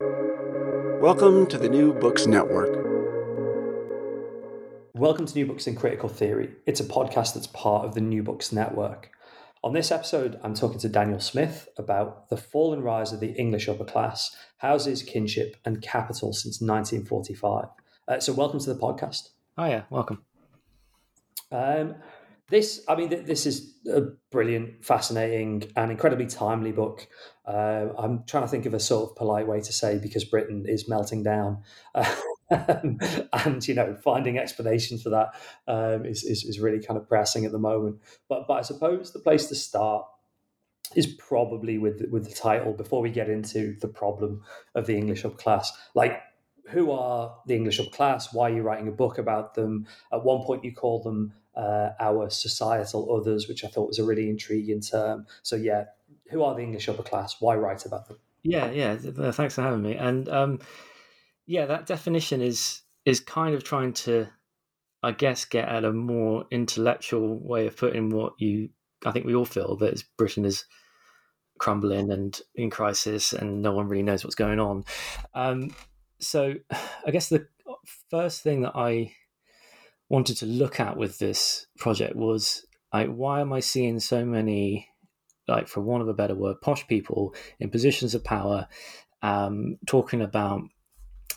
Welcome 0.00 1.48
to 1.48 1.58
the 1.58 1.68
New 1.68 1.92
Books 1.92 2.28
Network. 2.28 2.86
Welcome 4.94 5.26
to 5.26 5.34
New 5.34 5.44
Books 5.44 5.66
in 5.66 5.74
Critical 5.74 6.08
Theory. 6.08 6.54
It's 6.66 6.78
a 6.78 6.84
podcast 6.84 7.34
that's 7.34 7.48
part 7.48 7.84
of 7.84 7.94
the 7.94 8.00
New 8.00 8.22
Books 8.22 8.52
Network. 8.52 9.10
On 9.64 9.72
this 9.72 9.90
episode, 9.90 10.38
I'm 10.44 10.54
talking 10.54 10.78
to 10.78 10.88
Daniel 10.88 11.18
Smith 11.18 11.68
about 11.76 12.28
the 12.28 12.36
fall 12.36 12.72
and 12.72 12.84
rise 12.84 13.12
of 13.12 13.18
the 13.18 13.32
English 13.32 13.68
upper 13.68 13.84
class, 13.84 14.36
houses, 14.58 15.02
kinship, 15.02 15.56
and 15.64 15.82
capital 15.82 16.32
since 16.32 16.60
1945. 16.60 17.64
Uh, 18.06 18.20
so, 18.20 18.32
welcome 18.32 18.60
to 18.60 18.72
the 18.72 18.80
podcast. 18.80 19.30
Oh, 19.56 19.66
yeah, 19.66 19.82
welcome. 19.90 20.22
Um, 21.50 21.96
this, 22.50 22.82
I 22.88 22.96
mean, 22.96 23.10
this 23.10 23.44
is 23.44 23.74
a 23.92 24.02
brilliant, 24.30 24.82
fascinating, 24.84 25.70
and 25.76 25.90
incredibly 25.90 26.26
timely 26.26 26.72
book. 26.72 27.06
Uh, 27.46 27.88
I'm 27.98 28.24
trying 28.26 28.44
to 28.44 28.48
think 28.48 28.64
of 28.64 28.72
a 28.72 28.80
sort 28.80 29.10
of 29.10 29.16
polite 29.16 29.46
way 29.46 29.60
to 29.60 29.72
say 29.72 29.98
because 29.98 30.24
Britain 30.24 30.64
is 30.66 30.88
melting 30.88 31.22
down, 31.22 31.62
um, 31.94 32.98
and 33.32 33.68
you 33.68 33.74
know, 33.74 33.94
finding 34.02 34.38
explanations 34.38 35.02
for 35.02 35.10
that 35.10 35.34
um, 35.66 36.06
is, 36.06 36.24
is 36.24 36.44
is 36.44 36.58
really 36.58 36.82
kind 36.82 36.98
of 36.98 37.06
pressing 37.06 37.44
at 37.44 37.52
the 37.52 37.58
moment. 37.58 38.00
But 38.28 38.48
but 38.48 38.54
I 38.54 38.62
suppose 38.62 39.12
the 39.12 39.18
place 39.18 39.46
to 39.46 39.54
start 39.54 40.06
is 40.94 41.06
probably 41.06 41.76
with 41.76 42.02
with 42.10 42.28
the 42.28 42.34
title 42.34 42.72
before 42.72 43.02
we 43.02 43.10
get 43.10 43.28
into 43.28 43.76
the 43.80 43.88
problem 43.88 44.42
of 44.74 44.86
the 44.86 44.96
English 44.96 45.24
upper 45.24 45.36
class. 45.36 45.70
Like, 45.94 46.22
who 46.68 46.92
are 46.92 47.36
the 47.46 47.56
English 47.56 47.78
upper 47.78 47.90
class? 47.90 48.32
Why 48.32 48.50
are 48.50 48.54
you 48.54 48.62
writing 48.62 48.88
a 48.88 48.92
book 48.92 49.18
about 49.18 49.54
them? 49.54 49.86
At 50.12 50.24
one 50.24 50.42
point, 50.44 50.64
you 50.64 50.74
call 50.74 51.02
them 51.02 51.34
uh, 51.58 51.90
our 51.98 52.30
societal 52.30 53.14
others, 53.14 53.48
which 53.48 53.64
I 53.64 53.68
thought 53.68 53.88
was 53.88 53.98
a 53.98 54.04
really 54.04 54.30
intriguing 54.30 54.80
term. 54.80 55.26
So, 55.42 55.56
yeah, 55.56 55.86
who 56.30 56.42
are 56.44 56.54
the 56.54 56.62
English 56.62 56.88
upper 56.88 57.02
class? 57.02 57.36
Why 57.40 57.56
write 57.56 57.84
about 57.84 58.06
them? 58.06 58.18
Yeah, 58.44 58.70
yeah. 58.70 58.96
Thanks 59.32 59.56
for 59.56 59.62
having 59.62 59.82
me. 59.82 59.96
And 59.96 60.28
um, 60.28 60.60
yeah, 61.46 61.66
that 61.66 61.86
definition 61.86 62.40
is 62.40 62.82
is 63.04 63.20
kind 63.20 63.54
of 63.54 63.64
trying 63.64 63.92
to, 63.94 64.28
I 65.02 65.10
guess, 65.10 65.44
get 65.44 65.68
at 65.68 65.84
a 65.84 65.92
more 65.92 66.46
intellectual 66.50 67.38
way 67.40 67.66
of 67.66 67.76
putting 67.76 68.10
what 68.10 68.34
you. 68.38 68.70
I 69.04 69.10
think 69.10 69.26
we 69.26 69.34
all 69.34 69.44
feel 69.44 69.76
that 69.76 70.02
Britain 70.16 70.44
is 70.44 70.64
crumbling 71.58 72.12
and 72.12 72.40
in 72.54 72.70
crisis, 72.70 73.32
and 73.32 73.62
no 73.62 73.72
one 73.72 73.88
really 73.88 74.04
knows 74.04 74.22
what's 74.22 74.36
going 74.36 74.60
on. 74.60 74.84
Um, 75.34 75.74
so, 76.20 76.54
I 77.06 77.10
guess 77.10 77.28
the 77.28 77.48
first 78.10 78.42
thing 78.42 78.62
that 78.62 78.76
I 78.76 79.12
wanted 80.08 80.36
to 80.38 80.46
look 80.46 80.80
at 80.80 80.96
with 80.96 81.18
this 81.18 81.66
project 81.78 82.16
was 82.16 82.64
like 82.92 83.08
why 83.08 83.40
am 83.40 83.52
I 83.52 83.60
seeing 83.60 84.00
so 84.00 84.24
many 84.24 84.88
like 85.46 85.68
for 85.68 85.80
want 85.80 86.02
of 86.02 86.08
a 86.08 86.14
better 86.14 86.34
word 86.34 86.60
posh 86.60 86.86
people 86.86 87.34
in 87.58 87.70
positions 87.70 88.14
of 88.14 88.24
power 88.24 88.68
um, 89.22 89.78
talking 89.86 90.22
about 90.22 90.62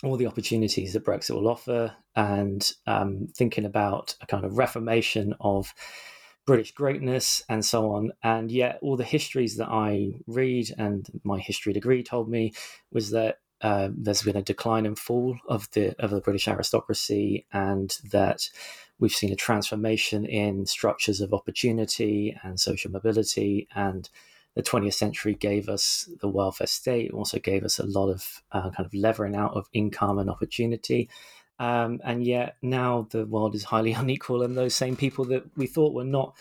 all 0.04 0.18
the 0.18 0.28
opportunities 0.28 0.94
that 0.94 1.06
Brexit 1.06 1.36
will 1.36 1.48
offer 1.48 1.96
and 2.16 2.72
um, 2.88 3.28
thinking 3.36 3.66
about 3.66 4.16
a 4.22 4.26
kind 4.26 4.46
of 4.46 4.58
reformation 4.58 5.34
of 5.40 5.74
British 6.46 6.72
greatness 6.72 7.44
and 7.50 7.64
so 7.64 7.92
on. 7.92 8.12
And 8.24 8.52
yet, 8.52 8.80
all 8.82 8.98
the 8.98 9.04
histories 9.04 9.58
that 9.58 9.70
I 9.70 10.14
read 10.28 10.74
and 10.78 11.08
my 11.24 11.40
history 11.40 11.74
degree 11.74 12.04
told 12.04 12.30
me 12.30 12.54
was 12.92 13.12
that 13.12 13.38
uh, 13.62 13.90
there's 13.96 14.24
been 14.24 14.38
a 14.38 14.42
decline 14.42 14.86
and 14.86 14.98
fall 14.98 15.38
of 15.48 15.70
the 15.72 15.96
of 16.04 16.12
the 16.12 16.22
British 16.22 16.48
aristocracy, 16.48 17.46
and 17.54 17.98
that 18.12 18.50
we've 19.00 19.12
seen 19.12 19.32
a 19.32 19.36
transformation 19.36 20.26
in 20.26 20.66
structures 20.66 21.22
of 21.22 21.34
opportunity 21.34 22.38
and 22.44 22.60
social 22.60 22.92
mobility. 22.92 23.68
And 23.76 24.10
the 24.56 24.64
20th 24.64 24.96
century 24.96 25.34
gave 25.34 25.70
us 25.70 26.10
the 26.20 26.28
welfare 26.28 26.68
state, 26.68 27.12
also 27.12 27.40
gave 27.40 27.64
us 27.64 27.80
a 27.80 27.86
lot 27.86 28.10
of 28.10 28.42
uh, 28.52 28.70
kind 28.72 28.86
of 28.86 28.94
levering 28.94 29.36
out 29.36 29.54
of 29.54 29.70
income 29.74 30.20
and 30.20 30.30
opportunity. 30.30 31.10
Um, 31.60 32.02
and 32.04 32.26
yet 32.26 32.56
now 32.64 33.08
the 33.12 33.26
world 33.26 33.54
is 33.54 33.66
highly 33.66 33.94
unequal, 34.04 34.42
and 34.42 34.58
those 34.58 34.76
same 34.76 34.96
people 34.96 35.26
that 35.26 35.44
we 35.56 35.68
thought 35.68 35.94
were 35.94 36.04
not 36.04 36.36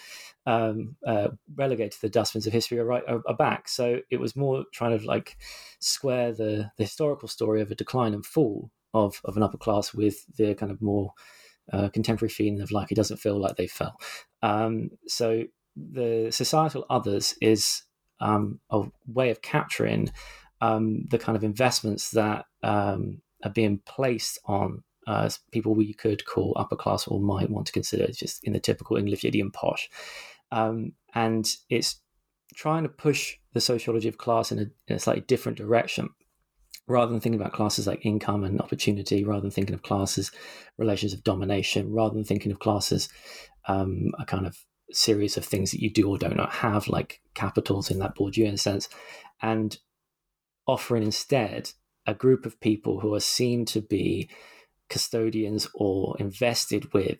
um, 0.46 0.96
uh, 1.06 1.28
relegated 1.54 1.92
to 1.92 2.00
the 2.00 2.08
dustbins 2.08 2.46
of 2.46 2.52
history 2.52 2.78
are, 2.78 2.84
right, 2.84 3.02
are, 3.06 3.20
are, 3.26 3.36
back. 3.36 3.68
So 3.68 4.00
it 4.10 4.18
was 4.18 4.36
more 4.36 4.64
trying 4.72 4.98
to 4.98 5.06
like 5.06 5.36
square 5.80 6.32
the, 6.32 6.70
the 6.76 6.84
historical 6.84 7.28
story 7.28 7.60
of 7.60 7.70
a 7.70 7.74
decline 7.74 8.14
and 8.14 8.24
fall 8.24 8.70
of, 8.94 9.20
of 9.24 9.36
an 9.36 9.42
upper 9.42 9.58
class 9.58 9.92
with 9.92 10.24
the 10.36 10.54
kind 10.54 10.72
of 10.72 10.80
more 10.80 11.12
uh, 11.72 11.88
contemporary 11.88 12.30
feeling 12.30 12.60
of 12.60 12.70
like 12.70 12.90
it 12.90 12.96
doesn't 12.96 13.18
feel 13.18 13.38
like 13.38 13.56
they 13.56 13.66
fell. 13.66 13.96
Um, 14.42 14.90
so 15.06 15.44
the 15.76 16.28
societal 16.30 16.86
others 16.90 17.34
is 17.40 17.82
um, 18.20 18.60
a 18.70 18.84
way 19.06 19.30
of 19.30 19.42
capturing 19.42 20.10
um, 20.60 21.06
the 21.08 21.18
kind 21.18 21.36
of 21.36 21.44
investments 21.44 22.10
that 22.10 22.44
um, 22.62 23.22
are 23.44 23.50
being 23.50 23.80
placed 23.86 24.38
on 24.44 24.82
uh, 25.06 25.30
people 25.50 25.74
we 25.74 25.94
could 25.94 26.24
call 26.26 26.52
upper 26.56 26.76
class 26.76 27.08
or 27.08 27.20
might 27.20 27.50
want 27.50 27.66
to 27.66 27.72
consider 27.72 28.06
just 28.12 28.44
in 28.44 28.52
the 28.52 28.60
typical 28.60 28.96
English 28.96 29.24
idiom 29.24 29.50
posh. 29.50 29.88
Um, 30.52 30.92
and 31.14 31.48
it's 31.68 32.00
trying 32.54 32.82
to 32.82 32.88
push 32.88 33.36
the 33.52 33.60
sociology 33.60 34.08
of 34.08 34.18
class 34.18 34.52
in 34.52 34.58
a, 34.58 34.66
in 34.88 34.96
a, 34.96 34.98
slightly 34.98 35.22
different 35.22 35.58
direction. 35.58 36.10
Rather 36.86 37.12
than 37.12 37.20
thinking 37.20 37.40
about 37.40 37.52
classes 37.52 37.86
like 37.86 38.04
income 38.04 38.42
and 38.42 38.60
opportunity, 38.60 39.22
rather 39.24 39.42
than 39.42 39.50
thinking 39.50 39.74
of 39.74 39.82
classes 39.82 40.32
relations 40.76 41.12
of 41.12 41.22
domination, 41.22 41.92
rather 41.92 42.14
than 42.14 42.24
thinking 42.24 42.50
of 42.50 42.58
classes 42.58 43.08
um, 43.68 44.10
a 44.18 44.24
kind 44.24 44.46
of 44.46 44.56
series 44.90 45.36
of 45.36 45.44
things 45.44 45.70
that 45.70 45.80
you 45.80 45.90
do 45.90 46.08
or 46.08 46.18
do 46.18 46.28
not 46.30 46.52
have, 46.52 46.88
like 46.88 47.20
capitals 47.34 47.90
in 47.90 48.00
that 48.00 48.16
Bourdieuian 48.16 48.58
sense, 48.58 48.88
and 49.40 49.78
offering 50.66 51.02
instead 51.02 51.70
a 52.06 52.14
group 52.14 52.44
of 52.44 52.60
people 52.60 53.00
who 53.00 53.14
are 53.14 53.20
seen 53.20 53.64
to 53.66 53.80
be 53.80 54.28
custodians 54.88 55.68
or 55.74 56.16
invested 56.18 56.92
with 56.92 57.18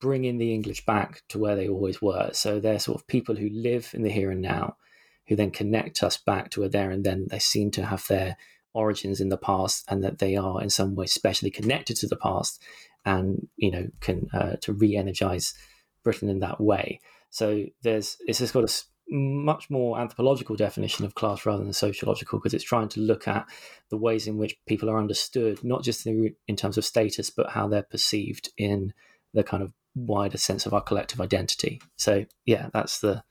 bringing 0.00 0.38
the 0.38 0.54
English 0.54 0.84
back 0.84 1.22
to 1.28 1.38
where 1.38 1.56
they 1.56 1.68
always 1.68 2.00
were. 2.00 2.30
So 2.32 2.58
they're 2.58 2.78
sort 2.78 3.00
of 3.00 3.06
people 3.06 3.36
who 3.36 3.48
live 3.50 3.90
in 3.94 4.02
the 4.02 4.10
here 4.10 4.30
and 4.30 4.40
now, 4.40 4.76
who 5.28 5.36
then 5.36 5.50
connect 5.50 6.02
us 6.02 6.16
back 6.16 6.50
to 6.50 6.64
a 6.64 6.68
there 6.68 6.90
and 6.90 7.04
then. 7.04 7.26
They 7.30 7.38
seem 7.38 7.70
to 7.72 7.86
have 7.86 8.06
their 8.08 8.36
origins 8.72 9.20
in 9.20 9.28
the 9.28 9.36
past, 9.36 9.84
and 9.88 10.02
that 10.04 10.18
they 10.18 10.36
are 10.36 10.62
in 10.62 10.70
some 10.70 10.94
way 10.94 11.06
specially 11.06 11.50
connected 11.50 11.96
to 11.98 12.06
the 12.06 12.16
past, 12.16 12.62
and 13.04 13.48
you 13.56 13.70
know 13.70 13.88
can 14.00 14.28
uh, 14.32 14.56
to 14.62 14.72
re-energize 14.72 15.54
Britain 16.02 16.28
in 16.28 16.40
that 16.40 16.60
way. 16.60 17.00
So 17.30 17.66
there's 17.82 18.16
it's 18.26 18.38
just 18.38 18.54
got 18.54 18.64
a 18.64 18.82
much 19.12 19.68
more 19.70 19.98
anthropological 19.98 20.54
definition 20.56 21.04
of 21.04 21.14
class 21.14 21.44
rather 21.44 21.64
than 21.64 21.72
sociological 21.72 22.38
because 22.38 22.54
it's 22.54 22.64
trying 22.64 22.88
to 22.88 23.00
look 23.00 23.26
at 23.26 23.44
the 23.90 23.96
ways 23.96 24.26
in 24.26 24.38
which 24.38 24.56
people 24.66 24.88
are 24.88 24.98
understood, 24.98 25.62
not 25.64 25.82
just 25.82 26.06
in, 26.06 26.34
in 26.46 26.56
terms 26.56 26.78
of 26.78 26.84
status, 26.84 27.28
but 27.28 27.50
how 27.50 27.66
they're 27.66 27.82
perceived 27.82 28.50
in 28.56 28.92
the 29.34 29.42
kind 29.42 29.62
of 29.62 29.72
wider 29.94 30.38
sense 30.38 30.66
of 30.66 30.74
our 30.74 30.80
collective 30.80 31.20
identity. 31.20 31.80
So 31.96 32.26
yeah, 32.44 32.68
that's 32.72 33.00
the 33.00 33.22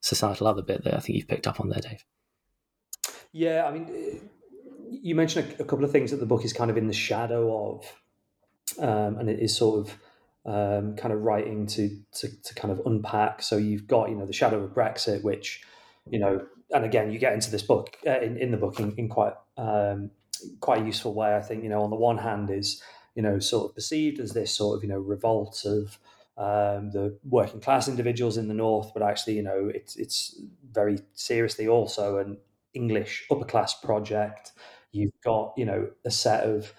societal 0.00 0.46
other 0.46 0.62
bit 0.62 0.84
that 0.84 0.94
I 0.94 1.00
think 1.00 1.16
you've 1.16 1.28
picked 1.28 1.46
up 1.46 1.60
on 1.60 1.68
there, 1.68 1.80
Dave. 1.80 2.04
Yeah, 3.32 3.66
I 3.66 3.72
mean, 3.72 4.30
you 4.90 5.14
mentioned 5.14 5.54
a, 5.58 5.62
a 5.62 5.66
couple 5.66 5.84
of 5.84 5.92
things 5.92 6.10
that 6.10 6.18
the 6.18 6.26
book 6.26 6.44
is 6.44 6.52
kind 6.52 6.70
of 6.70 6.76
in 6.76 6.86
the 6.86 6.94
shadow 6.94 7.74
of, 7.74 7.92
um, 8.78 9.18
and 9.18 9.28
it 9.28 9.40
is 9.40 9.56
sort 9.56 9.80
of 9.80 9.98
um, 10.46 10.96
kind 10.96 11.12
of 11.12 11.22
writing 11.22 11.66
to, 11.66 11.90
to 12.12 12.28
to 12.42 12.54
kind 12.54 12.72
of 12.72 12.80
unpack. 12.86 13.42
So 13.42 13.56
you've 13.56 13.86
got 13.86 14.08
you 14.08 14.16
know 14.16 14.26
the 14.26 14.32
shadow 14.32 14.62
of 14.62 14.70
Brexit, 14.70 15.22
which 15.22 15.62
you 16.08 16.18
know, 16.18 16.46
and 16.72 16.84
again 16.84 17.10
you 17.10 17.18
get 17.18 17.32
into 17.32 17.50
this 17.50 17.62
book 17.62 17.96
uh, 18.06 18.20
in 18.20 18.36
in 18.36 18.50
the 18.52 18.56
book 18.56 18.80
in, 18.80 18.94
in 18.96 19.08
quite 19.08 19.34
um, 19.56 20.10
quite 20.60 20.82
a 20.82 20.84
useful 20.84 21.14
way. 21.14 21.36
I 21.36 21.42
think 21.42 21.62
you 21.62 21.68
know 21.68 21.82
on 21.82 21.90
the 21.90 21.96
one 21.96 22.18
hand 22.18 22.50
is 22.50 22.82
you 23.16 23.22
know, 23.22 23.40
sort 23.40 23.70
of 23.70 23.74
perceived 23.74 24.20
as 24.20 24.32
this 24.32 24.52
sort 24.54 24.76
of, 24.76 24.84
you 24.84 24.88
know, 24.88 25.00
revolt 25.00 25.64
of 25.64 25.98
um, 26.38 26.90
the 26.90 27.18
working 27.28 27.60
class 27.60 27.88
individuals 27.88 28.36
in 28.36 28.46
the 28.46 28.54
north, 28.54 28.92
but 28.94 29.02
actually, 29.02 29.34
you 29.34 29.42
know, 29.42 29.70
it's 29.74 29.96
it's 29.96 30.38
very 30.70 30.98
seriously 31.14 31.66
also 31.66 32.18
an 32.18 32.36
English 32.74 33.26
upper 33.30 33.46
class 33.46 33.74
project. 33.80 34.52
You've 34.92 35.18
got, 35.24 35.54
you 35.56 35.64
know, 35.64 35.90
a 36.04 36.10
set 36.10 36.44
of 36.44 36.72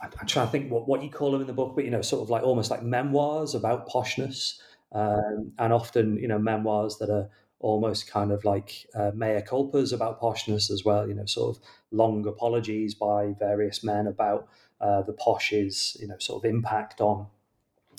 I'm, 0.00 0.10
trying 0.26 0.46
to 0.46 0.52
think 0.52 0.70
what, 0.70 0.86
what 0.86 1.02
you 1.02 1.10
call 1.10 1.32
them 1.32 1.40
in 1.40 1.46
the 1.46 1.52
book, 1.52 1.74
but 1.74 1.84
you 1.84 1.90
know, 1.90 2.02
sort 2.02 2.22
of 2.22 2.30
like 2.30 2.42
almost 2.42 2.70
like 2.70 2.82
memoirs 2.82 3.54
about 3.54 3.88
poshness, 3.88 4.60
um, 4.92 5.52
and 5.58 5.72
often, 5.72 6.18
you 6.18 6.28
know, 6.28 6.38
memoirs 6.38 6.98
that 6.98 7.10
are 7.10 7.28
almost 7.60 8.08
kind 8.08 8.30
of 8.30 8.44
like 8.44 8.86
uh, 8.94 9.10
mea 9.14 9.40
culpas 9.42 9.92
about 9.92 10.20
poshness 10.20 10.70
as 10.70 10.84
well. 10.84 11.08
You 11.08 11.14
know, 11.14 11.26
sort 11.26 11.56
of 11.56 11.62
long 11.90 12.26
apologies 12.26 12.94
by 12.94 13.34
various 13.38 13.82
men 13.82 14.06
about 14.06 14.48
uh, 14.80 15.02
the 15.02 15.12
posh's 15.12 15.96
you 16.00 16.08
know 16.08 16.18
sort 16.18 16.44
of 16.44 16.50
impact 16.50 17.00
on 17.00 17.26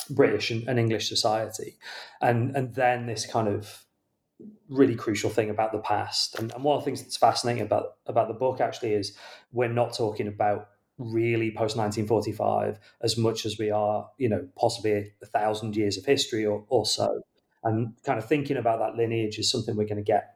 British 0.10 0.52
and, 0.52 0.68
and 0.68 0.80
English 0.80 1.10
society, 1.10 1.78
and 2.22 2.56
and 2.56 2.76
then 2.76 3.06
this 3.06 3.26
kind 3.26 3.48
of 3.48 3.86
really 4.70 4.96
crucial 4.96 5.30
thing 5.30 5.50
about 5.50 5.72
the 5.72 5.80
past. 5.80 6.40
And, 6.40 6.52
and, 6.54 6.64
one 6.64 6.78
of 6.78 6.82
the 6.82 6.86
things 6.86 7.02
that's 7.02 7.18
fascinating 7.18 7.62
about 7.62 7.96
about 8.06 8.28
the 8.28 8.34
book 8.34 8.62
actually 8.62 8.94
is 8.94 9.18
we're 9.52 9.68
not 9.68 9.94
talking 9.94 10.28
about 10.28 10.70
really 10.98 11.50
post 11.50 11.78
1945 11.78 12.78
as 13.02 13.18
much 13.18 13.46
as 13.46 13.58
we 13.58 13.72
are, 13.72 14.10
you 14.18 14.30
know, 14.30 14.48
possibly 14.58 15.14
a 15.22 15.26
thousand 15.26 15.76
years 15.76 15.98
of 15.98 16.06
history 16.06 16.46
or, 16.46 16.66
or 16.70 16.86
so. 16.86 17.22
And 17.64 17.94
kind 18.04 18.20
of 18.20 18.28
thinking 18.28 18.58
about 18.58 18.80
that 18.80 18.96
lineage 18.96 19.40
is 19.40 19.50
something 19.50 19.76
we're 19.76 19.88
going 19.88 19.98
to 19.98 20.04
get 20.04 20.36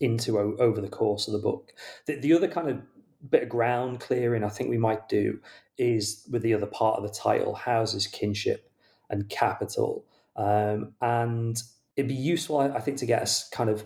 into 0.00 0.38
o- 0.38 0.56
over 0.58 0.80
the 0.80 0.88
course 0.88 1.26
of 1.26 1.32
the 1.32 1.38
book. 1.38 1.72
The, 2.06 2.16
the 2.16 2.32
other 2.34 2.48
kind 2.48 2.68
of 2.68 2.82
bit 3.28 3.42
of 3.44 3.48
ground 3.48 4.00
clearing 4.00 4.44
I 4.44 4.48
think 4.48 4.70
we 4.70 4.78
might 4.78 5.08
do 5.08 5.40
is 5.78 6.26
with 6.30 6.42
the 6.42 6.54
other 6.54 6.66
part 6.66 6.96
of 6.96 7.02
the 7.02 7.14
title, 7.14 7.54
houses 7.54 8.06
kinship 8.06 8.70
and 9.08 9.28
capital. 9.28 10.04
Um, 10.36 10.94
and 11.00 11.60
it'd 11.96 12.08
be 12.08 12.14
useful, 12.14 12.58
I 12.58 12.80
think, 12.80 12.98
to 12.98 13.06
get 13.06 13.22
us 13.22 13.48
kind 13.48 13.68
of 13.68 13.84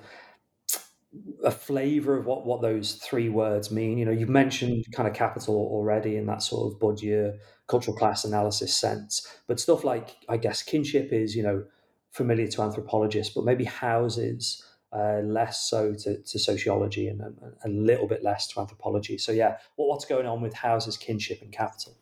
a 1.45 1.51
flavor 1.51 2.17
of 2.17 2.27
what 2.27 2.45
what 2.45 2.63
those 2.63 2.97
three 2.97 3.29
words 3.29 3.71
mean. 3.71 3.99
You 3.99 4.05
know, 4.05 4.13
you've 4.13 4.29
mentioned 4.29 4.85
kind 4.93 5.09
of 5.09 5.15
capital 5.15 5.55
already 5.55 6.17
in 6.17 6.27
that 6.27 6.43
sort 6.43 6.73
of 6.73 6.81
Bourdieu 6.81 7.37
cultural 7.67 7.97
class 7.97 8.25
analysis 8.25 8.77
sense, 8.77 9.27
but 9.47 9.61
stuff 9.61 9.85
like 9.85 10.17
I 10.29 10.37
guess 10.37 10.63
kinship 10.63 11.13
is 11.13 11.37
you 11.37 11.43
know 11.43 11.65
familiar 12.11 12.49
to 12.49 12.63
anthropologists, 12.63 13.35
but 13.35 13.45
maybe 13.45 13.65
houses. 13.65 14.65
Uh, 14.95 15.21
less 15.25 15.69
so 15.69 15.93
to, 15.93 16.23
to 16.23 16.39
sociology 16.39 17.09
and, 17.09 17.21
and, 17.21 17.37
a 17.65 17.69
little 17.69 18.07
bit 18.07 18.23
less 18.23 18.47
to 18.47 18.61
anthropology. 18.61 19.19
So 19.19 19.33
yeah, 19.33 19.57
what, 19.75 19.89
what's 19.89 20.05
going 20.05 20.25
on 20.25 20.41
with 20.41 20.55
houses, 20.55 20.97
kinship, 20.97 21.43
and 21.43 21.51
capital? 21.51 21.97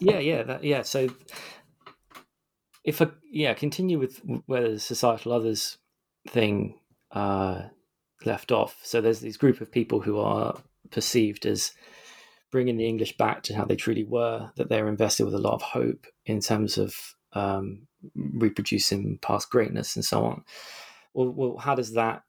Yeah, 0.00 0.18
yeah, 0.18 0.42
that, 0.42 0.64
yeah. 0.64 0.82
So 0.82 1.08
if 2.84 3.00
I 3.00 3.08
yeah 3.30 3.54
continue 3.54 3.98
with 3.98 4.20
where 4.46 4.70
the 4.70 4.80
societal 4.80 5.32
others 5.32 5.78
thing 6.28 6.80
uh, 7.12 7.62
left 8.24 8.50
off, 8.50 8.76
so 8.82 9.00
there's 9.00 9.20
this 9.20 9.36
group 9.36 9.60
of 9.60 9.70
people 9.70 10.00
who 10.00 10.18
are 10.18 10.58
perceived 10.90 11.46
as 11.46 11.72
bringing 12.50 12.76
the 12.76 12.86
English 12.86 13.16
back 13.16 13.42
to 13.44 13.54
how 13.54 13.64
they 13.64 13.76
truly 13.76 14.04
were, 14.04 14.50
that 14.56 14.68
they're 14.68 14.88
invested 14.88 15.24
with 15.24 15.34
a 15.34 15.38
lot 15.38 15.54
of 15.54 15.62
hope 15.62 16.06
in 16.26 16.40
terms 16.40 16.76
of 16.76 16.94
um, 17.32 17.86
reproducing 18.14 19.18
past 19.22 19.50
greatness 19.50 19.96
and 19.96 20.04
so 20.04 20.24
on. 20.24 20.44
Well, 21.14 21.30
well, 21.30 21.56
how 21.56 21.74
does 21.74 21.94
that? 21.94 22.22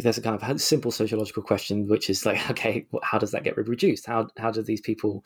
There's 0.00 0.18
a 0.18 0.22
kind 0.22 0.40
of 0.40 0.60
simple 0.60 0.90
sociological 0.90 1.42
question, 1.42 1.88
which 1.88 2.10
is 2.10 2.26
like, 2.26 2.50
okay, 2.50 2.86
how 3.02 3.18
does 3.18 3.30
that 3.32 3.44
get 3.44 3.56
reproduced? 3.56 4.06
How 4.06 4.28
how 4.38 4.50
do 4.50 4.62
these 4.62 4.80
people 4.80 5.24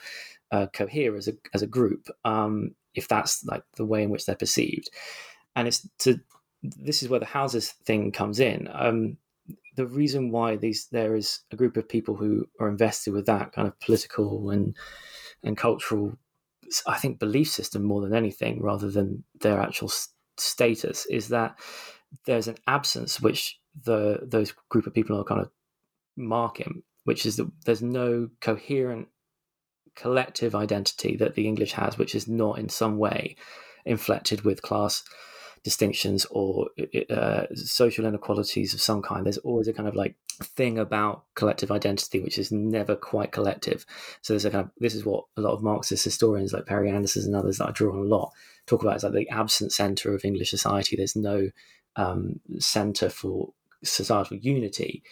uh, 0.51 0.67
cohere 0.73 1.17
as 1.17 1.29
a 1.29 1.33
as 1.55 1.63
a 1.63 1.67
group? 1.67 2.09
Um, 2.25 2.75
if 2.97 3.07
that's 3.07 3.45
like 3.45 3.63
the 3.77 3.85
way 3.85 4.03
in 4.03 4.11
which 4.11 4.27
they're 4.27 4.35
perceived. 4.35 4.91
And 5.55 5.69
it's 5.69 5.87
to 5.99 6.19
this 6.63 7.03
is 7.03 7.09
where 7.09 7.21
the 7.21 7.27
houses 7.27 7.71
thing 7.85 8.11
comes 8.11 8.41
in. 8.41 8.69
Um, 8.73 9.19
the 9.77 9.87
reason 9.87 10.31
why 10.31 10.57
these 10.57 10.89
there 10.91 11.15
is 11.15 11.41
a 11.53 11.57
group 11.57 11.77
of 11.77 11.89
people 11.89 12.17
who 12.17 12.49
are 12.59 12.69
invested 12.69 13.13
with 13.13 13.27
that 13.27 13.53
kind 13.53 13.69
of 13.69 13.79
political 13.81 14.51
and 14.51 14.75
and 15.45 15.57
cultural, 15.57 16.19
I 16.87 16.99
think, 16.99 17.19
belief 17.19 17.49
system 17.49 17.85
more 17.85 18.01
than 18.01 18.15
anything, 18.15 18.61
rather 18.61 18.91
than 18.91 19.23
their 19.41 19.61
actual 19.61 19.91
status, 20.39 21.07
is 21.07 21.29
that 21.29 21.59
there's 22.25 22.49
an 22.49 22.57
absence 22.67 23.21
which 23.21 23.61
the 23.85 24.21
those 24.23 24.53
group 24.69 24.87
of 24.87 24.95
people 24.95 25.19
are 25.19 25.25
kind 25.25 25.41
of 25.41 25.51
marking, 26.17 26.83
which 27.05 27.27
is 27.27 27.37
that 27.37 27.51
there's 27.65 27.83
no 27.83 28.29
coherent 28.41 29.09
collective 29.95 30.55
identity 30.55 31.17
that 31.17 31.35
the 31.35 31.47
English 31.47 31.73
has, 31.73 31.99
which 31.99 32.15
is 32.15 32.29
not 32.29 32.59
in 32.59 32.69
some 32.69 32.99
way 32.99 33.37
inflected 33.85 34.43
with 34.43 34.63
class 34.63 35.03
distinctions 35.67 36.27
or 36.31 36.69
uh, 37.11 37.45
social 37.55 38.07
inequalities 38.07 38.73
of 38.73 38.81
some 38.81 39.03
kind. 39.03 39.25
There's 39.25 39.39
always 39.39 39.67
a 39.67 39.73
kind 39.73 39.89
of 39.89 39.97
like 39.97 40.15
thing 40.41 40.79
about 40.79 41.25
collective 41.35 41.73
identity 41.73 42.21
which 42.21 42.39
is 42.39 42.53
never 42.53 42.95
quite 42.95 43.33
collective. 43.33 43.85
So 44.23 44.33
there's 44.33 44.45
a 44.45 44.51
kind 44.51 44.65
of 44.67 44.71
this 44.79 44.95
is 44.95 45.05
what 45.05 45.25
a 45.37 45.41
lot 45.41 45.55
of 45.55 45.63
Marxist 45.63 46.05
historians 46.05 46.53
like 46.53 46.67
Perry 46.67 46.91
Anderson 46.91 47.25
and 47.25 47.35
others 47.35 47.59
that 47.59 47.69
I 47.69 47.73
draw 47.73 47.95
on 47.95 47.99
a 47.99 48.03
lot 48.03 48.33
talk 48.67 48.83
about. 48.83 48.97
Is 48.97 49.03
like 49.03 49.15
the 49.15 49.29
absent 49.31 49.73
center 49.73 50.15
of 50.15 50.25
English 50.25 50.51
society. 50.51 50.95
There's 50.95 51.17
no 51.17 51.51
um, 51.97 52.39
center 52.59 53.09
for 53.09 53.53
societal 53.85 54.37
unity. 54.37 55.03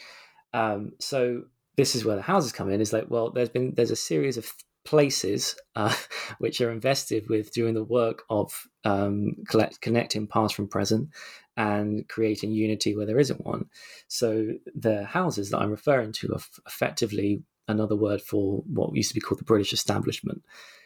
Um, 0.53 0.93
so 1.01 1.43
this 1.77 1.95
is 1.95 2.05
where 2.05 2.17
the 2.17 2.23
houses 2.23 2.53
come 2.53 2.71
in. 2.71 2.81
Is 2.81 2.93
like 2.93 3.07
well, 3.09 3.31
there's 3.31 3.49
been 3.49 3.75
there's 3.75 3.91
a 3.91 3.97
series 3.97 4.37
of 4.37 4.53
places 4.85 5.57
uh, 5.77 5.95
which 6.39 6.61
are 6.61 6.71
invested 6.71 7.29
with 7.29 7.53
doing 7.53 7.75
the 7.75 7.85
work 7.85 8.23
of 8.31 8.67
um, 8.85 9.35
collect, 9.49 9.81
connecting 9.81 10.27
past 10.27 10.55
from 10.55 10.69
present 10.69 11.09
and 11.57 12.09
creating 12.09 12.53
unity 12.53 12.97
where 12.97 13.07
there 13.07 13.19
isn't 13.19 13.45
one. 13.45 13.67
So 14.09 14.49
the 14.75 15.05
houses 15.05 15.51
that 15.51 15.59
I'm 15.59 15.71
referring 15.71 16.13
to 16.13 16.33
are 16.33 16.37
f- 16.37 16.61
effectively 16.67 17.43
another 17.69 17.97
word 17.97 18.21
for 18.21 18.63
what 18.67 18.95
used 18.95 19.11
to 19.11 19.15
be 19.15 19.21
called 19.21 19.41
the 19.41 19.45
British 19.45 19.73
establishment. 19.73 20.43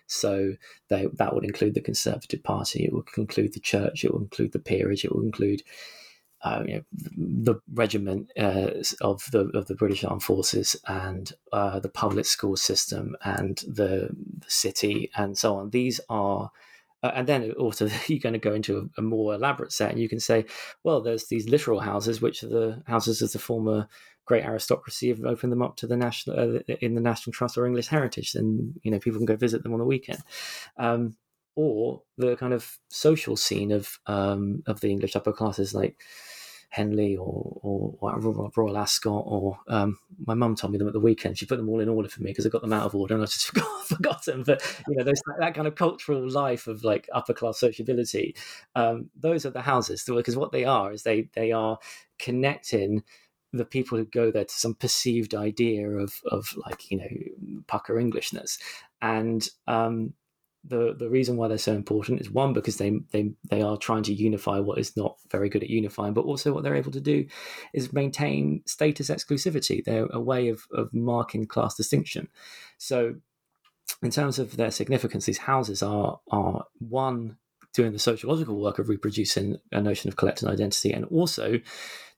So 0.06 0.54
they, 0.88 1.06
that 1.14 1.34
would 1.34 1.44
include 1.44 1.75
the 1.75 1.80
Conservative 1.80 2.42
Party, 2.42 2.84
it 2.84 2.92
would 2.92 3.08
include 3.16 3.54
the 3.54 3.60
church, 3.60 4.04
it 4.04 4.12
would 4.12 4.22
include 4.22 4.52
the 4.52 4.58
peerage, 4.58 5.04
it 5.04 5.14
would 5.14 5.25
include 5.25 5.62
uh, 6.43 6.62
you 6.67 6.75
know, 6.75 6.82
the 7.17 7.55
regiment 7.73 8.31
uh, 8.38 8.70
of 9.00 9.25
the 9.32 9.50
of 9.55 9.67
the 9.67 9.75
British 9.75 10.05
Armed 10.05 10.23
Forces 10.23 10.76
and 10.87 11.32
uh, 11.52 11.81
the 11.81 11.88
public 11.88 12.26
school 12.26 12.56
system 12.56 13.17
and 13.25 13.58
the, 13.67 14.11
the 14.38 14.50
city 14.50 15.11
and 15.17 15.37
so 15.37 15.56
on. 15.56 15.70
These 15.70 16.00
are 16.08 16.50
uh, 17.02 17.12
and 17.14 17.26
then 17.26 17.52
also 17.52 17.88
you're 18.06 18.19
going 18.19 18.32
to 18.32 18.38
go 18.38 18.55
into 18.55 18.79
a, 18.79 19.00
a, 19.00 19.02
more 19.02 19.35
elaborate 19.35 19.73
set 19.73 19.90
and 19.90 20.00
you 20.00 20.08
can 20.08 20.20
say 20.20 20.44
well 20.85 21.00
there's 21.00 21.26
these 21.26 21.49
literal 21.49 21.81
houses 21.81 22.20
which 22.20 22.43
are 22.43 22.49
the 22.49 22.82
houses 22.87 23.23
of 23.23 23.32
the 23.32 23.38
former 23.38 23.87
great 24.25 24.44
aristocracy 24.44 25.08
have 25.08 25.25
opened 25.25 25.52
them 25.52 25.62
up 25.62 25.76
to 25.76 25.87
the 25.87 25.96
national 25.96 26.38
uh, 26.38 26.75
in 26.81 26.94
the 26.94 27.00
national 27.00 27.32
trust 27.32 27.56
or 27.56 27.67
english 27.67 27.88
heritage 27.88 28.35
and 28.35 28.75
you 28.82 28.90
know 28.90 28.99
people 28.99 29.19
can 29.19 29.26
go 29.26 29.37
visit 29.37 29.62
them 29.62 29.73
on 29.73 29.79
the 29.79 29.85
weekend 29.85 30.19
um, 30.79 31.17
or 31.56 32.02
the 32.17 32.37
kind 32.37 32.52
of 32.52 32.79
social 32.88 33.37
scene 33.37 33.73
of 33.73 33.99
um, 34.06 34.62
of 34.67 34.81
the 34.81 34.90
english 34.90 35.17
upper 35.17 35.32
classes 35.32 35.75
like 35.75 36.00
Henley 36.70 37.17
or, 37.17 37.59
or, 37.62 38.50
Royal 38.56 38.76
Ascot, 38.76 39.25
or 39.26 39.59
um, 39.69 39.99
my 40.26 40.35
mum 40.35 40.55
told 40.55 40.73
me 40.73 40.79
them 40.79 40.87
at 40.87 40.93
the 40.93 41.00
weekend. 41.00 41.38
She 41.38 41.47
put 41.47 41.56
them 41.56 41.69
all 41.69 41.81
in 41.81 41.88
order 41.88 42.09
for 42.09 42.23
me 42.23 42.31
because 42.31 42.47
I 42.47 42.50
got 42.50 42.62
them 42.62 42.73
out 42.73 42.85
of 42.85 42.94
order 42.94 43.15
and 43.15 43.23
I 43.23 43.26
just 43.26 43.47
forgot, 43.47 43.87
forgot 43.87 44.25
them. 44.25 44.43
But 44.44 44.62
you 44.88 44.97
know, 44.97 45.04
those, 45.04 45.21
that 45.38 45.54
kind 45.54 45.66
of 45.66 45.75
cultural 45.75 46.28
life 46.28 46.66
of 46.66 46.85
like 46.85 47.09
upper 47.12 47.33
class 47.33 47.59
sociability, 47.59 48.37
um, 48.75 49.11
those 49.16 49.47
are 49.47 49.50
the 49.50 49.62
houses. 49.62 50.04
Because 50.07 50.37
what 50.37 50.52
they 50.52 50.64
are 50.64 50.92
is 50.92 51.02
they 51.02 51.28
they 51.35 51.52
are 51.52 51.78
connecting 52.19 53.02
the 53.52 53.64
people 53.64 53.97
who 53.97 54.04
go 54.04 54.31
there 54.31 54.45
to 54.45 54.54
some 54.54 54.75
perceived 54.75 55.35
idea 55.35 55.88
of 55.88 56.21
of 56.26 56.54
like 56.66 56.90
you 56.90 56.99
know 56.99 57.62
pukka 57.66 57.99
Englishness, 57.99 58.59
and 59.00 59.49
um, 59.66 60.12
the 60.65 60.95
the 60.99 61.09
reason 61.09 61.37
why 61.37 61.49
they're 61.49 61.59
so 61.59 61.73
important 61.73 62.21
is 62.21 62.31
one 62.31 62.53
because 62.53 62.77
they 62.77 62.99
they 63.12 63.33
they 63.49 63.62
are 63.62 63.77
trying 63.77 64.03
to 64.05 64.12
unify 64.12 64.59
what 64.59 64.79
is 64.79 64.97
not 64.97 65.17
very 65.31 65.49
good 65.49 65.62
at 65.62 65.71
unifying, 65.71 66.15
but 66.15 66.25
also 66.25 66.53
what 66.53 66.62
they're 66.65 66.75
able 66.75 66.93
to 66.93 67.00
do 67.00 67.27
is 67.73 67.93
maintain 67.93 68.62
status 68.67 69.09
exclusivity. 69.09 69.85
They're 69.85 70.07
a 70.11 70.21
way 70.21 70.49
of 70.49 70.67
of 70.73 70.93
marking 70.93 71.47
class 71.47 71.75
distinction. 71.75 72.29
So, 72.77 73.15
in 74.03 74.11
terms 74.11 74.38
of 74.38 74.57
their 74.57 74.71
significance, 74.71 75.27
these 75.27 75.38
houses 75.38 75.83
are 75.83 76.21
are 76.31 76.65
one 76.79 77.37
doing 77.75 77.93
the 77.93 77.99
sociological 77.99 78.61
work 78.61 78.79
of 78.79 78.88
reproducing 78.88 79.59
a 79.73 79.81
notion 79.81 80.09
of 80.09 80.17
collective 80.17 80.49
identity, 80.49 80.93
and 80.93 81.05
also 81.07 81.61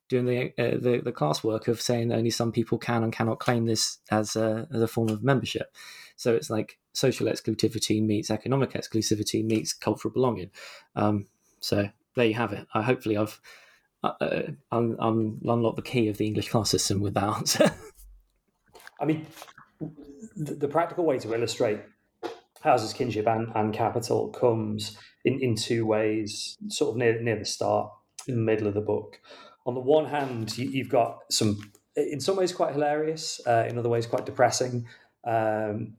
doing 0.08 0.26
the, 0.26 0.52
uh, 0.58 0.78
the 0.78 1.00
the 1.04 1.12
class 1.12 1.44
work 1.44 1.68
of 1.68 1.80
saying 1.80 2.12
only 2.12 2.30
some 2.30 2.52
people 2.52 2.78
can 2.78 3.04
and 3.04 3.12
cannot 3.12 3.38
claim 3.38 3.66
this 3.66 3.98
as 4.10 4.34
a, 4.36 4.66
as 4.74 4.82
a 4.82 4.88
form 4.88 5.08
of 5.08 5.22
membership. 5.22 5.72
So 6.20 6.34
it's 6.34 6.50
like 6.50 6.78
social 6.92 7.28
exclusivity 7.28 8.04
meets 8.04 8.30
economic 8.30 8.74
exclusivity 8.74 9.42
meets 9.42 9.72
cultural 9.72 10.12
belonging. 10.12 10.50
Um, 10.94 11.28
so 11.60 11.88
there 12.14 12.26
you 12.26 12.34
have 12.34 12.52
it. 12.52 12.66
Uh, 12.74 12.82
hopefully, 12.82 13.16
I've 13.16 13.40
uh, 14.04 14.12
uh 14.20 14.42
un- 14.70 14.96
un- 14.98 15.40
unlocked 15.42 15.76
the 15.76 15.82
key 15.82 16.08
of 16.08 16.18
the 16.18 16.26
English 16.26 16.50
class 16.50 16.68
system 16.68 17.00
with 17.00 17.14
that 17.14 17.24
answer. 17.24 17.74
I 19.00 19.06
mean, 19.06 19.26
the, 20.36 20.56
the, 20.56 20.68
practical 20.68 21.06
way 21.06 21.18
to 21.20 21.32
illustrate 21.32 21.80
houses 22.60 22.92
kinship 22.92 23.26
and, 23.26 23.50
and 23.54 23.72
capital 23.72 24.28
comes 24.28 24.98
in, 25.24 25.40
in 25.40 25.54
two 25.54 25.86
ways, 25.86 26.58
sort 26.68 26.90
of 26.90 26.96
near 26.98 27.18
near 27.22 27.38
the 27.38 27.46
start, 27.46 27.90
in 28.28 28.34
the 28.34 28.42
middle 28.42 28.66
of 28.66 28.74
the 28.74 28.82
book. 28.82 29.18
On 29.64 29.72
the 29.72 29.80
one 29.80 30.04
hand, 30.04 30.58
you, 30.58 30.82
have 30.82 30.92
got 30.92 31.20
some, 31.30 31.72
in 31.96 32.20
some 32.20 32.36
ways, 32.36 32.52
quite 32.52 32.74
hilarious, 32.74 33.40
uh, 33.46 33.64
in 33.66 33.78
other 33.78 33.88
ways, 33.88 34.06
quite 34.06 34.26
depressing 34.26 34.86
um, 35.24 35.96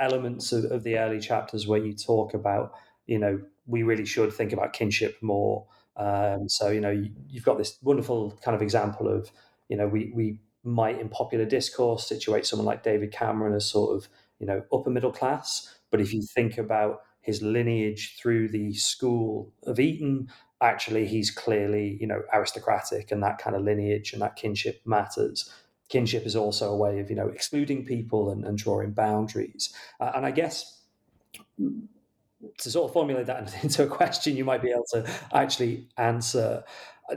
elements 0.00 0.52
of, 0.52 0.64
of 0.66 0.82
the 0.82 0.98
early 0.98 1.20
chapters 1.20 1.66
where 1.66 1.80
you 1.84 1.92
talk 1.94 2.34
about, 2.34 2.72
you 3.06 3.18
know, 3.18 3.40
we 3.66 3.82
really 3.82 4.04
should 4.04 4.32
think 4.32 4.52
about 4.52 4.72
kinship 4.72 5.16
more 5.22 5.66
Um, 5.96 6.48
so 6.48 6.70
you 6.70 6.80
know 6.80 6.90
you, 6.90 7.10
you've 7.28 7.44
got 7.44 7.56
this 7.56 7.78
wonderful 7.82 8.36
kind 8.42 8.54
of 8.56 8.62
example 8.62 9.08
of 9.08 9.30
you 9.68 9.76
know 9.76 9.86
we 9.86 10.12
we 10.14 10.40
might 10.64 10.98
in 11.00 11.08
popular 11.08 11.44
discourse 11.44 12.08
situate 12.08 12.46
someone 12.46 12.66
like 12.66 12.82
David 12.82 13.12
Cameron 13.12 13.54
as 13.54 13.64
sort 13.70 13.96
of 13.96 14.08
you 14.40 14.46
know 14.46 14.62
upper 14.72 14.90
middle 14.90 15.12
class, 15.12 15.72
but 15.90 16.00
if 16.00 16.12
you 16.12 16.22
think 16.22 16.58
about 16.58 17.02
his 17.20 17.42
lineage 17.42 18.16
through 18.20 18.48
the 18.48 18.74
school 18.74 19.52
of 19.66 19.78
Eton, 19.80 20.28
actually 20.60 21.06
he's 21.06 21.30
clearly 21.30 21.96
you 22.00 22.06
know 22.06 22.22
aristocratic, 22.32 23.12
and 23.12 23.22
that 23.22 23.38
kind 23.38 23.56
of 23.56 23.62
lineage 23.62 24.12
and 24.12 24.20
that 24.22 24.36
kinship 24.36 24.80
matters. 24.84 25.48
Kinship 25.88 26.26
is 26.26 26.36
also 26.36 26.72
a 26.72 26.76
way 26.76 27.00
of 27.00 27.10
you 27.10 27.16
know 27.16 27.28
excluding 27.28 27.84
people 27.84 28.30
and, 28.30 28.44
and 28.44 28.56
drawing 28.56 28.92
boundaries, 28.92 29.74
uh, 30.00 30.12
and 30.14 30.24
I 30.24 30.30
guess 30.30 30.82
to 32.58 32.70
sort 32.70 32.88
of 32.88 32.92
formulate 32.92 33.26
that 33.26 33.54
into 33.62 33.82
a 33.82 33.86
question 33.86 34.36
you 34.36 34.44
might 34.44 34.62
be 34.62 34.70
able 34.70 34.86
to 34.92 35.08
actually 35.32 35.88
answer. 35.96 36.64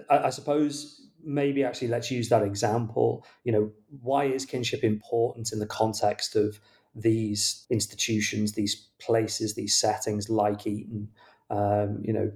I, 0.10 0.18
I, 0.18 0.30
suppose 0.30 1.08
maybe 1.24 1.64
actually 1.64 1.88
let's 1.88 2.12
use 2.12 2.30
that 2.30 2.44
example. 2.44 3.26
You 3.44 3.52
know, 3.52 3.72
why 4.02 4.26
is 4.26 4.46
kinship 4.46 4.84
important 4.84 5.52
in 5.52 5.60
the 5.60 5.66
context 5.66 6.36
of 6.36 6.60
these 6.96 7.66
institutions, 7.70 8.54
these 8.54 8.76
places, 9.00 9.56
these 9.56 9.76
settings 9.76 10.30
like 10.30 10.68
Eton? 10.68 11.10
Um, 11.50 12.02
you 12.04 12.12
know, 12.12 12.32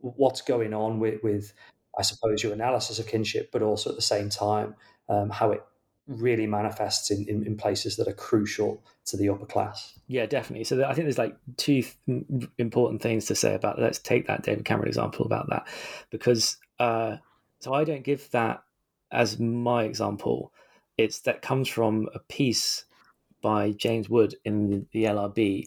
what's 0.00 0.40
going 0.40 0.74
on 0.74 0.98
with, 0.98 1.22
with, 1.22 1.52
I 1.96 2.02
suppose, 2.02 2.42
your 2.42 2.52
analysis 2.52 2.98
of 2.98 3.06
kinship, 3.06 3.50
but 3.52 3.62
also 3.62 3.90
at 3.90 3.96
the 3.96 4.02
same 4.02 4.30
time, 4.30 4.74
um, 5.08 5.30
how 5.30 5.50
it 5.50 5.62
really 6.08 6.46
manifests 6.46 7.10
in, 7.10 7.28
in, 7.28 7.46
in, 7.46 7.56
places 7.56 7.96
that 7.96 8.08
are 8.08 8.14
crucial 8.14 8.82
to 9.04 9.16
the 9.16 9.28
upper 9.28 9.44
class. 9.44 9.98
Yeah, 10.06 10.24
definitely. 10.24 10.64
So 10.64 10.82
I 10.82 10.94
think 10.94 11.04
there's 11.04 11.18
like 11.18 11.36
two 11.58 11.82
th- 12.06 12.48
important 12.56 13.02
things 13.02 13.26
to 13.26 13.34
say 13.34 13.54
about. 13.54 13.78
Let's 13.78 13.98
take 13.98 14.26
that 14.26 14.42
David 14.42 14.64
Cameron 14.64 14.88
example 14.88 15.26
about 15.26 15.50
that, 15.50 15.66
because 16.10 16.56
uh, 16.78 17.16
so 17.60 17.74
I 17.74 17.84
don't 17.84 18.04
give 18.04 18.30
that 18.30 18.62
as 19.12 19.38
my 19.38 19.84
example. 19.84 20.52
It's 20.96 21.20
that 21.20 21.42
comes 21.42 21.68
from 21.68 22.08
a 22.14 22.18
piece 22.18 22.84
by 23.40 23.72
James 23.72 24.08
Wood 24.08 24.34
in 24.44 24.86
the 24.92 25.04
LRB 25.04 25.66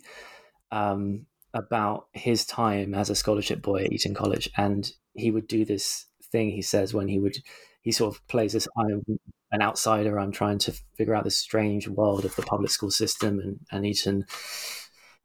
um, 0.72 1.26
about 1.54 2.08
his 2.14 2.46
time 2.46 2.94
as 2.94 3.10
a 3.10 3.16
scholarship 3.16 3.62
boy 3.62 3.86
at 3.86 3.94
Eton 3.94 4.14
College, 4.14 4.50
and 4.58 4.92
he 5.14 5.32
would 5.32 5.48
do 5.48 5.66
this 5.66 6.08
thing. 6.32 6.50
He 6.50 6.62
says 6.62 6.94
when 6.94 7.08
he 7.08 7.20
would 7.20 7.38
he 7.82 7.92
sort 7.92 8.16
of 8.16 8.26
plays 8.28 8.54
this 8.54 8.68
I'm 8.78 9.04
an 9.52 9.62
outsider. 9.62 10.20
I'm 10.20 10.32
trying 10.32 10.60
to 10.60 10.74
figure 10.98 11.16
out 11.16 11.24
this 11.24 11.38
strange 11.38 11.88
world 11.88 12.26
of 12.26 12.36
the 12.36 12.42
public 12.44 12.72
school 12.72 12.92
system 12.92 13.40
and, 13.40 13.60
and 13.72 13.86
Eton 13.86 14.26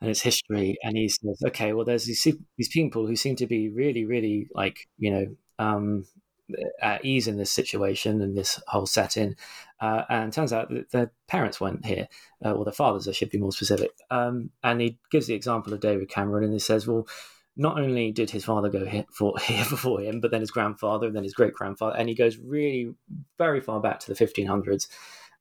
and 0.01 0.11
its 0.11 0.21
history. 0.21 0.77
And 0.83 0.97
he 0.97 1.09
says, 1.09 1.43
okay, 1.47 1.73
well, 1.73 1.85
there's 1.85 2.07
these 2.07 2.27
these 2.57 2.69
people 2.69 3.07
who 3.07 3.17
seem 3.17 3.37
to 3.37 3.47
be 3.47 3.69
really, 3.69 4.05
really 4.05 4.49
like 4.55 4.89
you 4.99 5.11
know 5.11 5.27
um, 5.59 6.07
at 6.81 7.05
ease 7.05 7.29
in 7.29 7.37
this 7.37 7.53
situation 7.53 8.21
and 8.21 8.37
this 8.37 8.61
whole 8.67 8.87
setting. 8.87 9.37
Uh, 9.81 10.05
and 10.09 10.33
turns 10.33 10.53
out 10.53 10.71
that 10.71 10.91
their 10.91 11.13
parents 11.29 11.61
weren't 11.61 11.85
here, 11.85 12.09
uh, 12.45 12.53
or 12.53 12.65
their 12.65 12.73
fathers, 12.73 13.07
I 13.07 13.13
should 13.13 13.31
be 13.31 13.39
more 13.39 13.53
specific. 13.53 13.91
Um, 14.11 14.51
and 14.65 14.81
he 14.81 14.99
gives 15.11 15.27
the 15.27 15.35
example 15.35 15.75
of 15.75 15.81
David 15.81 16.09
Cameron, 16.09 16.45
and 16.45 16.53
he 16.53 16.59
says, 16.59 16.87
well 16.87 17.07
not 17.57 17.79
only 17.81 18.13
did 18.13 18.31
his 18.31 18.45
father 18.45 18.69
go 18.69 18.85
here, 18.85 19.07
for, 19.11 19.35
here 19.43 19.65
before 19.69 20.01
him, 20.01 20.21
but 20.21 20.31
then 20.31 20.41
his 20.41 20.51
grandfather, 20.51 21.07
and 21.07 21.17
then 21.17 21.25
his 21.25 21.35
great 21.35 21.55
grandfather, 21.55 21.97
and 21.97 22.09
he 22.09 22.15
goes 22.15 22.37
really 22.39 22.95
very 23.39 23.61
far 23.61 23.81
back 23.81 24.01
to 24.01 24.13
the 24.13 24.27
1500s. 24.27 24.89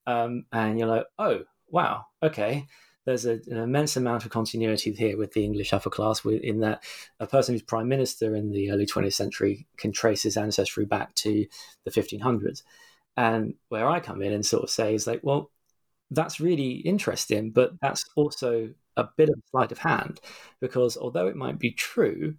Um, 0.08 0.46
and 0.52 0.80
you're 0.80 0.88
like, 0.88 1.06
oh, 1.20 1.44
wow, 1.70 2.06
okay. 2.24 2.68
There's 3.06 3.26
a, 3.26 3.34
an 3.48 3.58
immense 3.58 3.98
amount 3.98 4.26
of 4.26 4.32
continuity 4.32 4.92
here 4.94 5.18
with 5.18 5.34
the 5.34 5.44
English 5.44 5.74
upper 5.74 5.92
class, 5.92 6.26
in 6.26 6.62
that 6.62 6.84
a 7.20 7.28
person 7.28 7.54
who's 7.54 7.62
prime 7.62 7.88
minister 7.88 8.36
in 8.36 8.52
the 8.52 8.72
early 8.72 8.88
20th 8.88 9.14
century 9.14 9.68
can 9.78 9.92
trace 9.92 10.24
his 10.24 10.38
ancestry 10.38 10.86
back 10.86 11.14
to 11.16 11.46
the 11.84 11.92
1500s. 11.92 12.64
And 13.18 13.54
where 13.70 13.88
I 13.88 14.00
come 14.00 14.22
in 14.22 14.34
and 14.34 14.46
sort 14.46 14.64
of 14.64 14.70
say 14.70 14.96
is 14.96 15.06
like, 15.06 15.22
well, 15.24 15.52
that's 16.12 16.40
really 16.40 16.72
interesting, 16.72 17.52
but 17.52 17.74
that's 17.82 18.06
also 18.16 18.70
a 18.98 19.08
bit 19.18 19.30
of 19.30 19.42
sleight 19.52 19.72
of 19.72 19.80
hand 19.80 20.20
because 20.60 20.98
although 20.98 21.28
it 21.28 21.36
might 21.36 21.60
be 21.60 21.72
true, 21.72 22.36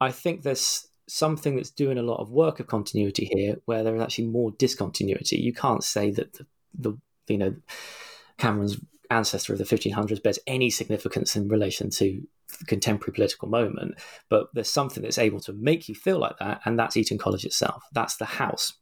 I 0.00 0.10
think 0.10 0.42
there's 0.42 0.86
something 1.08 1.56
that's 1.56 1.70
doing 1.70 1.98
a 1.98 2.02
lot 2.02 2.20
of 2.20 2.30
work 2.30 2.60
of 2.60 2.66
continuity 2.66 3.30
here 3.32 3.56
where 3.64 3.82
there's 3.82 4.00
actually 4.00 4.26
more 4.26 4.52
discontinuity. 4.52 5.38
You 5.38 5.52
can't 5.52 5.82
say 5.82 6.10
that 6.12 6.34
the, 6.34 6.46
the 6.78 6.98
you 7.26 7.38
know 7.38 7.56
Cameron's 8.36 8.78
ancestor 9.10 9.54
of 9.54 9.58
the 9.58 9.64
1500s 9.64 10.22
bears 10.22 10.38
any 10.46 10.68
significance 10.68 11.34
in 11.34 11.48
relation 11.48 11.88
to 11.88 12.22
the 12.58 12.64
contemporary 12.66 13.12
political 13.14 13.48
moment, 13.48 13.94
but 14.28 14.48
there's 14.52 14.70
something 14.70 15.02
that's 15.02 15.18
able 15.18 15.40
to 15.40 15.52
make 15.54 15.88
you 15.88 15.94
feel 15.94 16.18
like 16.18 16.38
that, 16.38 16.60
and 16.64 16.78
that's 16.78 16.96
Eton 16.96 17.18
College 17.18 17.44
itself. 17.44 17.82
That's 17.92 18.16
the 18.16 18.26
house 18.26 18.74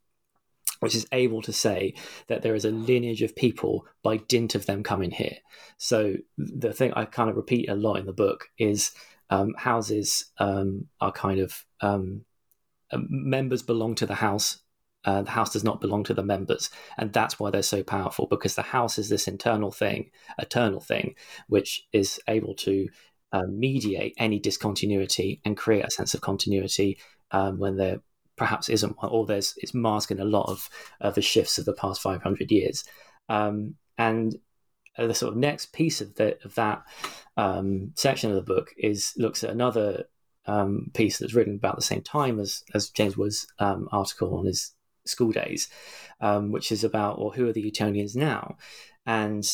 which 0.79 0.95
is 0.95 1.07
able 1.11 1.41
to 1.41 1.53
say 1.53 1.93
that 2.27 2.41
there 2.41 2.55
is 2.55 2.65
a 2.65 2.71
lineage 2.71 3.21
of 3.21 3.35
people 3.35 3.85
by 4.03 4.17
dint 4.17 4.55
of 4.55 4.65
them 4.65 4.83
coming 4.83 5.11
here. 5.11 5.37
So 5.77 6.15
the 6.37 6.73
thing 6.73 6.93
I 6.93 7.05
kind 7.05 7.29
of 7.29 7.35
repeat 7.35 7.69
a 7.69 7.75
lot 7.75 7.95
in 7.97 8.05
the 8.05 8.13
book 8.13 8.49
is 8.57 8.91
um, 9.29 9.53
houses 9.57 10.25
um, 10.37 10.87
are 11.01 11.11
kind 11.11 11.39
of 11.39 11.65
um, 11.81 12.25
uh, 12.91 12.99
members 13.09 13.61
belong 13.61 13.95
to 13.95 14.05
the 14.05 14.15
house. 14.15 14.59
Uh, 15.05 15.21
the 15.21 15.31
house 15.31 15.53
does 15.53 15.63
not 15.63 15.79
belong 15.79 16.03
to 16.03 16.13
the 16.13 16.23
members, 16.23 16.69
and 16.97 17.13
that's 17.13 17.39
why 17.39 17.49
they're 17.49 17.61
so 17.61 17.83
powerful. 17.83 18.25
Because 18.25 18.55
the 18.55 18.61
house 18.61 18.97
is 18.97 19.09
this 19.09 19.27
internal 19.27 19.71
thing, 19.71 20.11
eternal 20.37 20.81
thing, 20.81 21.15
which 21.47 21.87
is 21.93 22.19
able 22.27 22.55
to 22.55 22.89
uh, 23.31 23.43
mediate 23.47 24.13
any 24.17 24.39
discontinuity 24.39 25.41
and 25.45 25.55
create 25.55 25.85
a 25.85 25.91
sense 25.91 26.13
of 26.13 26.21
continuity 26.21 26.97
um, 27.31 27.59
when 27.59 27.77
they're 27.77 28.01
perhaps 28.37 28.69
isn't 28.69 28.97
one, 28.97 29.11
or 29.11 29.25
there's 29.25 29.53
it's 29.57 29.73
masking 29.73 30.19
a 30.19 30.25
lot 30.25 30.49
of, 30.49 30.69
of 31.01 31.15
the 31.15 31.21
shifts 31.21 31.57
of 31.57 31.65
the 31.65 31.73
past 31.73 32.01
500 32.01 32.51
years. 32.51 32.83
Um, 33.29 33.75
and 33.97 34.35
the 34.97 35.13
sort 35.13 35.33
of 35.33 35.37
next 35.37 35.73
piece 35.73 36.01
of, 36.01 36.15
the, 36.15 36.37
of 36.43 36.55
that 36.55 36.83
um, 37.35 37.91
section 37.95 38.29
of 38.29 38.35
the 38.35 38.53
book 38.53 38.69
is 38.77 39.13
looks 39.17 39.43
at 39.43 39.49
another 39.49 40.05
um, 40.45 40.89
piece 40.93 41.19
that's 41.19 41.33
written 41.33 41.55
about 41.55 41.75
the 41.75 41.81
same 41.81 42.01
time 42.01 42.39
as, 42.39 42.63
as 42.73 42.89
James 42.89 43.17
Wood's 43.17 43.47
um, 43.59 43.89
article 43.91 44.37
on 44.37 44.45
his 44.45 44.71
school 45.05 45.31
days, 45.31 45.69
um, 46.21 46.51
which 46.51 46.71
is 46.71 46.83
about, 46.83 47.19
well, 47.19 47.31
who 47.31 47.47
are 47.47 47.53
the 47.53 47.67
Etonians 47.67 48.15
now? 48.15 48.57
And 49.05 49.45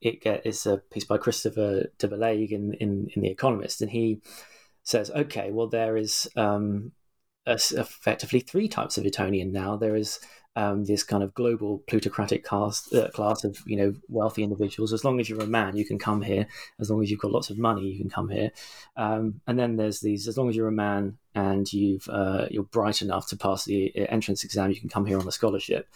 it 0.00 0.22
get, 0.22 0.44
it's 0.44 0.66
a 0.66 0.78
piece 0.78 1.04
by 1.04 1.18
Christopher 1.18 1.86
de 1.98 2.08
Bellaigue 2.08 2.52
in, 2.52 2.74
in, 2.74 3.08
in 3.14 3.22
The 3.22 3.30
Economist, 3.30 3.80
and 3.80 3.90
he 3.90 4.20
says, 4.82 5.10
okay, 5.10 5.50
well, 5.50 5.68
there 5.68 5.96
is 5.96 6.28
um, 6.36 6.92
effectively 7.46 8.40
three 8.40 8.68
types 8.68 8.98
of 8.98 9.06
Etonian 9.06 9.52
now. 9.52 9.76
There 9.76 9.96
is 9.96 10.20
um, 10.56 10.84
this 10.84 11.02
kind 11.02 11.22
of 11.22 11.34
global 11.34 11.78
plutocratic 11.86 12.44
cast, 12.44 12.92
uh, 12.92 13.08
class 13.10 13.44
of 13.44 13.58
you 13.66 13.76
know 13.76 13.94
wealthy 14.08 14.42
individuals. 14.42 14.92
As 14.92 15.04
long 15.04 15.20
as 15.20 15.28
you're 15.28 15.40
a 15.40 15.46
man, 15.46 15.76
you 15.76 15.84
can 15.84 15.98
come 15.98 16.22
here. 16.22 16.46
As 16.80 16.90
long 16.90 17.02
as 17.02 17.10
you've 17.10 17.20
got 17.20 17.30
lots 17.30 17.50
of 17.50 17.58
money, 17.58 17.82
you 17.82 17.98
can 17.98 18.10
come 18.10 18.28
here. 18.28 18.50
Um, 18.96 19.40
and 19.46 19.58
then 19.58 19.76
there's 19.76 20.00
these: 20.00 20.26
as 20.26 20.36
long 20.36 20.48
as 20.48 20.56
you're 20.56 20.68
a 20.68 20.72
man 20.72 21.18
and 21.34 21.72
you've 21.72 22.08
uh, 22.08 22.46
you're 22.50 22.64
bright 22.64 23.00
enough 23.02 23.28
to 23.28 23.36
pass 23.36 23.64
the 23.64 23.92
uh, 23.96 24.06
entrance 24.08 24.44
exam, 24.44 24.70
you 24.70 24.80
can 24.80 24.88
come 24.88 25.06
here 25.06 25.18
on 25.18 25.28
a 25.28 25.32
scholarship. 25.32 25.88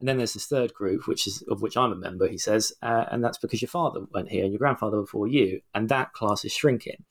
And 0.00 0.08
then 0.08 0.16
there's 0.16 0.32
this 0.32 0.46
third 0.46 0.72
group, 0.72 1.06
which 1.06 1.26
is 1.26 1.42
of 1.42 1.60
which 1.60 1.76
I'm 1.76 1.92
a 1.92 1.96
member. 1.96 2.26
He 2.26 2.38
says, 2.38 2.72
uh, 2.82 3.04
and 3.10 3.22
that's 3.22 3.36
because 3.36 3.60
your 3.60 3.68
father 3.68 4.00
went 4.12 4.30
here 4.30 4.44
and 4.44 4.52
your 4.52 4.58
grandfather 4.58 4.98
before 4.98 5.28
you, 5.28 5.60
and 5.74 5.88
that 5.90 6.14
class 6.14 6.44
is 6.44 6.52
shrinking. 6.52 7.04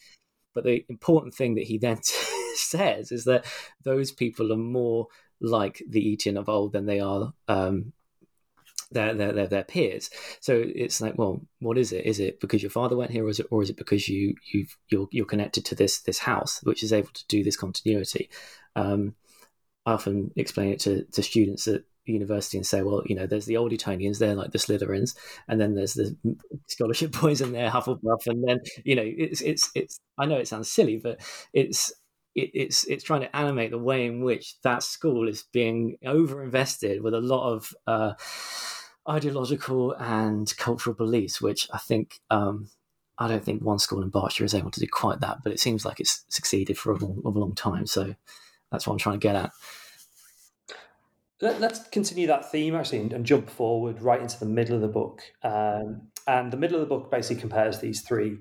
But 0.54 0.64
the 0.64 0.86
important 0.90 1.34
thing 1.34 1.56
that 1.56 1.66
he 1.66 1.78
then 1.78 2.00
says 2.56 3.12
is 3.12 3.26
that 3.26 3.46
those 3.84 4.12
people 4.12 4.52
are 4.52 4.58
more 4.58 5.08
like 5.42 5.82
the 5.88 6.08
Eton 6.08 6.38
of 6.38 6.50
old 6.50 6.74
than 6.74 6.86
they 6.86 7.00
are 7.00 7.34
um, 7.48 7.94
their, 8.92 9.14
their, 9.14 9.32
their, 9.32 9.48
their 9.48 9.64
peers. 9.64 10.10
So 10.40 10.62
it's 10.66 11.00
like, 11.00 11.18
well, 11.18 11.42
what 11.60 11.78
is 11.78 11.92
it? 11.92 12.06
Is 12.06 12.20
it 12.20 12.40
because 12.40 12.64
your 12.64 12.72
father 12.72 12.98
went 12.98 13.12
here, 13.12 13.26
or 13.26 13.30
is 13.30 13.40
it, 13.40 13.48
or 13.52 13.62
is 13.62 13.70
it 13.70 13.78
because 13.78 14.10
you 14.10 14.36
you 14.52 14.66
you're, 14.90 15.08
you're 15.12 15.26
connected 15.26 15.66
to 15.66 15.76
this 15.76 16.02
this 16.02 16.20
house, 16.20 16.60
which 16.64 16.84
is 16.84 16.94
able 16.94 17.12
to 17.14 17.28
do 17.28 17.44
this 17.44 17.58
continuity? 17.58 18.30
Um, 18.76 19.16
I 19.86 19.94
often 19.94 20.32
explain 20.36 20.72
it 20.72 20.80
to, 20.82 21.06
to 21.06 21.24
students 21.24 21.68
at 21.68 21.82
university 22.14 22.58
and 22.58 22.66
say, 22.66 22.82
well, 22.82 23.04
you 23.06 23.16
know, 23.16 23.26
there's 23.26 23.46
the 23.46 23.58
old 23.58 23.74
Etonians, 23.74 24.20
they're 24.20 24.36
like 24.36 24.52
the 24.52 24.58
Slytherins, 24.58 25.16
and 25.48 25.60
then 25.60 25.76
there's 25.76 25.94
the 25.94 26.16
scholarship 26.68 27.12
boys 27.22 27.42
and 27.42 27.54
they're 27.54 27.70
Hufflepuff, 27.70 28.28
and 28.28 28.48
then 28.48 28.60
you 28.84 28.96
know, 28.96 29.06
it's 29.06 29.42
it's 29.42 29.70
it's. 29.76 30.00
I 30.18 30.26
know 30.26 30.38
it 30.38 30.48
sounds 30.48 30.72
silly, 30.72 30.98
but 30.98 31.20
it's 31.54 31.94
it, 32.36 32.52
it's 32.54 32.84
it's 32.86 33.04
trying 33.04 33.22
to 33.22 33.36
animate 33.36 33.72
the 33.72 33.78
way 33.78 34.06
in 34.06 34.24
which 34.24 34.60
that 34.62 34.84
school 34.84 35.28
is 35.28 35.44
being 35.52 35.98
overinvested 36.06 37.02
with 37.02 37.14
a 37.14 37.22
lot 37.22 37.54
of 37.54 37.74
uh, 37.88 38.14
ideological 39.08 39.94
and 39.94 40.56
cultural 40.58 40.96
beliefs, 40.96 41.42
which 41.42 41.68
I 41.74 41.78
think 41.78 42.20
um, 42.30 42.70
I 43.18 43.28
don't 43.28 43.44
think 43.44 43.62
one 43.64 43.80
school 43.80 44.02
in 44.02 44.10
Berkshire 44.10 44.46
is 44.46 44.54
able 44.54 44.72
to 44.72 44.80
do 44.80 44.88
quite 44.88 45.20
that, 45.20 45.40
but 45.44 45.52
it 45.52 45.60
seems 45.60 45.86
like 45.86 46.00
it's 46.00 46.24
succeeded 46.30 46.78
for 46.78 46.94
a 46.94 46.98
long, 46.98 47.22
a 47.26 47.30
long 47.30 47.56
time. 47.56 47.86
So 47.86 48.16
that's 48.72 48.88
what 48.88 48.94
I'm 48.94 49.00
trying 49.00 49.20
to 49.20 49.28
get 49.28 49.36
at. 49.36 49.52
Let, 51.42 51.62
us 51.64 51.88
continue 51.88 52.28
that 52.28 52.52
theme 52.52 52.76
actually 52.76 53.00
and, 53.00 53.14
and, 53.14 53.26
jump 53.26 53.50
forward 53.50 54.02
right 54.02 54.22
into 54.22 54.38
the 54.38 54.46
middle 54.46 54.76
of 54.76 54.82
the 54.82 54.90
book. 54.90 55.22
Um, 55.42 56.02
and 56.28 56.52
the 56.52 56.58
middle 56.58 56.76
of 56.76 56.82
the 56.82 56.94
book 56.94 57.10
basically 57.10 57.40
compares 57.40 57.80
these 57.80 58.02
three 58.02 58.40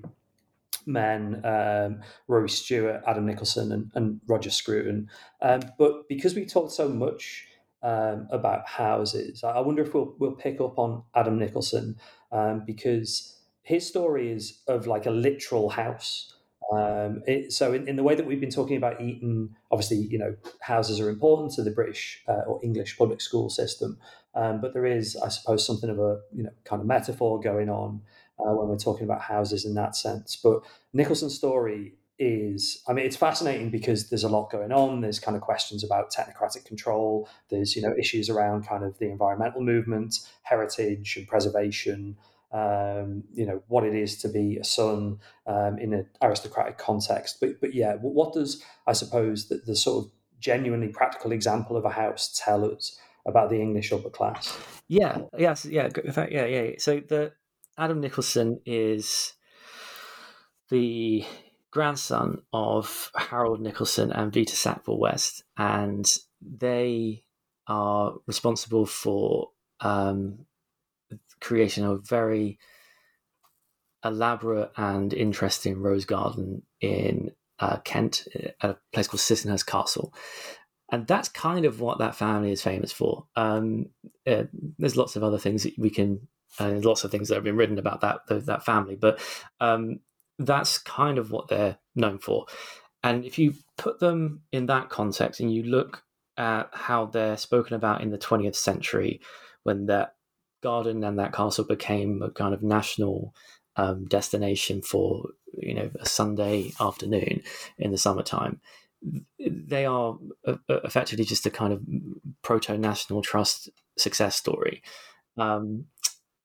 men, 0.85 1.41
um, 1.45 2.01
Rory 2.27 2.49
Stewart, 2.49 3.01
Adam 3.07 3.25
Nicolson, 3.25 3.71
and, 3.71 3.91
and 3.95 4.19
Roger 4.27 4.49
Scruton. 4.49 5.09
Um, 5.41 5.61
but 5.77 6.09
because 6.09 6.35
we 6.35 6.45
talked 6.45 6.71
so 6.71 6.89
much 6.89 7.47
um, 7.83 8.27
about 8.31 8.67
houses, 8.67 9.43
I 9.43 9.59
wonder 9.61 9.81
if 9.81 9.93
we'll 9.93 10.13
we'll 10.19 10.33
pick 10.33 10.59
up 10.59 10.77
on 10.77 11.03
Adam 11.15 11.39
Nicolson 11.39 11.95
um, 12.31 12.63
because 12.65 13.37
his 13.63 13.87
story 13.87 14.31
is 14.31 14.59
of 14.67 14.87
like 14.87 15.05
a 15.05 15.11
literal 15.11 15.69
house. 15.69 16.33
Um, 16.71 17.23
it, 17.25 17.51
so 17.51 17.73
in, 17.73 17.87
in, 17.87 17.95
the 17.95 18.03
way 18.03 18.13
that 18.13 18.25
we've 18.25 18.39
been 18.39 18.51
talking 18.51 18.77
about 18.77 19.01
Eton, 19.01 19.55
obviously, 19.71 19.97
you 19.97 20.19
know, 20.19 20.35
houses 20.61 20.99
are 20.99 21.09
important 21.09 21.51
to 21.53 21.63
the 21.63 21.71
British 21.71 22.23
uh, 22.27 22.43
or 22.47 22.59
English 22.63 22.97
public 22.97 23.21
school 23.21 23.49
system, 23.49 23.97
um, 24.35 24.61
but 24.61 24.73
there 24.73 24.85
is, 24.85 25.15
I 25.15 25.29
suppose, 25.29 25.65
something 25.65 25.89
of 25.89 25.97
a 25.97 26.19
you 26.31 26.43
know 26.43 26.51
kind 26.65 26.79
of 26.79 26.87
metaphor 26.87 27.39
going 27.39 27.69
on 27.69 28.01
uh, 28.39 28.53
when 28.53 28.67
we're 28.67 28.77
talking 28.77 29.03
about 29.03 29.21
houses 29.21 29.65
in 29.65 29.73
that 29.75 29.95
sense. 29.95 30.39
But 30.41 30.61
Nicolson's 30.93 31.35
story 31.35 31.93
is, 32.19 32.83
I 32.87 32.93
mean, 32.93 33.05
it's 33.05 33.15
fascinating 33.15 33.71
because 33.71 34.09
there's 34.09 34.23
a 34.23 34.29
lot 34.29 34.51
going 34.51 34.71
on. 34.71 35.01
There's 35.01 35.19
kind 35.19 35.35
of 35.35 35.41
questions 35.41 35.83
about 35.83 36.11
technocratic 36.13 36.65
control. 36.65 37.27
There's 37.49 37.75
you 37.75 37.81
know 37.81 37.95
issues 37.97 38.29
around 38.29 38.67
kind 38.67 38.83
of 38.83 38.99
the 38.99 39.09
environmental 39.09 39.61
movement, 39.61 40.19
heritage 40.43 41.17
and 41.17 41.27
preservation 41.27 42.15
um, 42.51 43.23
you 43.33 43.45
know 43.45 43.61
what 43.67 43.83
it 43.83 43.93
is 43.93 44.17
to 44.21 44.29
be 44.29 44.57
a 44.57 44.63
son 44.63 45.19
um, 45.45 45.77
in 45.77 45.93
an 45.93 46.07
aristocratic 46.21 46.77
context. 46.77 47.37
But 47.39 47.61
but 47.61 47.73
yeah, 47.73 47.95
what 47.95 48.33
does 48.33 48.63
I 48.87 48.93
suppose 48.93 49.47
that 49.49 49.65
the 49.65 49.75
sort 49.75 50.05
of 50.05 50.11
genuinely 50.39 50.87
practical 50.87 51.31
example 51.31 51.77
of 51.77 51.85
a 51.85 51.89
house 51.89 52.39
tell 52.43 52.65
us 52.65 52.97
about 53.25 53.49
the 53.49 53.61
English 53.61 53.91
upper 53.91 54.09
class? 54.09 54.57
Yeah, 54.87 55.21
yes, 55.37 55.65
yeah, 55.65 55.89
yeah, 56.29 56.45
yeah. 56.45 56.71
So 56.79 57.01
the 57.07 57.33
Adam 57.77 58.01
Nicolson 58.01 58.59
is 58.65 59.33
the 60.69 61.23
grandson 61.71 62.41
of 62.51 63.11
Harold 63.15 63.61
Nicolson 63.61 64.11
and 64.11 64.33
Vita 64.33 64.55
Sackville 64.55 64.99
West, 64.99 65.43
and 65.57 66.05
they 66.41 67.23
are 67.67 68.15
responsible 68.25 68.87
for 68.87 69.51
um, 69.81 70.45
creation 71.39 71.85
of 71.85 71.91
a 71.91 72.01
very 72.01 72.59
elaborate 74.03 74.71
and 74.77 75.13
interesting 75.13 75.81
rose 75.81 76.05
garden 76.05 76.63
in 76.81 77.31
uh, 77.59 77.77
Kent 77.77 78.27
at 78.61 78.69
a 78.69 78.77
place 78.93 79.07
called 79.07 79.19
Sissinghurst 79.19 79.65
Castle. 79.65 80.13
And 80.91 81.05
that's 81.05 81.29
kind 81.29 81.65
of 81.65 81.81
what 81.81 81.99
that 81.99 82.15
family 82.15 82.51
is 82.51 82.63
famous 82.63 82.91
for. 82.91 83.25
Um, 83.35 83.87
uh, 84.25 84.43
there's 84.77 84.97
lots 84.97 85.15
of 85.15 85.23
other 85.23 85.37
things 85.37 85.63
that 85.63 85.77
we 85.77 85.89
can, 85.89 86.27
uh, 86.59 86.71
lots 86.83 87.03
of 87.03 87.11
things 87.11 87.27
that 87.27 87.35
have 87.35 87.43
been 87.43 87.57
written 87.57 87.77
about 87.77 88.01
that 88.01 88.21
that 88.27 88.65
family, 88.65 88.95
but 88.95 89.19
um, 89.59 89.99
that's 90.39 90.77
kind 90.79 91.17
of 91.17 91.31
what 91.31 91.47
they're 91.47 91.77
known 91.95 92.17
for. 92.17 92.47
And 93.03 93.23
if 93.23 93.37
you 93.37 93.53
put 93.77 93.99
them 93.99 94.41
in 94.51 94.65
that 94.65 94.89
context 94.89 95.39
and 95.39 95.53
you 95.53 95.63
look 95.63 96.03
at 96.37 96.69
how 96.73 97.05
they're 97.05 97.37
spoken 97.37 97.75
about 97.75 98.01
in 98.01 98.09
the 98.09 98.17
20th 98.17 98.55
century, 98.55 99.21
when 99.63 99.85
that 99.87 100.15
garden 100.61 101.03
and 101.03 101.19
that 101.19 101.33
castle 101.33 101.65
became 101.65 102.21
a 102.21 102.29
kind 102.29 102.53
of 102.53 102.63
national 102.63 103.33
um, 103.75 104.05
destination 104.05 104.81
for 104.81 105.29
you 105.57 105.73
know 105.73 105.89
a 105.99 106.05
Sunday 106.05 106.71
afternoon 106.79 107.41
in 107.77 107.91
the 107.91 107.97
summertime. 107.97 108.59
They 109.39 109.85
are 109.85 110.17
uh, 110.45 110.55
uh, 110.67 110.81
effectively 110.83 111.23
just 111.23 111.45
a 111.45 111.49
kind 111.49 111.71
of 111.71 111.81
proto 112.41 112.77
national 112.77 113.21
trust 113.21 113.69
success 113.97 114.35
story, 114.35 114.83
um, 115.37 115.85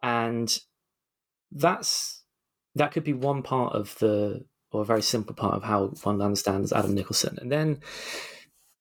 and 0.02 0.56
that's 1.50 2.22
that 2.76 2.92
could 2.92 3.04
be 3.04 3.12
one 3.12 3.42
part 3.42 3.74
of 3.74 3.96
the 3.98 4.44
or 4.70 4.82
a 4.82 4.84
very 4.84 5.02
simple 5.02 5.34
part 5.34 5.54
of 5.54 5.62
how 5.64 5.86
one 6.02 6.20
understands 6.22 6.72
Adam 6.72 6.94
Nicolson, 6.94 7.38
and 7.38 7.50
then 7.50 7.80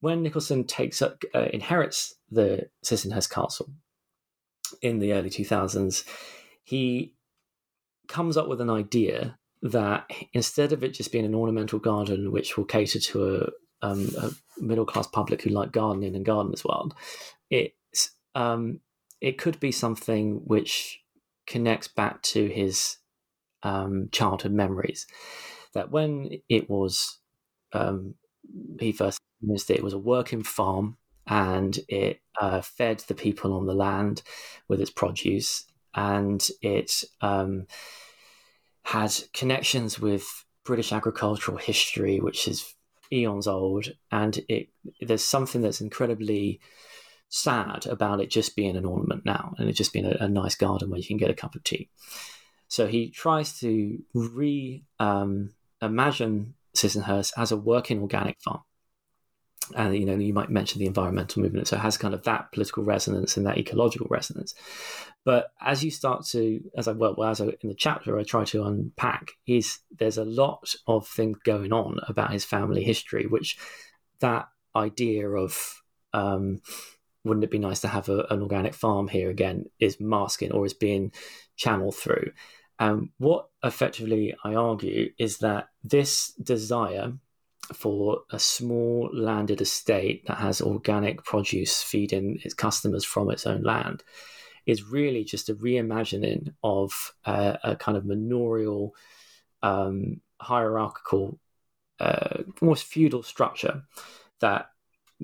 when 0.04 0.22
Nicolson 0.22 0.68
takes 0.68 1.02
up, 1.02 1.24
uh, 1.34 1.48
inherits 1.54 2.14
the 2.30 2.70
Sissinghurst 2.86 3.30
Castle, 3.30 3.70
in 4.82 5.00
the 5.00 5.14
early 5.14 5.30
2000s, 5.30 6.04
he 6.64 7.14
comes 8.08 8.38
up 8.38 8.48
with 8.48 8.62
an 8.62 8.70
idea 8.70 9.38
that 9.62 10.10
instead 10.34 10.74
of 10.74 10.84
it 10.84 10.94
just 10.94 11.12
being 11.12 11.26
an 11.26 11.36
ornamental 11.36 11.80
garden 11.80 12.32
which 12.32 12.58
will 12.58 12.66
cater 12.66 13.00
to 13.00 13.36
a, 13.82 13.86
um, 13.86 14.10
a 14.18 14.32
middle 14.58 14.86
class 14.86 15.08
public 15.08 15.42
who 15.42 15.50
like 15.50 15.72
gardening 15.72 16.16
and 16.16 16.26
gardeners 16.26 16.66
world, 16.66 16.94
it's 17.50 18.12
um, 18.36 18.80
it 19.22 19.38
could 19.38 19.60
be 19.60 19.72
something 19.72 20.42
which 20.46 21.02
connects 21.48 21.88
back 21.88 22.22
to 22.22 22.48
his 22.48 22.98
um, 23.64 24.10
childhood 24.12 24.52
memories. 24.52 25.08
That 25.74 25.92
when 25.92 26.30
it 26.50 26.70
was 26.70 27.20
um, 27.72 28.16
he 28.80 28.92
first 28.92 29.20
noticed 29.42 29.72
it, 29.72 29.78
it 29.78 29.84
was 29.84 29.94
a 29.94 29.98
working 29.98 30.44
farm 30.44 30.98
and 31.28 31.80
it 31.88 32.22
uh, 32.40 32.62
fed 32.62 33.00
the 33.08 33.16
people 33.16 33.54
on 33.54 33.66
the 33.66 33.74
land 33.74 34.22
with 34.68 34.82
its 34.82 34.92
produce, 34.92 35.66
and 35.96 36.50
it 36.62 37.04
um, 37.22 37.68
had 38.84 39.14
connections 39.34 40.00
with 40.00 40.46
British 40.64 40.92
agricultural 40.92 41.58
history, 41.58 42.20
which 42.20 42.48
is 42.48 42.74
eons 43.12 43.48
old, 43.48 43.88
and 44.12 44.44
it 44.50 44.70
there's 45.02 45.24
something 45.24 45.62
that's 45.62 45.82
incredibly 45.82 46.60
sad 47.30 47.88
about 47.88 48.20
it 48.20 48.30
just 48.30 48.56
being 48.56 48.76
an 48.76 48.86
ornament 48.86 49.24
now, 49.26 49.54
and 49.58 49.70
it 49.70 49.74
just 49.74 49.94
being 49.94 50.06
a, 50.06 50.18
a 50.20 50.28
nice 50.28 50.56
garden 50.56 50.90
where 50.90 51.00
you 51.00 51.08
can 51.08 51.18
get 51.18 51.32
a 51.32 51.36
cup 51.36 51.56
of 51.56 51.64
tea. 51.64 51.90
So 52.68 52.88
he 52.88 53.10
tries 53.10 53.60
to 53.60 54.00
re 54.14 54.84
um, 55.00 55.52
imagine 55.82 56.56
Sissinghurst 56.76 57.34
as 57.38 57.52
a 57.52 57.58
working 57.58 58.02
organic 58.02 58.42
farm 58.42 58.62
and 59.76 59.96
you 59.96 60.06
know 60.06 60.16
you 60.16 60.34
might 60.34 60.50
mention 60.50 60.80
the 60.80 60.86
environmental 60.86 61.42
movement. 61.42 61.68
So 61.68 61.78
it 61.78 61.82
has 61.82 61.98
kind 61.98 62.14
of 62.14 62.24
that 62.24 62.52
political 62.52 62.84
resonance 62.84 63.38
and 63.38 63.46
that 63.46 63.58
ecological 63.58 64.08
resonance. 64.10 64.54
But 65.26 65.52
as 65.62 65.84
you 65.84 65.92
start 65.92 66.26
to 66.28 66.62
as 66.78 66.88
i 66.88 66.92
well 66.92 67.24
as 67.24 67.40
I, 67.40 67.46
in 67.62 67.70
the 67.70 67.76
chapter 67.76 68.20
i 68.20 68.24
try 68.24 68.44
to 68.46 68.64
unpack 68.64 69.32
is 69.48 69.80
there's 69.98 70.18
a 70.18 70.26
lot 70.26 70.76
of 70.88 71.08
things 71.08 71.38
going 71.44 71.72
on 71.72 72.00
about 72.08 72.32
his 72.32 72.44
family 72.44 72.84
history 72.84 73.26
which 73.26 73.58
that 74.20 74.50
idea 74.76 75.30
of 75.30 75.82
um, 76.14 76.62
wouldn't 77.24 77.44
it 77.44 77.52
be 77.52 77.60
nice 77.60 77.82
to 77.82 77.88
have 77.88 78.10
a, 78.10 78.26
an 78.30 78.42
organic 78.42 78.74
farm 78.74 79.08
here 79.08 79.30
again 79.30 79.66
is 79.80 80.00
masking 80.00 80.52
or 80.52 80.66
is 80.66 80.74
being 80.74 81.12
channeled 81.56 81.96
through. 81.96 82.32
Um, 82.80 83.12
what 83.18 83.50
effectively 83.64 84.36
i 84.44 84.56
argue 84.56 85.12
is 85.18 85.38
that 85.40 85.70
this 85.84 86.34
desire 86.34 87.14
for 87.74 88.24
a 88.32 88.40
small 88.40 89.10
landed 89.14 89.62
estate 89.62 90.26
that 90.28 90.38
has 90.38 90.62
organic 90.62 91.24
produce 91.24 91.82
feeding 91.82 92.40
its 92.44 92.54
customers 92.54 93.06
from 93.06 93.30
its 93.30 93.46
own 93.46 93.64
land 93.64 94.04
is 94.66 94.84
really 94.84 95.24
just 95.24 95.50
a 95.50 95.56
reimagining 95.56 96.54
of 96.64 97.14
uh, 97.26 97.58
a 97.64 97.76
kind 97.76 97.98
of 97.98 98.06
manorial, 98.06 98.96
um, 99.62 100.22
hierarchical, 100.40 101.40
uh, 102.00 102.44
almost 102.62 102.86
feudal 102.86 103.24
structure 103.24 103.84
that 104.40 104.68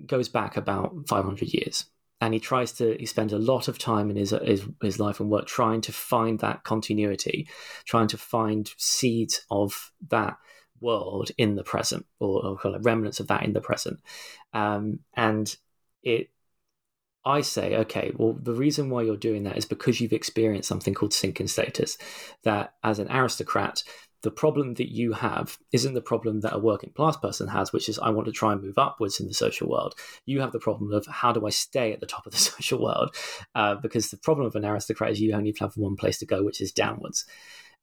goes 0.06 0.30
back 0.30 0.58
about 0.58 0.94
500 1.08 1.54
years. 1.54 1.86
And 2.22 2.34
he 2.34 2.40
tries 2.40 2.74
to, 2.74 2.98
he 3.00 3.06
spends 3.06 3.32
a 3.32 3.38
lot 3.38 3.70
of 3.70 3.78
time 3.78 4.10
in 4.10 4.18
his, 4.18 4.32
his, 4.32 4.66
his 4.82 5.00
life 5.00 5.22
and 5.22 5.30
work 5.30 5.48
trying 5.48 5.80
to 5.82 5.94
find 5.94 6.40
that 6.40 6.64
continuity, 6.66 7.48
trying 7.86 8.08
to 8.10 8.18
find 8.18 8.70
seeds 8.78 9.46
of 9.50 9.92
that 10.10 10.38
world 10.82 11.32
in 11.38 11.56
the 11.56 11.64
present, 11.64 12.06
or, 12.20 12.46
or 12.46 12.58
call 12.58 12.76
it 12.76 12.84
remnants 12.84 13.20
of 13.20 13.28
that 13.28 13.44
in 13.44 13.54
the 13.54 13.62
present. 13.62 14.00
Um, 14.54 15.00
and 15.16 15.56
it, 16.04 16.30
I 17.26 17.42
say, 17.42 17.76
okay, 17.78 18.12
well, 18.16 18.34
the 18.34 18.54
reason 18.54 18.90
why 18.90 19.02
you're 19.02 19.18
doing 19.18 19.44
that 19.44 19.58
is 19.58 19.66
because 19.66 20.00
you've 20.00 20.14
experienced 20.14 20.70
something 20.70 20.94
called 20.94 21.14
sinking 21.14 21.48
status. 21.48 21.98
That 22.44 22.74
as 22.84 23.00
an 23.00 23.12
aristocrat, 23.12 23.84
the 24.22 24.32
problem 24.32 24.74
that 24.76 24.92
you 24.92 25.14
have 25.14 25.58
isn't 25.72 25.94
the 25.94 26.02
problem 26.02 26.42
that 26.42 26.54
a 26.54 26.60
working 26.60 26.92
class 26.92 27.16
person 27.16 27.48
has, 27.48 27.72
which 27.72 27.88
is 27.88 28.00
I 28.00 28.10
want 28.10 28.26
to 28.28 28.34
try 28.34 28.52
and 28.52 28.62
move 28.62 28.78
upwards 28.78 29.20
in 29.20 29.28
the 29.28 29.34
social 29.34 29.70
world. 29.70 29.96
You 30.26 30.42
have 30.42 30.52
the 30.52 30.60
problem 30.60 30.92
of 30.92 31.06
how 31.06 31.32
do 31.32 31.46
I 31.46 31.52
stay 31.52 31.94
at 31.94 32.00
the 32.00 32.06
top 32.06 32.26
of 32.26 32.34
the 32.34 32.38
social 32.56 32.82
world? 32.82 33.16
Uh, 33.56 33.76
because 33.76 34.10
the 34.10 34.18
problem 34.18 34.46
of 34.46 34.56
an 34.56 34.66
aristocrat 34.66 35.12
is 35.12 35.22
you 35.22 35.34
only 35.34 35.56
have 35.60 35.78
one 35.78 35.96
place 35.96 36.18
to 36.20 36.26
go, 36.26 36.44
which 36.44 36.62
is 36.62 36.72
downwards. 36.72 37.26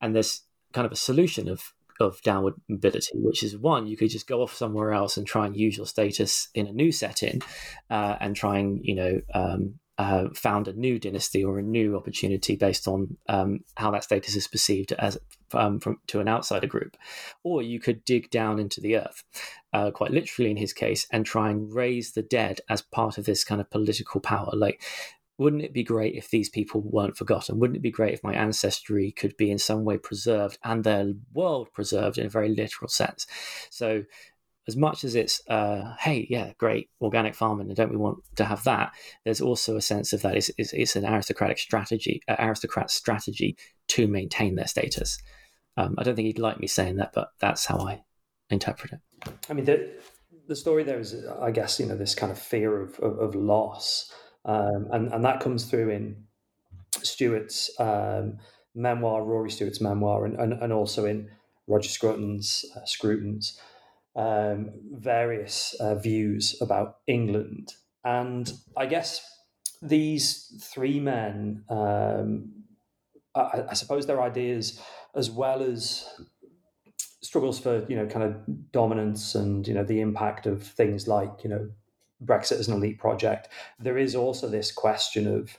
And 0.01 0.15
there's 0.15 0.43
kind 0.73 0.85
of 0.85 0.93
a 0.93 0.97
solution 0.97 1.49
of 1.49 1.73
of 2.01 2.21
downward 2.23 2.55
mobility, 2.69 3.13
which 3.15 3.43
is 3.43 3.57
one, 3.57 3.87
you 3.87 3.97
could 3.97 4.11
just 4.11 4.27
go 4.27 4.43
off 4.43 4.55
somewhere 4.55 4.93
else 4.93 5.17
and 5.17 5.27
try 5.27 5.47
and 5.47 5.57
use 5.57 5.77
your 5.77 5.87
status 5.87 6.49
in 6.55 6.67
a 6.67 6.73
new 6.73 6.93
setting 6.93 7.43
uh, 7.91 8.17
and 8.21 8.37
try 8.37 8.59
and, 8.59 8.81
you 8.83 8.95
know, 8.95 9.21
um, 9.35 9.75
uh, 9.99 10.29
found 10.35 10.69
a 10.69 10.75
new 10.75 10.99
dynasty 10.99 11.43
or 11.43 11.59
a 11.59 11.63
new 11.63 11.97
opportunity 11.97 12.55
based 12.55 12.87
on 12.87 13.17
um, 13.29 13.61
how 13.77 13.91
that 13.91 14.05
status 14.05 14.37
is 14.37 14.47
perceived 14.47 14.93
as 14.93 15.17
um, 15.55 15.81
from, 15.81 15.99
to 16.07 16.21
an 16.21 16.29
outsider 16.29 16.67
group, 16.67 16.97
or 17.45 17.63
you 17.63 17.81
could 17.81 18.05
dig 18.05 18.31
down 18.31 18.59
into 18.59 18.81
the 18.81 18.97
earth, 18.97 19.25
uh, 19.73 19.91
quite 19.91 20.11
literally 20.11 20.51
in 20.51 20.57
his 20.57 20.73
case, 20.73 21.07
and 21.11 21.25
try 21.25 21.49
and 21.51 21.73
raise 21.73 22.13
the 22.13 22.23
dead 22.23 22.61
as 22.69 22.83
part 22.83 23.17
of 23.17 23.25
this 23.25 23.45
kind 23.45 23.61
of 23.61 23.71
political 23.71 24.21
power. 24.21 24.51
Like 24.53 24.83
wouldn't 25.39 25.63
it 25.63 25.73
be 25.73 25.85
great 25.85 26.15
if 26.15 26.31
these 26.31 26.49
people 26.49 26.81
weren't 26.81 27.17
forgotten? 27.17 27.59
Wouldn't 27.59 27.77
it 27.77 27.83
be 27.83 27.91
great 27.91 28.15
if 28.15 28.25
my 28.25 28.35
ancestry 28.35 29.13
could 29.13 29.37
be 29.37 29.51
in 29.51 29.59
some 29.59 29.85
way 29.85 29.99
preserved 29.99 30.59
and 30.65 30.83
their 30.83 31.13
world 31.35 31.69
preserved 31.73 32.19
in 32.19 32.27
a 32.27 32.31
very 32.31 32.49
literal 32.49 32.89
sense? 32.89 33.27
So, 33.71 34.05
as 34.69 34.77
much 34.77 35.05
as 35.05 35.15
it's, 35.15 35.41
uh, 35.49 35.95
hey, 36.01 36.27
yeah, 36.29 36.53
great 36.59 36.91
organic 37.01 37.37
farming, 37.37 37.69
and 37.69 37.77
don't 37.77 37.91
we 37.91 37.97
want 37.97 38.19
to 38.35 38.45
have 38.45 38.65
that? 38.65 38.93
There's 39.25 39.41
also 39.41 39.77
a 39.77 39.81
sense 39.81 40.13
of 40.13 40.23
that 40.23 40.37
it's, 40.37 40.51
it's, 40.59 40.73
it's 40.73 40.97
an 40.97 41.05
aristocratic 41.05 41.59
strategy, 41.59 42.21
uh, 42.27 42.35
aristocrat 42.39 42.91
strategy 42.91 43.57
to 43.89 44.09
maintain 44.09 44.57
their 44.57 44.67
status. 44.67 45.19
Um, 45.77 45.95
I 45.99 46.03
don't 46.03 46.17
think 46.17 46.27
he'd 46.27 46.41
like 46.41 46.59
me 46.59 46.67
saying 46.67 46.97
that, 46.97 47.13
but 47.13 47.29
that's 47.39 47.65
how 47.65 47.79
I 47.79 48.03
interpret 48.51 48.95
it. 48.95 49.01
I 49.49 49.53
mean, 49.53 49.67
the 49.67 49.93
the 50.49 50.57
story 50.57 50.85
there 50.85 50.99
is, 50.99 51.15
I 51.41 51.51
guess, 51.51 51.79
you 51.79 51.87
know, 51.87 51.97
this 51.97 52.15
kind 52.15 52.33
of 52.33 52.39
fear 52.39 52.81
of 52.81 52.99
of, 53.01 53.19
of 53.19 53.35
loss, 53.35 54.13
um, 54.47 54.89
and 54.93 55.13
and 55.13 55.25
that 55.25 55.41
comes 55.41 55.65
through 55.65 55.91
in 55.91 56.25
Stewart's 57.03 57.71
um, 57.79 58.39
memoir, 58.75 59.25
Rory 59.25 59.51
Stewart's 59.51 59.81
memoir, 59.81 60.25
and 60.25 60.39
and, 60.39 60.53
and 60.55 60.73
also 60.73 61.05
in 61.05 61.29
Roger 61.67 61.89
Scruton's 61.89 62.65
uh, 62.75 62.85
Scruton's 62.85 63.61
um, 64.15 64.71
various 64.93 65.75
uh, 65.81 65.97
views 65.97 66.57
about 66.61 66.99
England, 67.07 67.75
and 68.05 68.53
I 68.77 68.87
guess 68.87 69.21
these 69.83 70.53
three 70.63 71.01
men, 71.01 71.65
um, 71.69 72.53
I, 73.35 73.65
I 73.71 73.75
suppose, 73.75 74.07
their 74.07 74.23
ideas 74.23 74.81
as 75.15 75.31
well 75.31 75.63
as 75.63 76.09
struggles 77.23 77.59
for 77.59 77.85
you 77.89 77.97
know 77.97 78.07
kind 78.07 78.25
of 78.25 78.71
dominance 78.71 79.35
and 79.35 79.67
you 79.67 79.75
know 79.75 79.83
the 79.83 80.01
impact 80.01 80.47
of 80.47 80.63
things 80.63 81.09
like 81.09 81.43
you 81.43 81.51
know 81.51 81.69
Brexit 82.27 82.59
as 82.59 82.69
an 82.69 82.75
elite 82.75 82.99
project. 82.99 83.49
There 83.79 83.99
is 83.99 84.15
also 84.15 84.49
this 84.49 84.73
question 84.73 85.27
of 85.27 85.57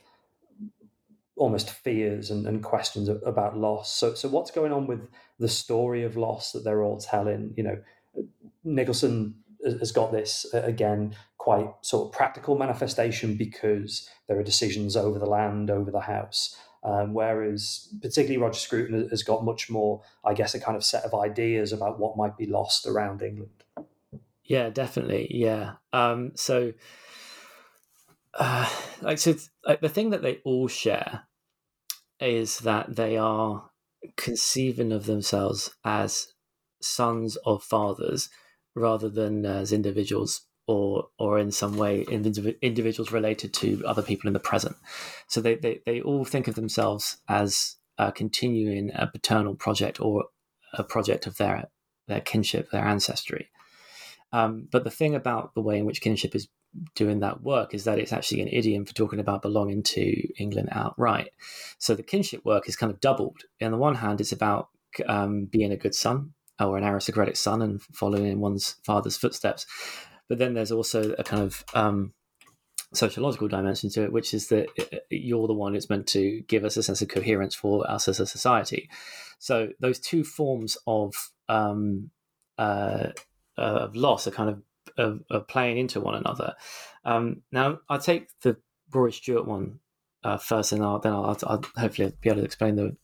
almost 1.36 1.70
fears 1.70 2.30
and, 2.30 2.46
and 2.46 2.62
questions 2.62 3.08
about 3.08 3.56
loss. 3.56 3.92
So 3.96 4.14
so 4.14 4.28
what's 4.28 4.50
going 4.50 4.72
on 4.72 4.86
with 4.86 5.08
the 5.38 5.48
story 5.48 6.02
of 6.02 6.16
loss 6.16 6.52
that 6.52 6.64
they're 6.64 6.82
all 6.82 6.98
telling? 6.98 7.54
You 7.56 7.62
know, 7.64 7.78
Nicolson 8.66 9.34
has 9.64 9.92
got 9.92 10.12
this 10.12 10.46
again 10.52 11.14
quite 11.38 11.68
sort 11.80 12.06
of 12.06 12.12
practical 12.12 12.58
manifestation 12.58 13.34
because 13.34 14.08
there 14.26 14.38
are 14.38 14.42
decisions 14.42 14.96
over 14.96 15.18
the 15.18 15.26
land, 15.26 15.70
over 15.70 15.90
the 15.90 16.00
house. 16.00 16.56
Um, 16.84 17.12
whereas, 17.12 17.92
particularly 18.00 18.38
Roger 18.38 18.58
Scruton 18.58 19.08
has 19.08 19.22
got 19.22 19.44
much 19.44 19.68
more, 19.68 20.02
I 20.24 20.32
guess, 20.34 20.54
a 20.54 20.60
kind 20.60 20.76
of 20.76 20.84
set 20.84 21.04
of 21.04 21.12
ideas 21.12 21.72
about 21.72 21.98
what 21.98 22.16
might 22.16 22.36
be 22.36 22.46
lost 22.46 22.86
around 22.86 23.20
England. 23.20 23.64
Yeah, 24.48 24.70
definitely. 24.70 25.28
Yeah. 25.30 25.74
Um, 25.92 26.32
so, 26.34 26.72
uh, 28.34 28.68
like, 29.02 29.18
so, 29.18 29.36
like 29.64 29.80
the 29.80 29.88
thing 29.88 30.10
that 30.10 30.22
they 30.22 30.38
all 30.44 30.66
share 30.68 31.24
is 32.18 32.58
that 32.60 32.96
they 32.96 33.16
are 33.16 33.70
conceiving 34.16 34.90
of 34.90 35.06
themselves 35.06 35.70
as 35.84 36.28
sons 36.80 37.36
of 37.44 37.62
fathers 37.62 38.30
rather 38.74 39.08
than 39.08 39.44
as 39.44 39.72
individuals 39.72 40.46
or 40.66 41.08
or 41.18 41.38
in 41.38 41.50
some 41.50 41.76
way 41.76 42.02
individuals 42.02 43.10
related 43.10 43.52
to 43.52 43.82
other 43.86 44.02
people 44.02 44.28
in 44.28 44.34
the 44.34 44.40
present. 44.40 44.76
So 45.26 45.40
they, 45.40 45.56
they, 45.56 45.80
they 45.84 46.00
all 46.00 46.24
think 46.24 46.46
of 46.48 46.54
themselves 46.54 47.18
as 47.28 47.76
uh, 47.98 48.12
continuing 48.12 48.90
a 48.94 49.06
paternal 49.06 49.54
project 49.54 50.00
or 50.00 50.26
a 50.74 50.84
project 50.84 51.26
of 51.26 51.36
their 51.36 51.68
their 52.06 52.20
kinship, 52.20 52.70
their 52.70 52.84
ancestry. 52.84 53.50
Um, 54.32 54.68
but 54.70 54.84
the 54.84 54.90
thing 54.90 55.14
about 55.14 55.54
the 55.54 55.62
way 55.62 55.78
in 55.78 55.86
which 55.86 56.00
kinship 56.00 56.34
is 56.34 56.48
doing 56.94 57.20
that 57.20 57.42
work 57.42 57.74
is 57.74 57.84
that 57.84 57.98
it's 57.98 58.12
actually 58.12 58.42
an 58.42 58.48
idiom 58.48 58.84
for 58.84 58.94
talking 58.94 59.20
about 59.20 59.42
belonging 59.42 59.82
to 59.82 60.42
England 60.42 60.68
outright. 60.72 61.30
So 61.78 61.94
the 61.94 62.02
kinship 62.02 62.44
work 62.44 62.68
is 62.68 62.76
kind 62.76 62.92
of 62.92 63.00
doubled. 63.00 63.42
On 63.62 63.70
the 63.70 63.78
one 63.78 63.96
hand, 63.96 64.20
it's 64.20 64.32
about 64.32 64.68
um, 65.06 65.46
being 65.46 65.72
a 65.72 65.76
good 65.76 65.94
son 65.94 66.34
or 66.60 66.76
an 66.76 66.84
aristocratic 66.84 67.36
son 67.36 67.62
and 67.62 67.80
following 67.82 68.26
in 68.26 68.40
one's 68.40 68.76
father's 68.84 69.16
footsteps. 69.16 69.66
But 70.28 70.38
then 70.38 70.54
there's 70.54 70.72
also 70.72 71.14
a 71.18 71.24
kind 71.24 71.42
of 71.42 71.64
um, 71.72 72.12
sociological 72.92 73.48
dimension 73.48 73.90
to 73.90 74.04
it, 74.04 74.12
which 74.12 74.34
is 74.34 74.48
that 74.48 74.68
you're 75.10 75.46
the 75.46 75.54
one 75.54 75.74
who's 75.74 75.90
meant 75.90 76.06
to 76.08 76.42
give 76.48 76.64
us 76.64 76.76
a 76.76 76.82
sense 76.82 77.00
of 77.00 77.08
coherence 77.08 77.54
for 77.54 77.88
us 77.90 78.08
as 78.08 78.20
a 78.20 78.26
society. 78.26 78.90
So 79.38 79.70
those 79.80 79.98
two 79.98 80.24
forms 80.24 80.76
of 80.86 81.14
um, 81.48 82.10
uh, 82.58 83.08
of 83.60 83.96
loss 83.96 84.26
are 84.26 84.32
kind 84.32 84.50
of, 84.50 84.62
of, 84.96 85.20
of, 85.30 85.48
playing 85.48 85.78
into 85.78 86.00
one 86.00 86.14
another. 86.14 86.54
Um, 87.04 87.42
now, 87.52 87.80
I'll 87.88 87.98
take 87.98 88.28
the 88.42 88.56
Rory 88.92 89.12
Stewart 89.12 89.46
one 89.46 89.80
uh, 90.24 90.38
first, 90.38 90.72
and 90.72 90.82
I'll, 90.82 90.98
then 90.98 91.12
I'll, 91.12 91.36
I'll, 91.44 91.64
hopefully 91.76 92.12
be 92.20 92.30
able 92.30 92.40
to 92.40 92.44
explain 92.44 92.76
the 92.76 92.96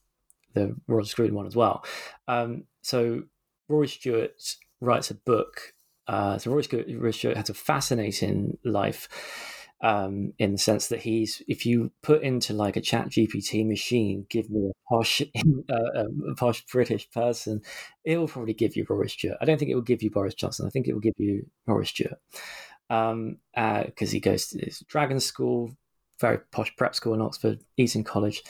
the 0.54 0.76
Roger 0.86 1.08
Scruton 1.08 1.34
one 1.34 1.46
as 1.46 1.56
well. 1.56 1.84
Um, 2.28 2.64
so 2.82 3.24
Rory 3.68 3.88
Stewart 3.88 4.40
writes 4.80 5.10
a 5.10 5.14
book 5.14 5.74
uh, 6.06 6.38
so 6.38 6.50
Rory 6.50 7.12
Stewart 7.12 7.36
has 7.36 7.50
a 7.50 7.54
fascinating 7.54 8.58
life 8.64 9.63
um, 9.84 10.32
in 10.38 10.52
the 10.52 10.58
sense 10.58 10.88
that 10.88 11.02
he's, 11.02 11.42
if 11.46 11.66
you 11.66 11.92
put 12.02 12.22
into 12.22 12.54
like 12.54 12.76
a 12.76 12.80
chat 12.80 13.10
GPT 13.10 13.66
machine, 13.68 14.24
give 14.30 14.48
me 14.48 14.70
a 14.70 14.88
posh, 14.88 15.20
uh, 15.70 16.04
a 16.30 16.34
posh 16.36 16.64
British 16.64 17.10
person, 17.10 17.60
it 18.02 18.16
will 18.16 18.26
probably 18.26 18.54
give 18.54 18.76
you 18.76 18.86
boris 18.86 19.12
Stewart. 19.12 19.36
I 19.42 19.44
don't 19.44 19.58
think 19.58 19.70
it 19.70 19.74
will 19.74 19.82
give 19.82 20.02
you 20.02 20.10
Boris 20.10 20.34
Johnson. 20.34 20.66
I 20.66 20.70
think 20.70 20.88
it 20.88 20.94
will 20.94 21.00
give 21.00 21.12
you 21.18 21.46
boris 21.66 21.90
Stewart. 21.90 22.18
Because 22.88 23.12
um, 23.12 23.38
uh, 23.54 23.84
he 23.98 24.20
goes 24.20 24.48
to 24.48 24.58
this 24.58 24.82
dragon 24.88 25.20
school, 25.20 25.76
very 26.18 26.38
posh 26.50 26.74
prep 26.76 26.94
school 26.94 27.12
in 27.12 27.20
Oxford, 27.20 27.60
Eton 27.76 28.04
College, 28.04 28.42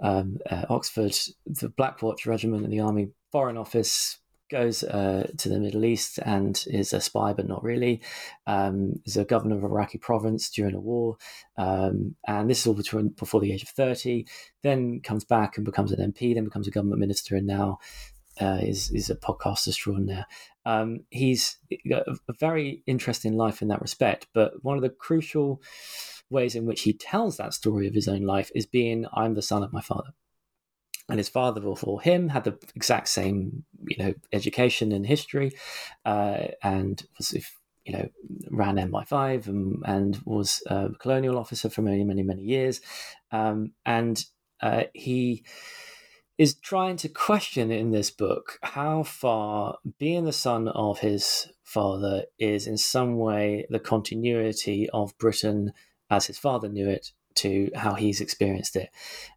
um, 0.00 0.38
uh, 0.48 0.64
Oxford, 0.70 1.12
the 1.44 1.70
Black 1.70 2.02
Watch 2.02 2.24
Regiment 2.24 2.64
in 2.64 2.70
the 2.70 2.80
Army 2.80 3.08
Foreign 3.32 3.56
Office, 3.56 4.18
goes 4.48 4.82
uh, 4.82 5.30
to 5.36 5.48
the 5.48 5.58
Middle 5.58 5.84
East 5.84 6.18
and 6.24 6.62
is 6.66 6.92
a 6.92 7.00
spy, 7.00 7.32
but 7.32 7.48
not 7.48 7.62
really. 7.62 8.02
Um, 8.46 9.00
is 9.04 9.16
a 9.16 9.24
governor 9.24 9.56
of 9.56 9.64
Iraqi 9.64 9.98
province 9.98 10.50
during 10.50 10.74
a 10.74 10.80
war, 10.80 11.16
um, 11.56 12.16
and 12.26 12.48
this 12.48 12.60
is 12.60 12.66
all 12.66 12.74
between 12.74 13.08
before 13.08 13.40
the 13.40 13.52
age 13.52 13.62
of 13.62 13.68
thirty. 13.68 14.26
Then 14.62 15.00
comes 15.00 15.24
back 15.24 15.56
and 15.56 15.64
becomes 15.64 15.92
an 15.92 16.12
MP, 16.12 16.34
then 16.34 16.44
becomes 16.44 16.68
a 16.68 16.72
government 16.72 17.00
minister, 17.00 17.36
and 17.36 17.46
now 17.46 17.78
uh, 18.40 18.58
is 18.62 18.90
is 18.90 19.10
a 19.10 19.16
podcast 19.16 19.66
extraordinaire. 19.68 20.26
Um, 20.64 21.00
he's 21.10 21.58
got 21.88 22.06
a 22.06 22.32
very 22.38 22.82
interesting 22.86 23.34
life 23.34 23.62
in 23.62 23.68
that 23.68 23.80
respect, 23.82 24.26
but 24.34 24.52
one 24.62 24.76
of 24.76 24.82
the 24.82 24.90
crucial 24.90 25.62
ways 26.30 26.54
in 26.54 26.66
which 26.66 26.82
he 26.82 26.92
tells 26.92 27.36
that 27.36 27.54
story 27.54 27.86
of 27.86 27.94
his 27.94 28.08
own 28.08 28.22
life 28.22 28.50
is 28.54 28.66
being 28.66 29.06
I'm 29.14 29.34
the 29.34 29.42
son 29.42 29.62
of 29.62 29.72
my 29.72 29.80
father 29.80 30.10
and 31.08 31.18
his 31.18 31.28
father 31.28 31.60
before 31.60 32.00
him 32.00 32.28
had 32.28 32.44
the 32.44 32.58
exact 32.74 33.08
same 33.08 33.64
you 33.86 33.96
know 33.98 34.14
education 34.32 34.92
and 34.92 35.06
history 35.06 35.52
uh, 36.04 36.48
and 36.62 37.04
was 37.16 37.34
you 37.84 37.92
know 37.92 38.08
ran 38.50 38.76
MI5 38.76 39.46
and, 39.46 39.82
and 39.86 40.20
was 40.24 40.62
a 40.66 40.90
colonial 40.98 41.38
officer 41.38 41.68
for 41.70 41.82
many 41.82 42.04
many 42.04 42.22
many 42.22 42.42
years. 42.42 42.80
Um, 43.32 43.72
and 43.84 44.22
uh, 44.60 44.84
he 44.92 45.44
is 46.36 46.54
trying 46.54 46.96
to 46.96 47.08
question 47.08 47.70
in 47.70 47.90
this 47.90 48.10
book 48.10 48.58
how 48.62 49.02
far 49.02 49.78
being 49.98 50.24
the 50.24 50.32
son 50.32 50.68
of 50.68 51.00
his 51.00 51.48
father 51.64 52.24
is 52.38 52.66
in 52.66 52.76
some 52.76 53.16
way 53.16 53.66
the 53.70 53.80
continuity 53.80 54.88
of 54.90 55.16
Britain 55.18 55.72
as 56.10 56.26
his 56.26 56.38
father 56.38 56.68
knew 56.68 56.88
it 56.88 57.12
to 57.38 57.70
how 57.74 57.94
he's 57.94 58.20
experienced 58.20 58.76
it. 58.76 58.90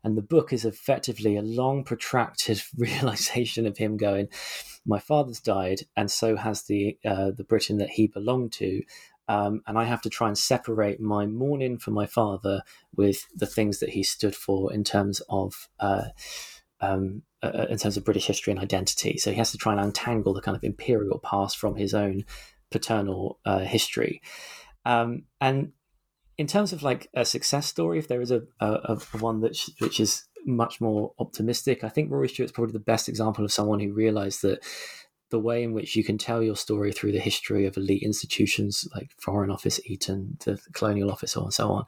And 0.04 0.18
the 0.18 0.22
book 0.22 0.54
is 0.54 0.66
effectively 0.66 1.36
a 1.36 1.42
long, 1.42 1.84
protracted 1.84 2.62
realization 2.78 3.66
of 3.66 3.78
him 3.78 3.98
going, 3.98 4.28
"My 4.86 5.00
father's 5.00 5.40
died, 5.40 5.82
and 5.96 6.10
so 6.10 6.36
has 6.36 6.64
the 6.64 6.98
uh, 7.06 7.32
the 7.32 7.44
Britain 7.44 7.78
that 7.78 7.92
he 7.92 8.08
belonged 8.08 8.52
to." 8.54 8.84
Um, 9.28 9.62
and 9.66 9.78
I 9.78 9.86
have 9.86 10.02
to 10.02 10.10
try 10.10 10.28
and 10.28 10.38
separate 10.38 11.00
my 11.00 11.26
mourning 11.26 11.78
for 11.78 11.92
my 11.92 12.06
father 12.06 12.64
with 12.96 13.28
the 13.34 13.46
things 13.46 13.80
that 13.80 13.92
he 13.92 14.04
stood 14.04 14.36
for 14.36 14.74
in 14.74 14.84
terms 14.84 15.22
of 15.30 15.70
uh, 15.80 16.10
um, 16.82 17.22
uh, 17.44 17.68
in 17.70 17.78
terms 17.78 17.98
of 17.98 18.04
British 18.04 18.26
history 18.26 18.52
and 18.52 18.60
identity. 18.60 19.18
So 19.18 19.32
he 19.32 19.38
has 19.38 19.52
to 19.52 19.58
try 19.58 19.72
and 19.72 19.82
untangle 19.82 20.34
the 20.34 20.42
kind 20.42 20.58
of 20.58 20.64
imperial 20.64 21.20
past 21.20 21.58
from 21.58 21.76
his 21.76 21.94
own 21.94 22.26
paternal 22.72 23.40
uh, 23.46 23.60
history. 23.60 24.22
Um, 24.86 25.24
and 25.40 25.74
in 26.42 26.48
terms 26.48 26.74
of 26.74 26.82
like 26.82 27.08
a 27.14 27.24
success 27.24 27.68
story, 27.68 28.00
if 28.00 28.08
there 28.08 28.20
is 28.20 28.32
a, 28.32 28.42
a, 28.60 28.98
a 29.14 29.18
one 29.20 29.42
that 29.42 29.56
which 29.78 30.00
is 30.00 30.26
much 30.44 30.82
more 30.82 31.14
optimistic, 31.20 31.84
I 31.84 31.90
think 31.90 32.10
Rory 32.10 32.30
Stewart's 32.30 32.52
probably 32.52 32.74
the 32.74 32.80
best 32.80 33.08
example 33.08 33.46
of 33.46 33.52
someone 33.52 33.80
who 33.80 33.94
realized 33.94 34.42
that 34.42 34.66
the 35.30 35.38
way 35.38 35.62
in 35.62 35.72
which 35.72 35.96
you 35.96 36.04
can 36.04 36.18
tell 36.18 36.42
your 36.42 36.56
story 36.56 36.92
through 36.92 37.12
the 37.12 37.20
history 37.20 37.68
of 37.68 37.78
elite 37.78 38.02
institutions 38.02 38.88
like 38.96 39.12
Foreign 39.20 39.52
Office, 39.52 39.80
Eton, 39.86 40.40
the 40.44 40.60
Colonial 40.74 41.12
Office, 41.12 41.36
and 41.36 41.54
so 41.54 41.70
on, 41.70 41.86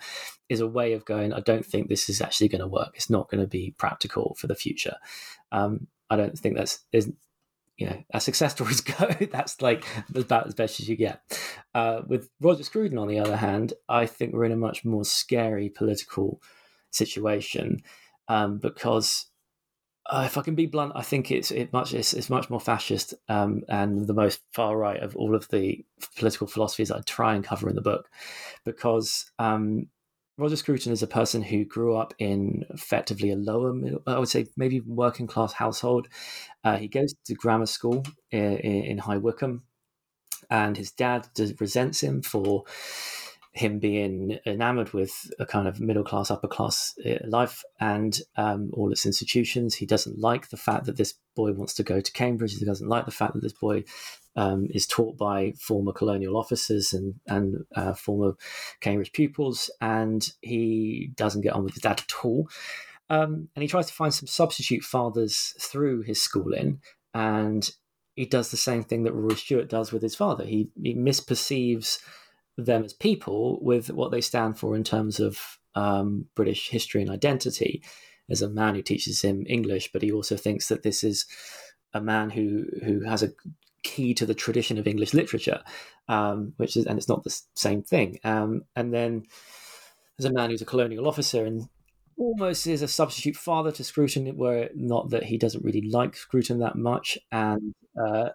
is 0.49 0.59
a 0.59 0.67
way 0.67 0.93
of 0.93 1.03
going. 1.03 1.33
I 1.33 1.39
don't 1.39 1.65
think 1.65 1.89
this 1.89 2.07
is 2.07 2.21
actually 2.21 2.49
going 2.49 2.61
to 2.61 2.67
work. 2.67 2.91
It's 2.93 3.09
not 3.09 3.31
going 3.31 3.41
to 3.41 3.47
be 3.47 3.73
practical 3.79 4.35
for 4.37 4.45
the 4.45 4.55
future. 4.55 4.97
Um, 5.51 5.87
I 6.11 6.15
don't 6.15 6.37
think 6.37 6.55
that's 6.55 6.81
you 7.77 7.87
know, 7.87 8.03
as 8.13 8.23
success 8.23 8.51
stories 8.55 8.81
go, 8.81 9.07
that's 9.31 9.61
like 9.61 9.85
about 10.15 10.47
as 10.47 10.55
best 10.55 10.79
as 10.79 10.89
you 10.89 10.95
get. 10.95 11.21
Uh, 11.73 12.01
with 12.07 12.29
Roger 12.39 12.63
Scruton, 12.63 12.97
on 12.97 13.07
the 13.07 13.19
other 13.19 13.37
hand, 13.37 13.73
I 13.89 14.05
think 14.05 14.33
we're 14.33 14.45
in 14.45 14.51
a 14.51 14.57
much 14.57 14.85
more 14.85 15.05
scary 15.05 15.69
political 15.69 16.41
situation 16.91 17.81
um, 18.27 18.59
because 18.59 19.27
uh, 20.09 20.23
if 20.25 20.37
I 20.37 20.41
can 20.41 20.55
be 20.55 20.65
blunt, 20.65 20.93
I 20.95 21.01
think 21.01 21.31
it's 21.31 21.49
it 21.49 21.71
much 21.71 21.93
it's, 21.93 22.13
it's 22.13 22.29
much 22.29 22.49
more 22.49 22.59
fascist 22.59 23.13
um, 23.29 23.63
and 23.69 24.05
the 24.05 24.13
most 24.13 24.41
far 24.51 24.77
right 24.77 25.01
of 25.01 25.15
all 25.15 25.33
of 25.33 25.47
the 25.47 25.85
political 26.17 26.45
philosophies 26.45 26.91
I 26.91 26.99
try 27.01 27.35
and 27.35 27.43
cover 27.43 27.69
in 27.69 27.75
the 27.75 27.81
book, 27.81 28.09
because 28.65 29.31
um, 29.39 29.87
Roger 30.37 30.55
Scruton 30.55 30.91
is 30.91 31.03
a 31.03 31.07
person 31.07 31.43
who 31.43 31.63
grew 31.63 31.95
up 31.95 32.13
in 32.17 32.65
effectively 32.71 33.29
a 33.29 33.35
lower, 33.35 33.71
middle, 33.71 34.01
I 34.07 34.17
would 34.17 34.29
say 34.29 34.47
maybe 34.57 34.79
working 34.79 35.27
class 35.27 35.53
household. 35.53 36.07
Uh, 36.63 36.77
he 36.77 36.87
goes 36.87 37.13
to 37.25 37.35
grammar 37.35 37.67
school 37.67 38.03
in, 38.31 38.57
in 38.57 38.97
High 38.97 39.17
Wycombe, 39.17 39.63
and 40.49 40.75
his 40.75 40.91
dad 40.91 41.27
resents 41.59 42.01
him 42.01 42.23
for 42.23 42.63
him 43.53 43.77
being 43.77 44.39
enamored 44.47 44.91
with 44.93 45.31
a 45.37 45.45
kind 45.45 45.67
of 45.67 45.79
middle 45.79 46.03
class, 46.03 46.31
upper 46.31 46.47
class 46.47 46.95
uh, 47.05 47.19
life 47.27 47.63
and 47.79 48.19
um, 48.35 48.71
all 48.73 48.91
its 48.91 49.05
institutions. 49.05 49.75
He 49.75 49.85
doesn't 49.85 50.17
like 50.17 50.49
the 50.49 50.57
fact 50.57 50.85
that 50.85 50.97
this 50.97 51.13
boy 51.35 51.51
wants 51.51 51.75
to 51.75 51.83
go 51.83 52.01
to 52.01 52.11
Cambridge. 52.11 52.57
He 52.57 52.65
doesn't 52.65 52.89
like 52.89 53.05
the 53.05 53.11
fact 53.11 53.33
that 53.33 53.43
this 53.43 53.53
boy 53.53 53.83
um, 54.35 54.67
is 54.71 54.87
taught 54.87 55.17
by 55.17 55.53
former 55.59 55.91
colonial 55.91 56.37
officers 56.37 56.93
and 56.93 57.15
and 57.27 57.65
uh, 57.75 57.93
former 57.93 58.33
Cambridge 58.81 59.11
pupils, 59.11 59.69
and 59.81 60.31
he 60.41 61.11
doesn't 61.15 61.41
get 61.41 61.53
on 61.53 61.63
with 61.63 61.73
his 61.73 61.83
dad 61.83 62.01
at 62.01 62.25
all. 62.25 62.49
Um, 63.09 63.49
and 63.55 63.61
he 63.61 63.67
tries 63.67 63.87
to 63.87 63.93
find 63.93 64.13
some 64.13 64.27
substitute 64.27 64.83
fathers 64.83 65.53
through 65.59 66.01
his 66.01 66.21
schooling, 66.21 66.81
and 67.13 67.69
he 68.15 68.25
does 68.25 68.51
the 68.51 68.57
same 68.57 68.83
thing 68.83 69.03
that 69.03 69.13
Rory 69.13 69.35
Stewart 69.35 69.69
does 69.69 69.91
with 69.91 70.01
his 70.01 70.15
father. 70.15 70.45
He 70.45 70.69
he 70.81 70.95
misperceives 70.95 71.99
them 72.57 72.83
as 72.83 72.93
people 72.93 73.59
with 73.61 73.91
what 73.91 74.11
they 74.11 74.21
stand 74.21 74.57
for 74.57 74.75
in 74.75 74.83
terms 74.83 75.19
of 75.19 75.39
um, 75.75 76.25
British 76.35 76.69
history 76.69 77.01
and 77.01 77.11
identity. 77.11 77.83
As 78.29 78.41
a 78.41 78.49
man 78.49 78.73
who 78.73 78.81
teaches 78.81 79.21
him 79.21 79.43
English, 79.47 79.91
but 79.91 80.01
he 80.01 80.09
also 80.09 80.37
thinks 80.37 80.69
that 80.69 80.81
this 80.81 81.03
is 81.03 81.25
a 81.93 81.99
man 81.99 82.29
who 82.29 82.65
who 82.83 83.01
has 83.01 83.21
a 83.21 83.29
key 83.83 84.13
to 84.15 84.25
the 84.25 84.33
tradition 84.33 84.77
of 84.77 84.87
English 84.87 85.13
literature, 85.13 85.61
um, 86.07 86.53
which 86.57 86.75
is 86.77 86.85
and 86.85 86.97
it's 86.97 87.09
not 87.09 87.23
the 87.23 87.41
same 87.55 87.83
thing. 87.83 88.19
Um, 88.23 88.63
and 88.75 88.93
then 88.93 89.23
there's 90.17 90.31
a 90.31 90.33
man 90.33 90.49
who's 90.49 90.61
a 90.61 90.65
colonial 90.65 91.07
officer 91.07 91.45
and 91.45 91.67
almost 92.17 92.67
is 92.67 92.81
a 92.81 92.87
substitute 92.87 93.35
father 93.35 93.71
to 93.71 93.83
Scruton, 93.83 94.27
where 94.37 94.69
not 94.75 95.09
that 95.09 95.23
he 95.23 95.37
doesn't 95.37 95.63
really 95.63 95.81
like 95.81 96.15
Scruton 96.15 96.59
that 96.59 96.75
much, 96.75 97.17
and 97.31 97.73
uh, 98.01 98.29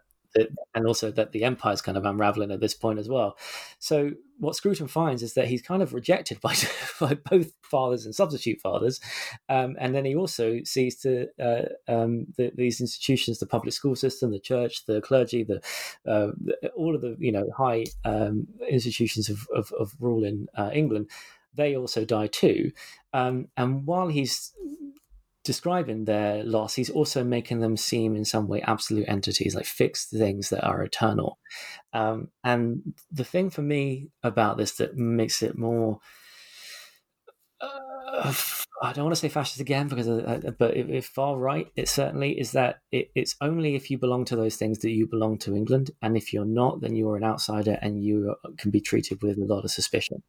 and 0.75 0.87
also 0.87 1.11
that 1.11 1.33
the 1.33 1.45
empire 1.45 1.73
is 1.73 1.83
kind 1.83 1.97
of 1.97 2.05
unraveling 2.05 2.51
at 2.51 2.61
this 2.61 2.75
point 2.75 2.99
as 2.99 3.09
well. 3.09 3.37
So 3.79 4.13
what 4.39 4.55
Scruton 4.55 4.89
finds 4.89 5.23
is 5.23 5.35
that 5.35 5.49
he's 5.49 5.63
kind 5.63 5.83
of 5.83 5.95
rejected 5.95 6.41
by, 6.43 6.55
by 7.01 7.15
both 7.15 7.53
fathers 7.63 8.05
and 8.05 8.15
substitute 8.15 8.61
fathers, 8.61 9.01
um, 9.49 9.77
and 9.79 9.95
then 9.95 10.05
he 10.05 10.15
also 10.15 10.61
sees 10.65 10.97
to 11.01 11.29
uh, 11.41 11.65
um, 11.89 12.27
the, 12.37 12.53
these 12.55 12.81
institutions, 12.81 13.39
the 13.39 13.47
public 13.47 13.75
school 13.75 13.97
system, 13.97 14.31
the 14.31 14.39
church, 14.39 14.87
the 14.87 15.01
clergy, 15.01 15.45
the, 15.45 15.57
uh, 16.07 16.33
the 16.41 16.71
all 16.77 16.95
of 16.95 17.01
the 17.01 17.17
you 17.19 17.33
know 17.33 17.49
high 17.57 17.85
um, 18.05 18.47
institutions 18.69 19.29
of, 19.29 19.47
of, 19.55 19.73
of 19.79 19.95
rule 20.01 20.25
in 20.25 20.49
uh, 20.57 20.71
England. 20.73 21.11
They 21.55 21.77
also 21.77 22.05
die 22.05 22.29
too, 22.29 22.71
um, 23.13 23.49
and 23.57 23.87
while 23.87 24.09
he's 24.09 24.53
describing 25.45 26.05
their 26.05 26.45
loss, 26.45 26.75
he's 26.75 26.91
also 26.91 27.25
making 27.25 27.61
them 27.61 27.77
seem 27.77 28.17
in 28.17 28.25
some 28.25 28.49
way 28.49 28.61
absolute 28.63 29.09
entities, 29.09 29.55
like 29.55 29.65
fixed 29.65 30.11
things 30.11 30.51
that 30.51 30.65
are 30.65 30.83
eternal. 30.83 31.39
Um, 31.93 32.29
and 32.45 32.95
the 33.11 33.25
thing 33.25 33.51
for 33.51 33.63
me 33.63 34.09
about 34.23 34.57
this 34.57 34.73
that 34.73 34.97
makes 34.97 35.43
it 35.43 35.57
more. 35.57 36.01
Uh, 37.61 38.33
I 38.81 38.93
don't 38.93 39.05
want 39.05 39.17
to 39.17 39.21
say 39.21 39.29
fascist 39.29 39.61
again 39.61 39.89
because, 39.89 40.09
uh, 40.09 40.41
uh 40.47 40.51
but 40.53 40.77
if, 40.77 40.89
if, 40.89 41.07
far 41.07 41.37
right, 41.37 41.67
it 41.75 41.89
certainly 41.89 42.39
is 42.39 42.53
that 42.53 42.81
it, 42.93 43.11
it's 43.17 43.35
only 43.41 43.75
if 43.75 43.91
you 43.91 43.99
belong 43.99 44.25
to 44.27 44.37
those 44.37 44.55
things 44.57 44.79
that 44.81 44.91
you 44.91 45.09
belong 45.09 45.39
to 45.39 45.57
England, 45.57 45.91
and 46.01 46.17
if 46.17 46.33
you're 46.33 46.45
not, 46.45 46.81
then 46.81 46.95
you 46.95 47.09
are 47.11 47.17
an 47.17 47.25
outsider 47.25 47.79
and 47.83 48.05
you 48.05 48.37
can 48.59 48.71
be 48.71 48.81
treated 48.81 49.23
with 49.23 49.39
a 49.39 49.45
lot 49.45 49.65
of 49.65 49.71
suspicion. 49.71 50.23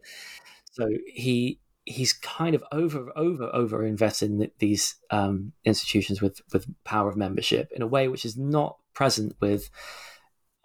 So 0.72 0.88
he 1.06 1.60
he's 1.89 2.13
kind 2.13 2.54
of 2.54 2.63
over 2.71 3.12
over 3.15 3.49
over 3.54 3.84
invested 3.84 4.30
in 4.30 4.52
these 4.60 4.95
um, 5.10 5.52
institutions 5.65 6.21
with 6.21 6.39
with 6.54 6.67
power 6.84 7.10
of 7.10 7.17
membership 7.17 7.71
in 7.75 7.82
a 7.82 7.88
way 7.88 8.08
which 8.08 8.25
is 8.25 8.38
not 8.38 8.78
present 8.93 9.36
with 9.39 9.71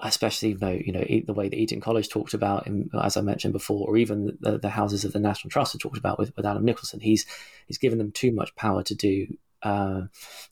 especially 0.01 0.55
know, 0.55 0.79
you 0.85 0.93
know 0.93 1.05
the 1.27 1.33
way 1.33 1.49
that 1.49 1.57
Eton 1.57 1.81
College 1.81 2.09
talked 2.09 2.35
about, 2.35 2.67
in, 2.67 2.91
as 3.01 3.17
I 3.17 3.21
mentioned 3.23 3.53
before, 3.53 3.89
or 3.89 3.97
even 3.97 4.37
the, 4.41 4.59
the, 4.59 4.69
houses 4.69 5.05
of 5.05 5.13
the 5.13 5.21
National 5.21 5.51
Trust 5.51 5.73
have 5.73 5.81
talked 5.81 5.97
about 5.97 6.19
with, 6.19 6.37
with 6.37 6.45
Adam 6.45 6.67
Nicolson. 6.67 7.01
He's 7.01 7.25
he's 7.67 7.79
given 7.79 7.99
them 7.99 8.13
too 8.13 8.33
much 8.33 8.55
power 8.57 8.83
to 8.83 8.95
do 8.95 9.27
uh, 9.63 10.03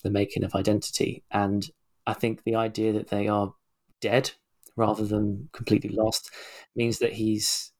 the 0.03 0.11
making 0.11 0.45
of 0.45 0.55
identity, 0.55 1.25
and 1.31 1.69
I 2.07 2.15
think 2.15 2.45
the 2.45 2.55
idea 2.55 2.93
that 2.93 3.09
they 3.09 3.29
are 3.29 3.55
dead 4.01 4.31
rather 4.77 5.05
than 5.05 5.51
completely 5.53 5.91
lost 5.91 6.31
means 6.75 7.01
that 7.01 7.13
he's 7.13 7.72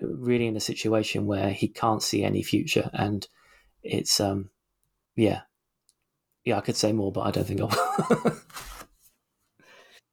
really 0.00 0.46
in 0.46 0.56
a 0.56 0.60
situation 0.60 1.26
where 1.26 1.50
he 1.50 1.68
can't 1.68 2.02
see 2.02 2.24
any 2.24 2.42
future, 2.42 2.90
and 2.92 3.26
it's 3.82 4.20
um, 4.20 4.50
yeah, 5.16 5.42
yeah. 6.44 6.56
I 6.58 6.60
could 6.60 6.76
say 6.76 6.92
more, 6.92 7.12
but 7.12 7.22
I 7.22 7.30
don't 7.30 7.46
think 7.46 7.60
I'll. 7.60 8.36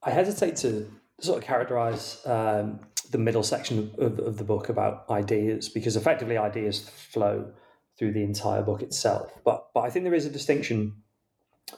I 0.04 0.12
hesitate 0.12 0.56
to 0.58 0.90
sort 1.20 1.40
of 1.40 1.44
characterize 1.44 2.22
um, 2.26 2.80
the 3.12 3.18
middle 3.18 3.44
section 3.44 3.92
of, 3.98 4.20
of 4.20 4.38
the 4.38 4.44
book 4.44 4.70
about 4.70 5.10
ideas 5.10 5.70
because 5.70 5.96
effectively 5.96 6.38
ideas 6.38 6.88
flow 6.90 7.52
through 7.98 8.13
the 8.13 8.24
entire 8.24 8.62
book 8.62 8.82
itself. 8.82 9.32
But 9.44 9.68
but 9.74 9.82
I 9.82 9.90
think 9.90 10.04
there 10.04 10.13
is 10.13 10.26
a 10.26 10.30
distinction 10.30 11.04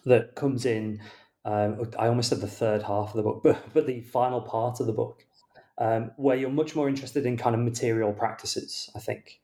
that 0.06 0.36
comes 0.36 0.66
in. 0.66 1.02
Um, 1.46 1.90
I 1.98 2.08
almost 2.08 2.30
said 2.30 2.42
the 2.42 2.48
third 2.48 2.84
half 2.84 3.10
of 3.10 3.16
the 3.16 3.24
book, 3.24 3.42
but 3.44 3.74
but 3.74 3.88
the 3.88 4.02
final 4.02 4.42
part 4.42 4.80
of 4.80 4.88
the 4.88 4.94
book, 4.94 5.26
um, 5.80 6.12
where 6.18 6.36
you're 6.36 6.50
much 6.50 6.76
more 6.76 6.89
interested 6.89 7.26
in 7.26 7.38
kind 7.38 7.56
of 7.56 7.62
material 7.62 8.12
practices, 8.12 8.89
I 8.96 9.00
think, 9.00 9.39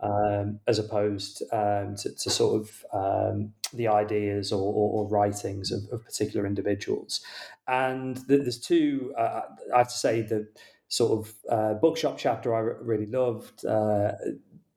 um, 0.00 0.60
as 0.66 0.78
opposed 0.78 1.42
um, 1.52 1.96
to, 1.96 2.14
to, 2.14 2.30
sort 2.30 2.62
of 2.62 2.84
um, 2.92 3.52
the 3.74 3.88
ideas 3.88 4.52
or, 4.52 4.62
or, 4.62 5.02
or 5.02 5.08
writings 5.08 5.72
of, 5.72 5.82
of, 5.92 6.04
particular 6.04 6.46
individuals. 6.46 7.20
And 7.66 8.16
there's 8.28 8.58
two, 8.58 9.12
uh, 9.18 9.42
I 9.74 9.78
have 9.78 9.88
to 9.88 9.98
say, 9.98 10.22
the 10.22 10.48
sort 10.88 11.18
of 11.18 11.34
uh, 11.50 11.74
bookshop 11.74 12.16
chapter 12.16 12.54
I 12.54 12.60
really 12.60 13.06
loved. 13.06 13.66
Uh, 13.66 14.12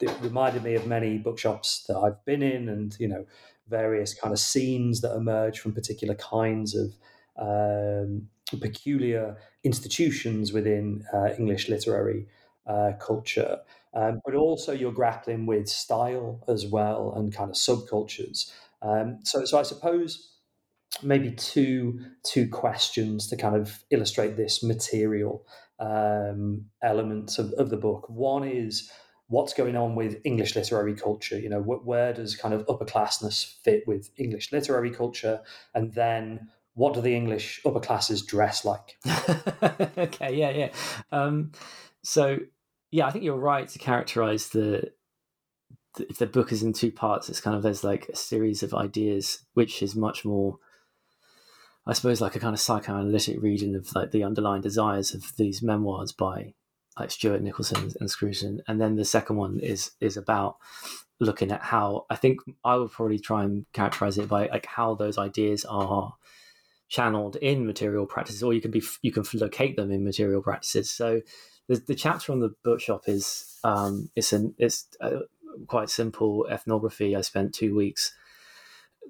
it 0.02 0.12
reminded 0.19 0.63
me 0.63 0.76
of 0.76 0.88
many 0.88 1.19
bookshops 1.19 1.86
that 1.88 1.97
I've 1.97 2.23
been 2.26 2.43
in 2.43 2.67
and, 2.67 2.95
you 2.99 3.08
know, 3.08 3.26
various 3.69 4.13
kind 4.13 4.34
of 4.34 4.39
scenes 4.39 5.02
that 5.02 5.15
emerge 5.15 5.60
from 5.60 5.73
particular 5.73 6.15
kinds 6.15 6.76
of 6.76 6.93
um, 7.39 8.28
peculiar 8.60 9.38
institutions 9.63 10.52
within 10.52 11.06
uh, 11.13 11.30
English 11.38 11.69
literary 11.69 12.28
uh, 12.67 12.91
culture. 12.99 13.60
Um, 13.93 14.21
but 14.26 14.36
also 14.36 14.71
you're 14.71 14.91
grappling 14.91 15.45
with 15.45 15.69
style 15.69 16.43
as 16.47 16.65
well 16.65 17.13
and 17.15 17.34
kind 17.34 17.49
of 17.49 17.56
subcultures. 17.56 18.52
Um, 18.82 19.19
so, 19.23 19.45
so 19.45 19.60
I 19.60 19.63
suppose 19.63 20.30
maybe 21.02 21.32
two 21.32 21.99
two 22.23 22.47
questions 22.47 23.28
to 23.28 23.36
kind 23.36 23.56
of 23.56 23.84
illustrate 23.89 24.36
this 24.36 24.63
material 24.63 25.45
um, 25.80 26.65
element 26.82 27.38
of, 27.39 27.52
of 27.54 27.69
the 27.69 27.78
book. 27.78 28.10
One 28.10 28.47
is 28.47 28.91
what's 29.28 29.54
going 29.54 29.76
on 29.76 29.95
with 29.95 30.21
English 30.23 30.56
literary 30.56 30.95
culture. 30.95 31.39
You 31.39 31.49
know, 31.49 31.62
wh- 31.62 31.86
where 31.86 32.13
does 32.13 32.36
kind 32.36 32.54
of 32.54 32.65
upperclassness 32.67 33.62
fit 33.63 33.84
with 33.88 34.10
English 34.17 34.52
literary 34.52 34.91
culture, 34.91 35.41
and 35.73 35.93
then 35.93 36.49
what 36.75 36.93
do 36.93 37.01
the 37.01 37.15
English 37.15 37.62
upper 37.65 37.79
classes 37.79 38.23
dress 38.23 38.65
like? 38.65 38.97
okay, 39.97 40.36
yeah, 40.36 40.49
yeah. 40.49 40.69
Um, 41.12 41.51
so, 42.03 42.39
yeah, 42.91 43.07
I 43.07 43.12
think 43.12 43.23
you're 43.23 43.38
right 43.38 43.67
to 43.67 43.79
characterize 43.79 44.49
the, 44.49 44.91
the, 45.95 46.09
if 46.09 46.17
the 46.17 46.25
book 46.25 46.51
is 46.51 46.63
in 46.63 46.73
two 46.73 46.91
parts. 46.91 47.29
It's 47.29 47.41
kind 47.41 47.55
of 47.55 47.63
there's 47.63 47.83
like 47.83 48.09
a 48.09 48.15
series 48.15 48.63
of 48.63 48.73
ideas, 48.73 49.45
which 49.53 49.83
is 49.83 49.95
much 49.95 50.25
more, 50.25 50.57
I 51.86 51.93
suppose, 51.93 52.21
like 52.21 52.36
a 52.36 52.39
kind 52.39 52.55
of 52.55 52.59
psychoanalytic 52.59 53.41
reading 53.41 53.75
of 53.75 53.93
like 53.95 54.12
the 54.12 54.23
underlying 54.23 54.62
desires 54.62 55.13
of 55.13 55.36
these 55.38 55.62
memoirs 55.62 56.12
by 56.12 56.53
like 56.99 57.12
Stewart 57.12 57.43
Nicolson 57.43 57.95
and 57.99 58.09
Scruton, 58.09 58.62
and 58.67 58.79
then 58.79 58.95
the 58.95 59.05
second 59.05 59.36
one 59.36 59.59
is 59.59 59.91
is 59.99 60.15
about 60.17 60.57
looking 61.19 61.51
at 61.51 61.62
how 61.62 62.05
I 62.09 62.15
think 62.15 62.39
I 62.63 62.75
would 62.75 62.91
probably 62.91 63.19
try 63.19 63.43
and 63.43 63.65
characterize 63.73 64.17
it 64.17 64.29
by 64.29 64.47
like 64.47 64.65
how 64.65 64.95
those 64.95 65.17
ideas 65.17 65.65
are 65.65 66.13
channeled 66.93 67.36
in 67.38 67.65
material 67.65 68.06
practices, 68.06 68.43
or 68.43 68.53
you 68.53 68.62
can 68.62 68.69
be 68.69 68.84
you 69.01 69.12
can 69.12 69.25
locate 69.34 69.75
them 69.75 69.91
in 69.91 70.03
material 70.03 70.43
practices. 70.43 70.91
So 70.91 71.21
the, 71.67 71.77
the 71.88 71.95
chapter 71.95 72.32
on 72.32 72.39
the 72.39 72.53
bookshop 72.63 73.10
is 73.10 73.58
um, 73.63 74.12
it's 74.15 74.32
an 74.32 74.53
it's 74.60 74.86
a 75.01 75.21
quite 75.65 75.89
simple 75.89 76.45
ethnography. 76.51 77.15
I 77.15 77.21
spent 77.21 77.56
two 77.56 77.75
weeks 77.75 78.13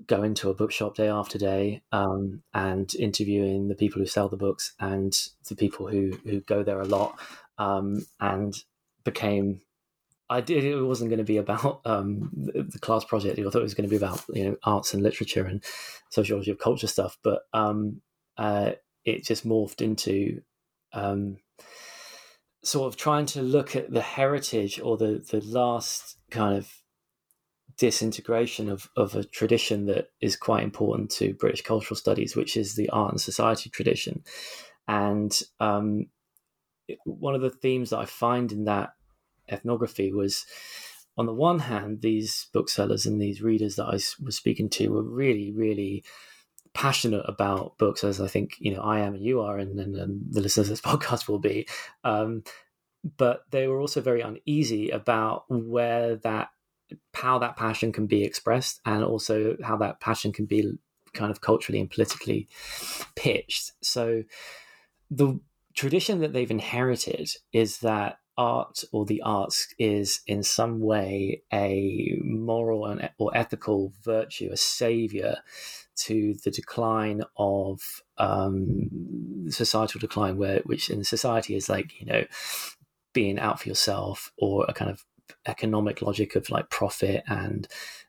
going 0.07 0.33
to 0.35 0.49
a 0.49 0.53
bookshop 0.53 0.95
day 0.95 1.09
after 1.09 1.37
day 1.37 1.81
um, 1.91 2.41
and 2.53 2.95
interviewing 2.95 3.67
the 3.67 3.75
people 3.75 3.99
who 4.01 4.07
sell 4.07 4.29
the 4.29 4.37
books 4.37 4.73
and 4.79 5.13
the 5.49 5.55
people 5.55 5.85
who 5.87 6.17
who 6.23 6.39
go 6.39 6.63
there 6.63 6.79
a 6.79 6.85
lot 6.85 7.19
um, 7.57 8.05
and 8.21 8.55
became 9.03 9.59
I 10.29 10.41
did 10.41 10.63
it 10.63 10.81
wasn't 10.81 11.09
going 11.09 11.19
to 11.19 11.23
be 11.23 11.37
about 11.37 11.81
um, 11.85 12.29
the 12.33 12.79
class 12.79 13.03
project 13.03 13.39
I 13.39 13.43
thought 13.43 13.55
it 13.55 13.61
was 13.61 13.73
going 13.73 13.89
to 13.89 13.97
be 13.97 14.03
about 14.03 14.23
you 14.33 14.45
know 14.45 14.57
arts 14.63 14.93
and 14.93 15.03
literature 15.03 15.45
and 15.45 15.63
sociology 16.09 16.51
of 16.51 16.59
culture 16.59 16.87
stuff 16.87 17.17
but 17.23 17.43
um, 17.53 18.01
uh, 18.37 18.71
it 19.05 19.23
just 19.23 19.47
morphed 19.47 19.81
into 19.81 20.41
um, 20.93 21.37
sort 22.63 22.87
of 22.87 22.97
trying 22.97 23.25
to 23.27 23.41
look 23.41 23.75
at 23.75 23.91
the 23.91 24.01
heritage 24.01 24.79
or 24.79 24.97
the 24.97 25.23
the 25.29 25.41
last 25.41 26.17
kind 26.29 26.57
of 26.57 26.71
disintegration 27.77 28.69
of, 28.69 28.89
of 28.95 29.15
a 29.15 29.23
tradition 29.23 29.85
that 29.87 30.09
is 30.21 30.35
quite 30.35 30.63
important 30.63 31.09
to 31.11 31.33
British 31.33 31.61
cultural 31.61 31.97
studies, 31.97 32.35
which 32.35 32.55
is 32.55 32.75
the 32.75 32.89
art 32.89 33.11
and 33.11 33.21
society 33.21 33.69
tradition. 33.69 34.23
And 34.87 35.37
um, 35.59 36.07
one 37.05 37.35
of 37.35 37.41
the 37.41 37.49
themes 37.49 37.89
that 37.89 37.99
I 37.99 38.05
find 38.05 38.51
in 38.51 38.65
that 38.65 38.91
ethnography 39.49 40.11
was 40.11 40.45
on 41.17 41.25
the 41.25 41.33
one 41.33 41.59
hand, 41.59 42.01
these 42.01 42.47
booksellers 42.53 43.05
and 43.05 43.21
these 43.21 43.41
readers 43.41 43.75
that 43.75 43.85
I 43.85 43.93
was 43.93 44.35
speaking 44.35 44.69
to 44.71 44.89
were 44.89 45.03
really, 45.03 45.51
really 45.51 46.03
passionate 46.73 47.23
about 47.27 47.77
books, 47.77 48.03
as 48.03 48.19
I 48.19 48.27
think 48.27 48.55
you 48.59 48.73
know 48.73 48.81
I 48.81 49.01
am 49.01 49.13
and 49.13 49.23
you 49.23 49.41
are, 49.41 49.57
and, 49.57 49.79
and, 49.79 49.95
and 49.95 50.21
the 50.29 50.41
listeners 50.41 50.67
of 50.67 50.71
this 50.71 50.81
podcast 50.93 51.27
will 51.27 51.39
be. 51.39 51.67
Um, 52.03 52.43
but 53.17 53.43
they 53.51 53.67
were 53.67 53.79
also 53.79 54.01
very 54.01 54.21
uneasy 54.21 54.89
about 54.89 55.45
where 55.49 56.15
that 56.17 56.49
how 57.13 57.39
that 57.39 57.57
passion 57.57 57.91
can 57.91 58.07
be 58.07 58.23
expressed 58.23 58.79
and 58.85 59.03
also 59.03 59.55
how 59.63 59.77
that 59.77 59.99
passion 59.99 60.31
can 60.31 60.45
be 60.45 60.77
kind 61.13 61.31
of 61.31 61.41
culturally 61.41 61.79
and 61.79 61.89
politically 61.89 62.47
pitched. 63.15 63.71
So 63.81 64.23
the 65.09 65.39
tradition 65.75 66.19
that 66.19 66.33
they've 66.33 66.49
inherited 66.49 67.29
is 67.51 67.79
that 67.79 68.19
art 68.37 68.83
or 68.91 69.05
the 69.05 69.21
arts 69.21 69.73
is 69.77 70.21
in 70.27 70.43
some 70.43 70.79
way 70.79 71.41
a 71.51 72.17
moral 72.23 72.99
or 73.17 73.35
ethical 73.35 73.93
virtue, 74.01 74.49
a 74.51 74.57
savior 74.57 75.37
to 75.95 76.35
the 76.43 76.51
decline 76.51 77.23
of 77.37 78.01
um, 78.17 79.47
societal 79.49 79.99
decline, 79.99 80.37
where 80.37 80.61
which 80.65 80.89
in 80.89 81.03
society 81.03 81.55
is 81.55 81.69
like 81.69 81.99
you 81.99 82.05
know 82.05 82.23
being 83.13 83.39
out 83.39 83.61
for 83.61 83.69
yourself 83.69 84.31
or 84.37 84.65
a 84.67 84.73
kind 84.73 84.89
of 84.89 85.05
economic 85.45 86.01
logic 86.01 86.35
of 86.35 86.49
like 86.49 86.69
profit 86.69 87.23
and 87.27 87.67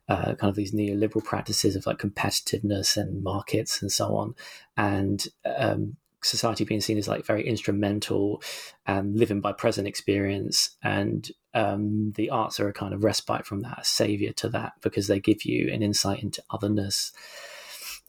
uh, 0.08 0.34
kind 0.34 0.50
of 0.50 0.54
these 0.54 0.72
neoliberal 0.72 1.24
practices 1.24 1.76
of 1.76 1.87
like 1.87 1.98
competitiveness 1.98 2.96
and 2.96 3.22
markets 3.22 3.82
and 3.82 3.92
so 3.92 4.16
on, 4.16 4.34
and 4.76 5.28
um, 5.44 5.96
society 6.24 6.64
being 6.64 6.80
seen 6.80 6.98
as 6.98 7.08
like 7.08 7.24
very 7.24 7.46
instrumental 7.46 8.42
and 8.87 9.16
living 9.16 9.40
by 9.40 9.52
present 9.52 9.87
experience, 9.87 10.76
and 10.82 11.30
um, 11.54 12.12
the 12.16 12.30
arts 12.30 12.58
are 12.60 12.68
a 12.68 12.72
kind 12.72 12.94
of 12.94 13.04
respite 13.04 13.46
from 13.46 13.60
that, 13.60 13.80
a 13.80 13.84
savior 13.84 14.32
to 14.32 14.48
that, 14.50 14.72
because 14.80 15.06
they 15.06 15.20
give 15.20 15.44
you 15.44 15.72
an 15.72 15.82
insight 15.82 16.22
into 16.22 16.42
otherness 16.50 17.12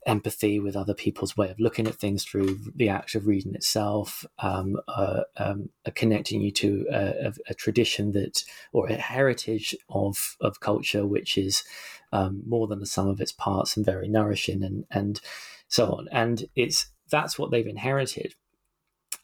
empathy 0.06 0.60
with 0.60 0.75
other 0.75 0.93
people's 0.93 1.36
way 1.36 1.49
of 1.49 1.60
looking 1.60 1.88
at 1.88 1.95
things 1.95 2.23
through 2.23 2.60
the 2.75 2.89
act 2.89 3.15
of 3.15 3.25
reading 3.28 3.56
itself, 3.56 4.25
um, 4.39 4.78
uh, 4.88 5.21
um, 5.38 5.69
uh, 5.86 5.91
connecting 5.95 6.41
you 6.41 6.51
to 6.51 6.86
a, 6.91 7.28
a, 7.28 7.34
a, 7.49 7.54
tradition 7.56 8.12
that 8.12 8.43
or 8.71 8.88
a 8.88 8.95
heritage 8.95 9.75
of 9.89 10.38
of 10.41 10.60
culture 10.60 11.06
which 11.06 11.38
is 11.38 11.63
um, 12.12 12.43
more 12.45 12.67
than 12.67 12.80
the 12.80 12.86
sum 12.86 13.08
of 13.08 13.19
its 13.19 13.32
parts 13.32 13.75
and 13.75 13.86
very 13.86 14.08
nourishing 14.08 14.63
and 14.63 14.86
and 14.91 15.21
so 15.67 15.93
on. 15.93 16.08
And 16.12 16.45
it's 16.56 16.88
that's 17.10 17.38
what 17.38 17.52
they've 17.52 17.68
inherited, 17.68 18.36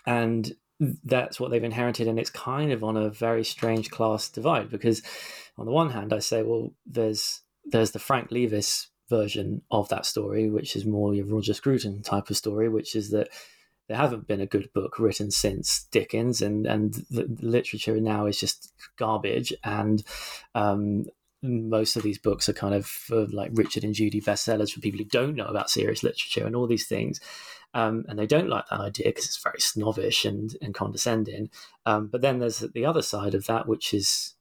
and 0.06 0.54
that's 1.04 1.39
what 1.39 1.52
they've 1.52 1.63
inherited, 1.63 2.08
and 2.08 2.20
it's 2.20 2.30
kind 2.30 2.72
of 2.72 2.84
on 2.84 2.98
a 2.98 3.10
very 3.10 3.44
strange 3.44 3.89
class 3.89 4.30
divide 4.30 4.70
because 4.70 5.02
on 5.58 5.65
the 5.65 5.72
one 5.72 5.91
hand, 5.91 6.13
I 6.13 6.20
say, 6.20 6.44
well, 6.44 6.74
there's 6.86 7.41
there's 7.65 7.91
the 7.91 8.00
Frank 8.00 8.30
Leavis 8.30 8.88
version 9.10 9.62
of 9.70 9.89
that 9.89 10.06
story, 10.06 10.50
which 10.50 10.76
is 10.76 10.86
more 10.86 11.13
your 11.13 11.26
Roger 11.26 11.54
Scruton 11.54 12.02
type 12.02 12.30
of 12.30 12.38
story, 12.38 12.70
which 12.70 12.96
is 12.96 13.12
that 13.12 13.30
there 13.88 13.98
haven't 13.98 14.26
been 14.28 14.41
a 14.41 14.46
good 14.46 14.72
book 14.74 14.98
written 14.98 15.30
since 15.32 15.88
Dickens, 15.91 16.41
and 16.41 16.65
and 16.65 16.94
the 17.10 17.28
literature 17.41 18.00
now 18.00 18.26
is 18.26 18.39
just 18.39 18.74
garbage, 18.98 19.54
and 19.63 20.04
um, 20.56 21.06
most 21.44 21.96
of 21.96 22.04
these 22.04 22.17
books 22.17 22.48
are 22.48 22.54
kind 22.54 22.74
of 22.74 22.91
uh, 23.12 23.26
like 23.32 23.52
Richard 23.54 23.84
and 23.84 23.94
Judy 23.94 24.22
bestsellers 24.22 24.72
for 24.72 24.80
people 24.80 25.00
who 25.00 25.06
don't 25.06 25.36
know 25.36 25.48
about 25.48 25.70
serious 25.70 26.04
literature 26.04 26.46
and 26.46 26.56
all 26.56 26.67
these 26.67 26.88
things. 26.88 27.20
Um, 27.73 28.05
and 28.10 28.19
they 28.19 28.25
don't 28.25 28.49
like 28.49 28.65
that 28.69 28.81
idea 28.81 29.07
because 29.07 29.25
it's 29.25 29.41
very 29.41 29.60
snobbish 29.60 30.25
and, 30.25 30.55
and 30.62 30.73
condescending. 30.73 31.49
Um, 31.86 32.07
but 32.07 32.21
then 32.21 32.39
there's 32.39 32.60
the 32.60 32.86
other 32.86 33.01
side 33.01 33.34
of 33.34 33.45
that, 33.45 33.67
which 33.67 33.93
is 33.93 34.34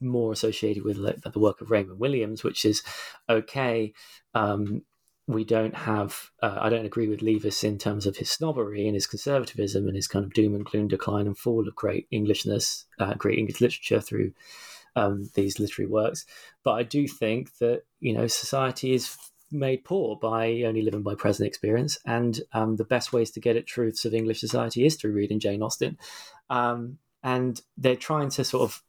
more 0.00 0.32
associated 0.32 0.84
with 0.84 0.96
the 0.96 1.38
work 1.38 1.60
of 1.60 1.70
Raymond 1.70 2.00
Williams, 2.00 2.42
which 2.42 2.64
is 2.64 2.82
okay. 3.28 3.92
Um, 4.34 4.82
we 5.28 5.44
don't 5.44 5.74
have. 5.74 6.30
Uh, 6.42 6.58
I 6.60 6.68
don't 6.68 6.86
agree 6.86 7.08
with 7.08 7.20
Leavis 7.20 7.62
in 7.62 7.78
terms 7.78 8.06
of 8.06 8.16
his 8.16 8.30
snobbery 8.30 8.86
and 8.86 8.94
his 8.94 9.06
conservatism 9.06 9.86
and 9.86 9.94
his 9.94 10.08
kind 10.08 10.24
of 10.24 10.32
doom 10.32 10.54
and 10.54 10.64
gloom, 10.64 10.88
decline 10.88 11.26
and 11.26 11.38
fall 11.38 11.66
of 11.66 11.76
great 11.76 12.08
Englishness, 12.10 12.86
uh, 12.98 13.14
great 13.14 13.38
English 13.38 13.60
literature 13.60 14.00
through 14.00 14.32
um, 14.96 15.30
these 15.34 15.58
literary 15.60 15.88
works. 15.88 16.26
But 16.64 16.72
I 16.72 16.82
do 16.82 17.06
think 17.06 17.56
that 17.58 17.82
you 18.00 18.12
know 18.12 18.26
society 18.26 18.94
is 18.94 19.16
made 19.52 19.84
poor 19.84 20.16
by 20.16 20.62
only 20.62 20.82
living 20.82 21.02
by 21.02 21.14
present 21.14 21.46
experience, 21.46 21.98
and 22.04 22.40
um, 22.52 22.76
the 22.76 22.84
best 22.84 23.12
ways 23.12 23.30
to 23.32 23.40
get 23.40 23.56
at 23.56 23.66
truths 23.66 24.04
of 24.04 24.14
English 24.14 24.40
society 24.40 24.86
is 24.86 24.96
through 24.96 25.12
reading 25.12 25.40
Jane 25.40 25.62
Austen. 25.62 25.98
Um, 26.50 26.98
and 27.22 27.60
they're 27.76 27.96
trying 27.96 28.30
to 28.30 28.44
sort 28.44 28.62
of 28.62 28.82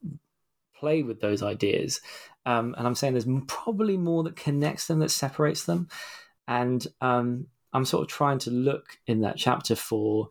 play 0.75 1.03
with 1.03 1.21
those 1.21 1.43
ideas. 1.43 2.01
Um, 2.45 2.75
and 2.77 2.85
I'm 2.85 2.95
saying 2.95 3.13
there's 3.13 3.27
probably 3.47 3.97
more 3.97 4.23
that 4.23 4.35
connects 4.35 4.87
them 4.87 4.99
that 4.99 5.11
separates 5.11 5.65
them. 5.65 5.87
And 6.47 6.85
um, 6.99 7.47
I'm 7.71 7.85
sort 7.85 8.03
of 8.03 8.09
trying 8.09 8.39
to 8.39 8.51
look 8.51 8.97
in 9.07 9.21
that 9.21 9.37
chapter 9.37 9.75
for 9.75 10.29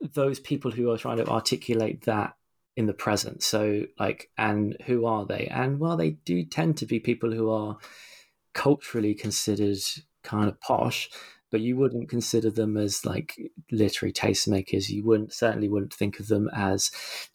those 0.00 0.38
people 0.38 0.70
who 0.70 0.90
are 0.90 0.98
trying 0.98 1.16
to 1.16 1.26
articulate 1.26 2.04
that 2.04 2.36
in 2.76 2.86
the 2.86 2.92
present. 2.92 3.42
So, 3.42 3.84
like, 3.98 4.30
and 4.36 4.76
who 4.84 5.06
are 5.06 5.24
they? 5.24 5.46
And 5.46 5.80
well, 5.80 5.96
they 5.96 6.10
do 6.10 6.44
tend 6.44 6.76
to 6.78 6.86
be 6.86 7.00
people 7.00 7.32
who 7.32 7.50
are 7.50 7.78
culturally 8.56 9.14
considered 9.14 9.78
kind 10.24 10.48
of 10.48 10.58
posh, 10.60 11.10
but 11.50 11.60
you 11.60 11.76
wouldn't 11.76 12.08
consider 12.08 12.50
them 12.50 12.76
as 12.76 13.04
like 13.04 13.38
literary 13.70 14.12
tastemakers. 14.12 14.88
You 14.88 15.04
wouldn't 15.04 15.32
certainly 15.32 15.68
wouldn't 15.68 15.94
think 15.94 16.18
of 16.18 16.28
them 16.28 16.48
as 16.52 16.90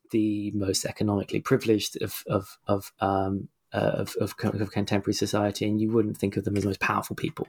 the 0.09 0.51
most 0.51 0.83
economically 0.83 1.39
privileged 1.39 2.01
of 2.01 2.23
of 2.27 2.57
of 2.67 2.91
um, 2.99 3.47
uh, 3.73 4.03
of, 4.03 4.15
of, 4.19 4.33
of, 4.43 4.71
contemporary 4.71 5.13
society, 5.13 5.65
and 5.65 5.79
you 5.79 5.89
wouldn't 5.91 6.17
think 6.17 6.35
of 6.35 6.43
them 6.43 6.57
as 6.57 6.63
the 6.63 6.69
most 6.69 6.81
powerful 6.81 7.15
people. 7.15 7.47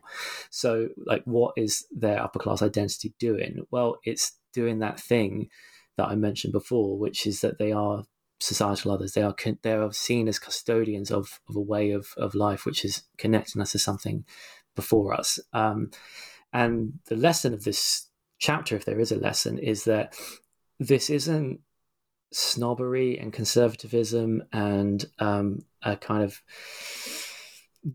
So, 0.50 0.90
like, 1.04 1.24
what 1.24 1.54
is 1.56 1.84
their 1.90 2.22
upper 2.22 2.38
class 2.38 2.62
identity 2.62 3.12
doing? 3.18 3.66
Well, 3.72 3.98
it's 4.04 4.38
doing 4.52 4.78
that 4.78 5.00
thing 5.00 5.48
that 5.96 6.06
I 6.06 6.14
mentioned 6.14 6.52
before, 6.52 6.96
which 6.96 7.26
is 7.26 7.40
that 7.40 7.58
they 7.58 7.72
are 7.72 8.04
societal 8.42 8.92
others. 8.92 9.12
They 9.12 9.22
are 9.22 9.34
they 9.62 9.72
are 9.72 9.92
seen 9.92 10.28
as 10.28 10.38
custodians 10.38 11.10
of 11.10 11.40
of 11.48 11.56
a 11.56 11.60
way 11.60 11.92
of 11.92 12.14
of 12.16 12.34
life, 12.34 12.66
which 12.66 12.84
is 12.84 13.02
connecting 13.18 13.62
us 13.62 13.72
to 13.72 13.78
something 13.78 14.24
before 14.74 15.12
us. 15.14 15.38
Um, 15.52 15.90
and 16.52 16.98
the 17.06 17.16
lesson 17.16 17.54
of 17.54 17.64
this 17.64 18.08
chapter, 18.38 18.76
if 18.76 18.84
there 18.84 19.00
is 19.00 19.12
a 19.12 19.16
lesson, 19.16 19.58
is 19.58 19.84
that 19.84 20.14
this 20.78 21.10
isn't 21.10 21.60
snobbery 22.32 23.18
and 23.18 23.32
conservatism 23.32 24.42
and 24.52 25.04
um, 25.18 25.60
a 25.82 25.96
kind 25.96 26.24
of 26.24 26.42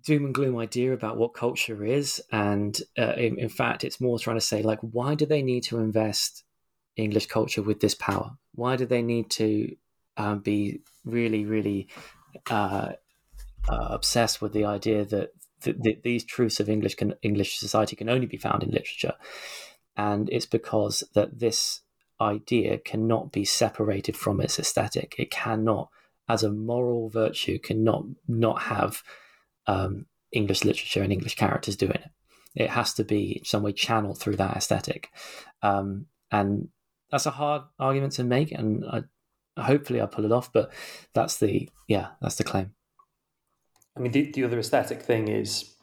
doom 0.03 0.25
and 0.25 0.33
gloom 0.33 0.57
idea 0.57 0.93
about 0.93 1.17
what 1.17 1.33
culture 1.33 1.83
is. 1.83 2.21
And 2.31 2.77
uh, 2.97 3.13
in, 3.13 3.39
in, 3.39 3.49
fact, 3.49 3.83
it's 3.83 4.01
more 4.01 4.19
trying 4.19 4.37
to 4.37 4.41
say, 4.41 4.61
like, 4.61 4.79
why 4.81 5.15
do 5.15 5.25
they 5.25 5.41
need 5.41 5.63
to 5.63 5.79
invest 5.79 6.43
English 6.95 7.27
culture 7.27 7.61
with 7.61 7.79
this 7.79 7.95
power? 7.95 8.31
Why 8.53 8.75
do 8.75 8.85
they 8.85 9.01
need 9.01 9.29
to 9.31 9.75
um, 10.17 10.39
be 10.39 10.81
really, 11.05 11.45
really 11.45 11.87
uh, 12.49 12.93
uh, 13.69 13.87
obsessed 13.89 14.41
with 14.41 14.53
the 14.53 14.65
idea 14.65 15.05
that, 15.05 15.29
th- 15.61 16.01
these 16.03 16.23
truths 16.23 16.59
of 16.59 16.69
English 16.69 16.95
can, 16.95 17.13
English 17.21 17.57
society 17.57 17.95
can 17.95 18.09
only 18.09 18.27
be 18.27 18.37
found 18.37 18.63
in 18.63 18.71
literature? 18.71 19.13
And 19.95 20.29
it's 20.29 20.45
because 20.45 21.03
that 21.13 21.39
this 21.39 21.81
idea 22.19 22.77
cannot 22.77 23.31
be 23.31 23.45
separated 23.45 24.17
from 24.17 24.41
its 24.41 24.59
aesthetic. 24.59 25.15
It 25.17 25.31
cannot, 25.31 25.89
as 26.27 26.43
a 26.43 26.51
moral 26.51 27.09
virtue, 27.09 27.59
cannot 27.59 28.05
not 28.27 28.63
have 28.63 29.03
um, 29.67 30.05
English 30.31 30.63
literature 30.63 31.01
and 31.01 31.13
English 31.13 31.35
characters 31.35 31.75
doing 31.75 31.93
it. 31.93 32.09
It 32.55 32.69
has 32.71 32.93
to 32.95 33.03
be 33.03 33.41
some 33.45 33.63
way 33.63 33.71
channeled 33.71 34.19
through 34.19 34.37
that 34.37 34.57
aesthetic, 34.57 35.09
um, 35.61 36.07
and 36.31 36.69
that's 37.11 37.27
a 37.27 37.31
hard 37.31 37.63
argument 37.79 38.13
to 38.13 38.23
make. 38.23 38.51
And 38.51 38.83
I, 38.85 39.03
hopefully, 39.57 40.01
I 40.01 40.05
pull 40.05 40.25
it 40.25 40.31
off. 40.31 40.51
But 40.51 40.71
that's 41.13 41.37
the 41.37 41.69
yeah, 41.87 42.09
that's 42.21 42.35
the 42.35 42.43
claim. 42.43 42.73
I 43.95 43.99
mean, 43.99 44.11
the, 44.11 44.31
the 44.31 44.43
other 44.43 44.59
aesthetic 44.59 45.01
thing 45.01 45.27
is 45.27 45.75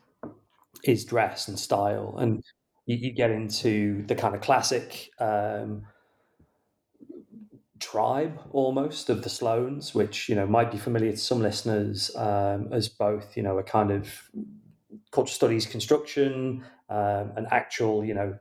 is 0.85 1.05
dress 1.05 1.49
and 1.49 1.59
style, 1.59 2.17
and 2.19 2.43
you, 2.87 2.97
you 2.97 3.13
get 3.13 3.31
into 3.31 4.05
the 4.07 4.15
kind 4.15 4.35
of 4.35 4.41
classic. 4.41 5.11
Um, 5.19 5.87
tribe 7.81 8.41
almost 8.51 9.11
of 9.11 9.23
the 9.23 9.29
Sloanes, 9.29 9.95
which 9.95 10.29
you 10.29 10.35
know 10.35 10.47
might 10.47 10.71
be 10.71 10.79
familiar 10.79 11.13
to 11.13 11.19
some 11.19 11.43
listeners 11.43 12.11
um, 12.17 12.73
as 12.73 12.89
both 12.89 13.37
you 13.37 13.43
know 13.43 13.59
a 13.59 13.63
kind 13.63 13.91
of 13.91 14.09
culture 15.11 15.35
studies 15.35 15.67
construction, 15.67 16.65
um, 16.89 17.33
an 17.37 17.47
actual 17.51 18.05
you 18.05 18.15
know 18.15 18.39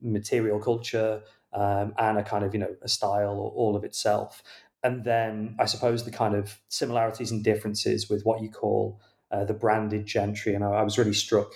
material 0.00 0.58
culture, 0.60 1.22
um, 1.54 1.94
and 1.98 2.18
a 2.18 2.22
kind 2.22 2.44
of 2.44 2.52
you 2.54 2.60
know 2.60 2.74
a 2.82 2.88
style 2.88 3.38
or 3.38 3.50
all 3.50 3.76
of 3.76 3.84
itself. 3.84 4.42
And 4.82 5.04
then 5.04 5.56
I 5.58 5.64
suppose 5.64 6.04
the 6.04 6.10
kind 6.10 6.34
of 6.34 6.60
similarities 6.68 7.30
and 7.30 7.42
differences 7.42 8.10
with 8.10 8.22
what 8.24 8.42
you 8.42 8.50
call 8.50 9.00
uh, 9.30 9.44
the 9.44 9.54
branded 9.54 10.04
gentry. 10.04 10.54
And 10.54 10.62
I, 10.62 10.68
I 10.68 10.82
was 10.82 10.98
really 10.98 11.14
struck 11.14 11.52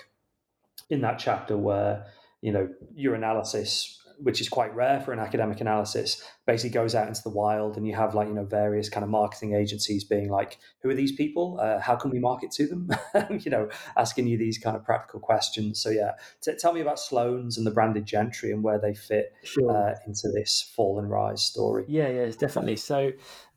in 0.89 1.03
that 1.03 1.19
chapter 1.19 1.57
where 1.57 2.07
you 2.41 2.53
know 2.53 2.69
your 2.95 3.15
analysis 3.15 3.98
which 4.21 4.41
is 4.41 4.49
quite 4.49 4.75
rare 4.75 5.01
for 5.01 5.13
an 5.13 5.19
academic 5.19 5.61
analysis, 5.61 6.23
basically 6.47 6.71
goes 6.71 6.95
out 6.95 7.09
into 7.09 7.23
the 7.23 7.31
wild, 7.31 7.77
and 7.77 7.87
you 7.87 7.95
have 7.95 8.15
like 8.15 8.29
you 8.29 8.35
know 8.35 8.45
various 8.45 8.89
kind 8.89 9.05
of 9.05 9.11
marketing 9.11 9.55
agencies 9.55 10.05
being 10.05 10.29
like, 10.29 10.59
"Who 10.83 10.91
are 10.91 10.95
these 10.95 11.13
people? 11.13 11.59
Uh, 11.61 11.79
how 11.81 11.97
can 11.97 12.11
we 12.11 12.19
market 12.19 12.51
to 12.53 12.67
them?" 12.67 12.91
you 13.31 13.51
know, 13.51 13.69
asking 13.97 14.27
you 14.27 14.37
these 14.39 14.59
kind 14.59 14.77
of 14.77 14.85
practical 14.85 15.21
questions. 15.21 15.81
So 15.81 15.91
yeah, 15.91 16.13
T- 16.43 16.57
tell 16.59 16.73
me 16.73 16.81
about 16.81 16.99
Sloanes 16.99 17.57
and 17.57 17.67
the 17.67 17.71
branded 17.71 18.07
gentry 18.07 18.53
and 18.53 18.63
where 18.63 18.79
they 18.79 18.95
fit 18.95 19.33
sure. 19.45 19.71
uh, 19.71 19.95
into 20.07 20.29
this 20.35 20.71
fall 20.75 20.99
and 20.99 21.11
rise 21.11 21.43
story. 21.43 21.85
Yeah, 21.89 22.09
yeah, 22.09 22.31
definitely. 22.39 22.77
So, 22.77 23.13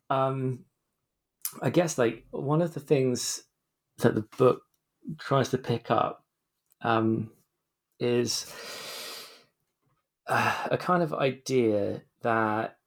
um, 0.10 0.66
I 1.62 1.70
guess 1.70 1.98
like 1.98 2.26
one 2.32 2.62
of 2.62 2.74
the 2.74 2.80
things 2.80 3.44
that 4.00 4.16
the 4.16 4.26
book 4.38 4.62
tries 5.20 5.50
to 5.50 5.58
pick 5.58 5.92
up 5.92 6.26
um, 6.82 7.32
is 8.00 8.52
a 10.32 10.78
kind 10.78 11.04
of 11.04 11.14
idea 11.14 12.02
that 12.22 12.78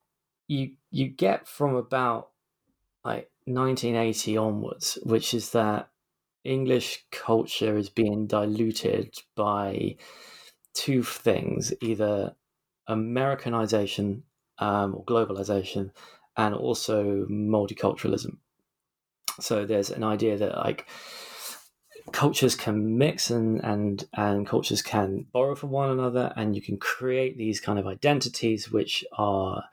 you 0.48 0.72
you 0.90 1.08
get 1.08 1.46
from 1.46 1.74
about 1.74 2.30
like 3.04 3.30
1980 3.44 4.36
onwards, 4.36 4.98
which 5.02 5.34
is 5.34 5.50
that 5.50 5.90
English 6.44 7.04
culture 7.10 7.76
is 7.76 7.88
being 7.88 8.26
diluted 8.26 9.14
by 9.36 9.96
two 10.74 11.02
things: 11.02 11.72
either 11.80 12.34
Americanization 12.86 14.22
um, 14.58 14.94
or 14.94 15.04
globalization, 15.04 15.90
and 16.36 16.54
also 16.54 17.26
multiculturalism. 17.30 18.38
So 19.40 19.66
there's 19.66 19.90
an 19.90 20.04
idea 20.04 20.36
that 20.38 20.56
like 20.56 20.86
cultures 22.12 22.54
can 22.54 22.98
mix 22.98 23.30
and 23.30 23.62
and 23.64 24.06
and 24.14 24.46
cultures 24.46 24.82
can 24.82 25.26
borrow 25.32 25.54
from 25.54 25.70
one 25.70 25.90
another 25.90 26.32
and 26.36 26.54
you 26.54 26.62
can 26.62 26.76
create 26.76 27.36
these 27.36 27.60
kind 27.60 27.78
of 27.78 27.86
identities 27.86 28.70
which 28.70 29.04
are 29.12 29.64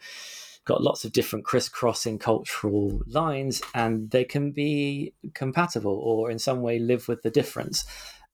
got 0.65 0.81
lots 0.81 1.03
of 1.03 1.11
different 1.11 1.43
crisscrossing 1.43 2.19
cultural 2.19 3.01
lines 3.07 3.61
and 3.73 4.11
they 4.11 4.23
can 4.23 4.51
be 4.51 5.13
compatible 5.33 5.99
or 6.03 6.29
in 6.29 6.39
some 6.39 6.61
way 6.61 6.77
live 6.79 7.07
with 7.07 7.23
the 7.23 7.31
difference. 7.31 7.83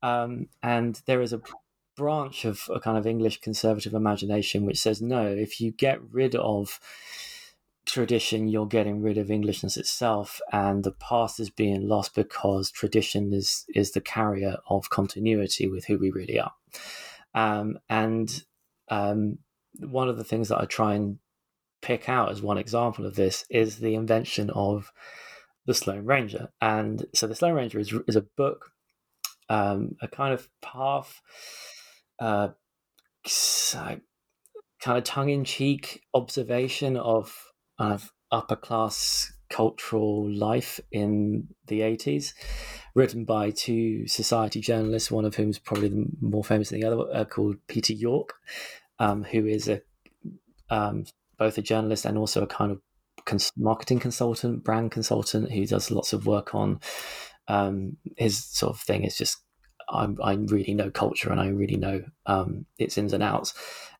Um, 0.03 0.49
and 0.61 1.01
there 1.05 1.21
is 1.21 1.33
a 1.33 1.41
branch 1.95 2.45
of 2.45 2.61
a 2.71 2.79
kind 2.79 2.95
of 2.95 3.07
english 3.07 3.41
conservative 3.41 3.95
imagination 3.95 4.67
which 4.67 4.79
says 4.79 5.01
no 5.01 5.25
if 5.25 5.59
you 5.59 5.71
get 5.71 5.99
rid 6.11 6.35
of 6.35 6.79
tradition, 7.87 8.47
you're 8.47 8.67
getting 8.67 9.01
rid 9.01 9.17
of 9.17 9.31
Englishness 9.31 9.77
itself, 9.77 10.39
and 10.51 10.83
the 10.83 10.91
past 10.91 11.39
is 11.39 11.49
being 11.49 11.87
lost 11.87 12.13
because 12.13 12.69
tradition 12.69 13.33
is 13.33 13.65
is 13.73 13.91
the 13.91 14.01
carrier 14.01 14.57
of 14.69 14.89
continuity 14.89 15.67
with 15.67 15.85
who 15.85 15.97
we 15.97 16.11
really 16.11 16.39
are. 16.39 16.53
Um, 17.33 17.79
and 17.89 18.43
um, 18.89 19.39
one 19.79 20.09
of 20.09 20.17
the 20.17 20.23
things 20.23 20.49
that 20.49 20.59
I 20.59 20.65
try 20.65 20.95
and 20.95 21.19
pick 21.81 22.09
out 22.09 22.31
as 22.31 22.41
one 22.41 22.57
example 22.57 23.05
of 23.05 23.15
this 23.15 23.45
is 23.49 23.77
the 23.77 23.95
invention 23.95 24.49
of 24.49 24.91
the 25.65 25.73
Sloane 25.73 26.05
Ranger. 26.05 26.49
And 26.61 27.05
so 27.13 27.27
the 27.27 27.35
Sloane 27.35 27.55
Ranger 27.55 27.79
is 27.79 27.93
is 28.07 28.15
a 28.15 28.25
book, 28.37 28.71
um, 29.49 29.95
a 30.01 30.07
kind 30.07 30.33
of 30.33 30.49
path. 30.61 31.21
Uh, 32.19 32.49
kind 34.79 34.97
of 34.97 35.03
tongue 35.03 35.29
in 35.29 35.43
cheek 35.43 36.01
observation 36.13 36.95
of 36.95 37.46
of 37.79 38.11
upper 38.31 38.55
class 38.55 39.31
cultural 39.49 40.29
life 40.29 40.79
in 40.91 41.47
the 41.67 41.81
80s, 41.81 42.33
written 42.95 43.25
by 43.25 43.51
two 43.51 44.07
society 44.07 44.59
journalists, 44.59 45.11
one 45.11 45.25
of 45.25 45.35
whom 45.35 45.49
is 45.49 45.59
probably 45.59 45.89
the 45.89 46.05
more 46.21 46.43
famous 46.43 46.69
than 46.69 46.81
the 46.81 46.87
other, 46.87 47.03
uh, 47.13 47.25
called 47.25 47.55
Peter 47.67 47.93
York, 47.93 48.33
um, 48.99 49.23
who 49.23 49.45
is 49.45 49.67
a 49.67 49.81
um, 50.69 51.05
both 51.37 51.57
a 51.57 51.61
journalist 51.61 52.03
and 52.03 52.17
also 52.17 52.41
a 52.41 52.47
kind 52.47 52.71
of 52.71 52.81
cons- 53.25 53.53
marketing 53.55 53.99
consultant, 53.99 54.63
brand 54.63 54.91
consultant, 54.91 55.51
who 55.51 55.65
does 55.65 55.91
lots 55.91 56.11
of 56.11 56.25
work 56.25 56.53
on 56.53 56.79
um, 57.47 57.95
his 58.17 58.43
sort 58.43 58.75
of 58.75 58.81
thing. 58.81 59.03
Is 59.03 59.17
just 59.17 59.37
I, 59.89 60.33
really 60.33 60.73
know 60.73 60.89
culture 60.89 61.31
and 61.31 61.39
I 61.39 61.47
really 61.47 61.77
know 61.77 62.03
um, 62.25 62.65
its 62.77 62.97
ins 62.97 63.13
and 63.13 63.23
outs 63.23 63.53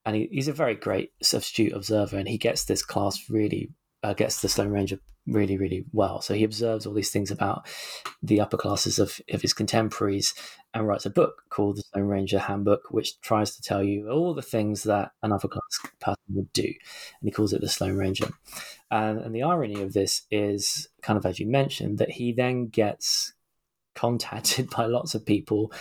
and 0.08 0.16
he, 0.16 0.30
he's 0.32 0.47
a 0.47 0.53
very 0.53 0.74
great 0.74 1.12
substitute 1.22 1.74
observer, 1.74 2.18
and 2.18 2.30
he 2.30 2.38
gets 2.38 2.64
this 2.64 2.84
class 2.84 3.30
really 3.30 3.72
uh, 4.03 4.14
gets 4.14 4.41
the 4.41 4.47
Sloane 4.47 4.70
Ranger 4.70 4.99
really, 5.26 5.58
really 5.58 5.84
well. 5.91 6.22
So 6.22 6.34
he 6.34 6.45
observes 6.45 6.86
all 6.86 6.93
these 6.93 7.12
things 7.12 7.30
about 7.30 7.68
the 8.24 8.39
upper 8.39 8.55
classes 8.55 8.99
of, 8.99 9.20
of 9.34 9.41
his 9.41 9.53
contemporaries 9.53 10.34
and 10.74 10.88
writes 10.88 11.05
a 11.05 11.10
book 11.10 11.43
called 11.49 11.78
The 11.78 11.84
Sloane 11.91 12.08
Ranger 12.08 12.39
Handbook, 12.39 12.84
which 12.91 13.20
tries 13.20 13.53
to 13.55 13.62
tell 13.62 13.84
you 13.84 14.10
all 14.10 14.34
the 14.34 14.41
things 14.41 14.84
that 14.84 15.12
an 15.24 15.34
upper 15.34 15.49
class 15.49 15.80
person 15.99 16.24
would 16.30 16.53
do. 16.53 16.64
And 16.64 17.24
he 17.24 17.32
calls 17.32 17.51
it 17.51 17.60
the 17.60 17.68
Sloane 17.68 17.97
Ranger. 17.97 18.30
And, 18.89 19.20
and 19.20 19.36
the 19.36 19.43
irony 19.43 19.82
of 19.82 19.91
this 19.91 20.22
is, 20.32 20.88
kind 21.01 21.18
of 21.18 21.26
as 21.26 21.39
you 21.39 21.47
mentioned, 21.47 21.97
that 21.97 22.12
he 22.12 22.32
then 22.32 22.68
gets 22.68 23.34
contacted 23.93 24.70
by 24.78 24.86
lots 24.86 25.16
of 25.16 25.26
people 25.26 25.74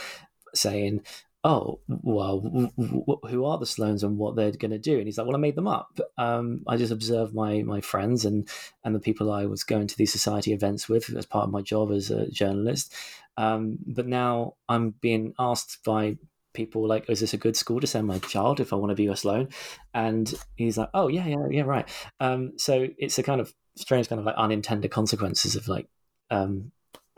saying, 0.55 1.03
oh, 1.47 1.78
well, 1.86 2.40
who 2.76 3.44
are 3.44 3.59
the 3.59 3.64
Sloanes 3.64 4.03
and 4.03 4.18
what 4.18 4.34
they're 4.34 4.51
going 4.51 4.72
to 4.72 4.78
do? 4.78 4.99
And 4.99 5.07
he's 5.07 5.16
like, 5.16 5.28
well, 5.28 5.36
I 5.36 5.38
made 5.38 5.55
them 5.55 5.68
up. 5.68 6.01
Um, 6.18 6.64
I 6.66 6.76
just 6.76 6.92
observed 6.92 7.34
my 7.34 7.62
my 7.62 7.80
friends 7.80 8.24
and 8.24 8.49
and 8.84 8.94
the 8.94 9.01
people 9.01 9.30
I 9.30 9.47
was 9.47 9.62
going 9.62 9.86
to 9.86 9.97
these 9.97 10.11
society 10.11 10.53
events 10.53 10.88
with 10.88 11.09
as 11.16 11.24
part 11.24 11.44
of 11.44 11.53
my 11.53 11.62
job 11.62 11.92
as 11.92 12.11
a 12.11 12.28
journalist. 12.28 12.92
Um, 13.36 13.78
but 13.86 14.09
now 14.09 14.55
I'm 14.68 14.90
being 15.01 15.34
asked 15.38 15.84
by 15.84 16.16
people 16.53 16.88
like, 16.88 17.09
is 17.09 17.20
this 17.20 17.34
a 17.34 17.38
good 17.38 17.57
school 17.57 17.80
to 17.80 17.86
send 17.86 18.09
my 18.09 18.18
child 18.18 18.59
if 18.59 18.72
I 18.72 18.76
want 18.76 18.90
to 18.90 18.97
be 18.97 19.07
a 19.07 19.14
Sloane? 19.14 19.49
And 19.94 20.32
he's 20.57 20.76
like, 20.76 20.90
oh 20.94 21.07
yeah, 21.07 21.26
yeah, 21.26 21.47
yeah, 21.49 21.62
right. 21.62 21.88
Um, 22.18 22.55
so 22.57 22.88
it's 22.99 23.20
a 23.20 23.22
kind 23.22 23.40
of 23.40 23.55
strange 23.76 24.09
kind 24.09 24.18
of 24.18 24.26
like 24.26 24.36
unintended 24.36 24.90
consequences 24.90 25.55
of 25.55 25.68
like 25.68 25.86
um, 26.30 26.72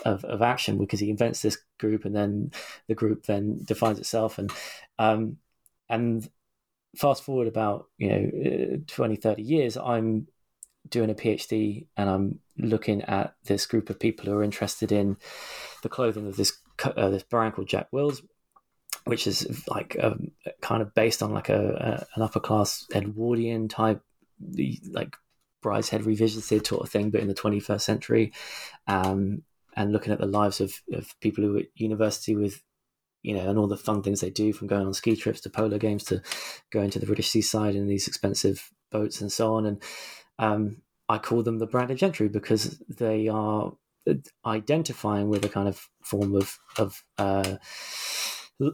of, 0.05 0.25
of 0.25 0.43
action 0.43 0.79
because 0.79 1.01
he 1.01 1.11
invents 1.11 1.43
this 1.43 1.59
group 1.79 2.05
and 2.05 2.15
then 2.15 2.53
the 2.87 2.95
group 2.95 3.27
then 3.27 3.61
defines 3.65 3.99
itself. 3.99 4.39
And 4.39 4.53
um, 4.99 5.39
and 5.89 6.29
fast 6.97 7.23
forward 7.23 7.49
about 7.49 7.87
you 7.99 8.09
know 8.09 8.75
uh, 8.75 8.77
20 8.87 9.17
30 9.17 9.43
years 9.43 9.77
i'm 9.77 10.27
doing 10.89 11.11
a 11.11 11.15
phd 11.15 11.87
and 11.97 12.09
i'm 12.09 12.39
looking 12.57 13.03
at 13.03 13.35
this 13.45 13.67
group 13.67 13.91
of 13.91 14.01
people 14.01 14.25
who 14.27 14.33
are 14.33 14.43
interested 14.43 14.91
in 14.91 15.17
the 15.83 15.89
clothing 15.89 16.27
of 16.27 16.37
this 16.37 16.59
uh, 16.85 17.11
this 17.11 17.23
brand 17.23 17.55
called 17.55 17.69
jack 17.69 17.89
wills 17.93 18.23
which 19.05 19.27
is 19.27 19.63
like 19.69 19.97
um, 20.03 20.31
kind 20.61 20.83
of 20.83 20.95
based 20.95 21.23
on 21.23 21.33
like 21.33 21.51
a, 21.51 21.69
a, 21.71 22.07
an 22.17 22.23
upper 22.23 22.41
class 22.41 22.87
edwardian 22.95 23.69
type 23.69 24.03
like 24.91 25.15
brideshead 25.63 26.07
revisited 26.07 26.67
sort 26.67 26.83
of 26.83 26.91
thing 26.91 27.11
but 27.11 27.21
in 27.21 27.29
the 27.29 27.35
21st 27.35 27.81
century. 27.81 28.33
Um, 28.87 29.43
and 29.79 29.93
looking 29.93 30.13
at 30.13 30.19
the 30.19 30.27
lives 30.27 30.61
of, 30.61 30.75
of 30.93 31.15
people 31.21 31.45
who 31.45 31.57
are 31.57 31.61
at 31.61 31.67
university 31.77 32.35
with 32.35 32.63
you 33.23 33.35
know, 33.35 33.49
and 33.49 33.59
all 33.59 33.67
the 33.67 33.77
fun 33.77 34.03
things 34.03 34.21
they 34.21 34.31
do 34.31 34.53
from 34.53 34.69
going 34.69 34.87
on 34.87 34.95
ski 34.95 35.17
trips 35.17 35.41
to 35.41 35.51
polo 35.51 35.77
games 35.77 36.05
to 36.05 36.23
going 36.71 36.89
to 36.91 36.99
the 36.99 37.07
British 37.07 37.29
seaside 37.29 37.75
in 37.75 37.87
these 37.87 38.07
expensive 38.07 38.71
boats 38.93 39.21
and 39.21 39.33
so 39.33 39.55
on. 39.55 39.67
And 39.67 39.83
um, 40.39 40.83
I 41.09 41.19
call 41.19 41.43
them 41.43 41.59
the 41.59 41.67
branded 41.67 41.99
gentry 41.99 42.29
because 42.29 42.81
they 42.89 43.29
are 43.29 43.73
identifying 44.47 45.29
with 45.29 45.45
a 45.45 45.49
kind 45.49 45.69
of 45.69 45.89
form 46.03 46.35
of 46.35 46.59
of 46.79 47.03
uh, 47.19 47.57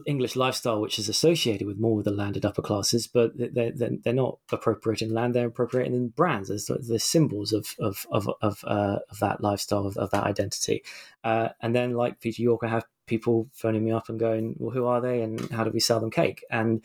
English 0.07 0.35
lifestyle, 0.35 0.81
which 0.81 0.97
is 0.97 1.09
associated 1.09 1.67
with 1.67 1.77
more 1.77 1.95
with 1.95 2.05
the 2.05 2.11
landed 2.11 2.43
upper 2.43 2.61
classes, 2.61 3.07
but 3.07 3.31
they're, 3.35 3.71
they're 3.71 4.13
not 4.13 4.39
appropriating 4.51 5.11
land; 5.13 5.35
they're 5.35 5.47
appropriating 5.47 5.93
in 5.93 6.09
brands. 6.09 6.49
There's, 6.49 6.65
the 6.65 6.99
symbols 6.99 7.53
of 7.53 7.75
of 7.79 8.05
of 8.11 8.27
of, 8.41 8.63
uh, 8.65 8.99
of 9.09 9.19
that 9.19 9.41
lifestyle, 9.41 9.85
of, 9.85 9.95
of 9.97 10.09
that 10.11 10.23
identity. 10.23 10.83
Uh, 11.23 11.49
and 11.61 11.75
then, 11.75 11.93
like 11.93 12.19
Peter 12.19 12.41
York, 12.41 12.61
I 12.63 12.69
have 12.69 12.85
people 13.05 13.47
phoning 13.53 13.85
me 13.85 13.91
up 13.91 14.09
and 14.09 14.19
going, 14.19 14.55
"Well, 14.57 14.73
who 14.73 14.85
are 14.85 15.01
they, 15.01 15.21
and 15.21 15.39
how 15.51 15.63
do 15.63 15.71
we 15.71 15.79
sell 15.79 15.99
them 15.99 16.11
cake?" 16.11 16.43
And 16.49 16.83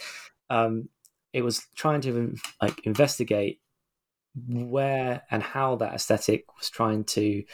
um, 0.51 0.91
it 1.33 1.43
was 1.43 1.67
trying 1.75 2.03
to 2.03 2.35
like 2.61 2.81
investigate 2.87 3.61
where 4.47 5.23
and 5.31 5.43
how 5.43 5.77
that 5.77 5.95
aesthetic 5.95 6.45
was 6.59 6.69
trying 6.69 7.05
to 7.05 7.45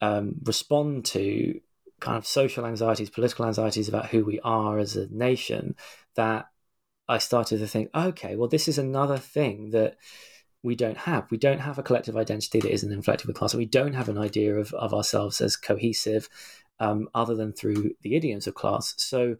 um, 0.00 0.34
respond 0.44 1.04
to 1.06 1.60
kind 2.00 2.16
of 2.16 2.26
social 2.26 2.66
anxieties, 2.66 3.10
political 3.10 3.46
anxieties 3.46 3.88
about 3.88 4.06
who 4.06 4.24
we 4.24 4.40
are 4.40 4.78
as 4.78 4.96
a 4.96 5.06
nation, 5.08 5.76
that 6.16 6.46
I 7.08 7.18
started 7.18 7.58
to 7.58 7.66
think, 7.66 7.90
okay, 7.94 8.36
well, 8.36 8.48
this 8.48 8.68
is 8.68 8.78
another 8.78 9.18
thing 9.18 9.70
that 9.70 9.96
we 10.62 10.76
don't 10.76 10.98
have. 10.98 11.30
We 11.30 11.38
don't 11.38 11.60
have 11.60 11.78
a 11.78 11.82
collective 11.82 12.16
identity 12.16 12.60
that 12.60 12.72
isn't 12.72 12.92
inflected 12.92 13.26
with 13.26 13.36
class. 13.36 13.54
We 13.54 13.66
don't 13.66 13.94
have 13.94 14.08
an 14.08 14.18
idea 14.18 14.56
of, 14.56 14.72
of 14.74 14.92
ourselves 14.92 15.40
as 15.40 15.56
cohesive 15.56 16.28
um, 16.78 17.08
other 17.14 17.34
than 17.34 17.52
through 17.52 17.92
the 18.02 18.16
idioms 18.16 18.46
of 18.46 18.54
class. 18.54 18.94
So 18.98 19.36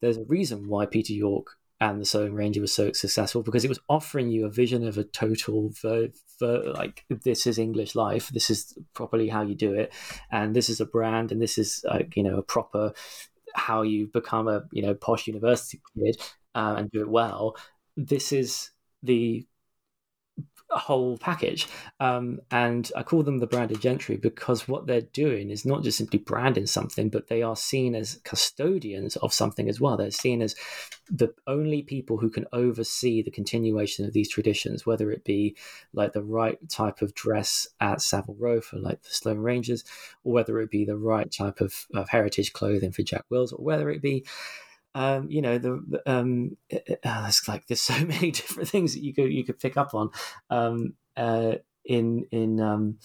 there's 0.00 0.18
a 0.18 0.24
reason 0.24 0.68
why 0.68 0.86
Peter 0.86 1.12
York 1.12 1.56
and 1.80 2.00
the 2.00 2.06
Sloane 2.06 2.32
Ranger 2.32 2.60
was 2.60 2.72
so 2.72 2.92
successful 2.92 3.42
because 3.42 3.64
it 3.64 3.68
was 3.68 3.80
offering 3.88 4.30
you 4.30 4.46
a 4.46 4.50
vision 4.50 4.86
of 4.86 4.96
a 4.96 5.04
total 5.04 5.70
ver, 5.82 6.08
ver, 6.40 6.72
like 6.72 7.04
this 7.24 7.46
is 7.46 7.58
English 7.58 7.94
life, 7.94 8.28
this 8.28 8.48
is 8.48 8.78
properly 8.94 9.28
how 9.28 9.42
you 9.42 9.54
do 9.54 9.74
it, 9.74 9.92
and 10.30 10.56
this 10.56 10.68
is 10.70 10.80
a 10.80 10.86
brand, 10.86 11.32
and 11.32 11.40
this 11.40 11.58
is 11.58 11.84
uh, 11.88 12.00
you 12.14 12.22
know 12.22 12.38
a 12.38 12.42
proper 12.42 12.92
how 13.54 13.82
you 13.82 14.08
become 14.12 14.48
a 14.48 14.62
you 14.72 14.82
know 14.82 14.94
posh 14.94 15.26
university 15.26 15.80
kid 15.98 16.16
uh, 16.54 16.76
and 16.78 16.90
do 16.90 17.00
it 17.00 17.08
well. 17.08 17.56
This 17.96 18.32
is 18.32 18.70
the 19.02 19.46
whole 20.78 21.18
package. 21.18 21.68
Um, 22.00 22.40
and 22.50 22.90
I 22.96 23.02
call 23.02 23.22
them 23.22 23.38
the 23.38 23.46
branded 23.46 23.80
gentry 23.80 24.16
because 24.16 24.68
what 24.68 24.86
they're 24.86 25.00
doing 25.00 25.50
is 25.50 25.64
not 25.64 25.82
just 25.82 25.98
simply 25.98 26.18
branding 26.18 26.66
something, 26.66 27.08
but 27.08 27.28
they 27.28 27.42
are 27.42 27.56
seen 27.56 27.94
as 27.94 28.20
custodians 28.24 29.16
of 29.16 29.32
something 29.32 29.68
as 29.68 29.80
well. 29.80 29.96
They're 29.96 30.10
seen 30.10 30.42
as 30.42 30.54
the 31.10 31.32
only 31.46 31.82
people 31.82 32.18
who 32.18 32.30
can 32.30 32.46
oversee 32.52 33.22
the 33.22 33.30
continuation 33.30 34.04
of 34.04 34.12
these 34.12 34.30
traditions, 34.30 34.84
whether 34.86 35.10
it 35.10 35.24
be 35.24 35.56
like 35.92 36.12
the 36.12 36.22
right 36.22 36.58
type 36.68 37.02
of 37.02 37.14
dress 37.14 37.66
at 37.80 38.00
Savile 38.00 38.36
Row 38.38 38.60
for 38.60 38.78
like 38.78 39.02
the 39.02 39.10
Sloane 39.10 39.38
Rangers, 39.38 39.84
or 40.24 40.32
whether 40.32 40.60
it 40.60 40.70
be 40.70 40.84
the 40.84 40.96
right 40.96 41.30
type 41.30 41.60
of, 41.60 41.86
of 41.94 42.08
heritage 42.08 42.52
clothing 42.52 42.92
for 42.92 43.02
Jack 43.02 43.24
Wills, 43.30 43.52
or 43.52 43.64
whether 43.64 43.90
it 43.90 44.02
be 44.02 44.24
um, 44.96 45.30
you 45.30 45.42
know, 45.42 45.58
the 45.58 46.02
um, 46.06 46.56
uh, 46.72 46.78
it's 47.28 47.46
like 47.46 47.66
there's 47.66 47.82
so 47.82 47.94
many 48.06 48.30
different 48.30 48.70
things 48.70 48.94
that 48.94 49.04
you 49.04 49.12
could 49.12 49.30
you 49.30 49.44
could 49.44 49.58
pick 49.58 49.76
up 49.76 49.92
on 49.92 50.10
um, 50.48 50.94
uh, 51.18 51.56
in 51.84 52.24
in 52.32 52.60
um, 52.60 52.98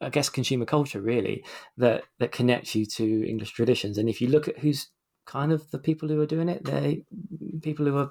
I 0.00 0.08
guess 0.08 0.28
consumer 0.28 0.64
culture 0.64 1.00
really 1.00 1.44
that 1.76 2.02
that 2.18 2.32
connects 2.32 2.74
you 2.74 2.86
to 2.86 3.28
English 3.28 3.52
traditions. 3.52 3.98
And 3.98 4.08
if 4.08 4.20
you 4.20 4.26
look 4.26 4.48
at 4.48 4.58
who's 4.58 4.88
kind 5.26 5.52
of 5.52 5.70
the 5.70 5.78
people 5.78 6.08
who 6.08 6.20
are 6.20 6.26
doing 6.26 6.48
it, 6.48 6.64
they're 6.64 6.96
people 7.62 7.86
who 7.86 7.96
are 7.96 8.10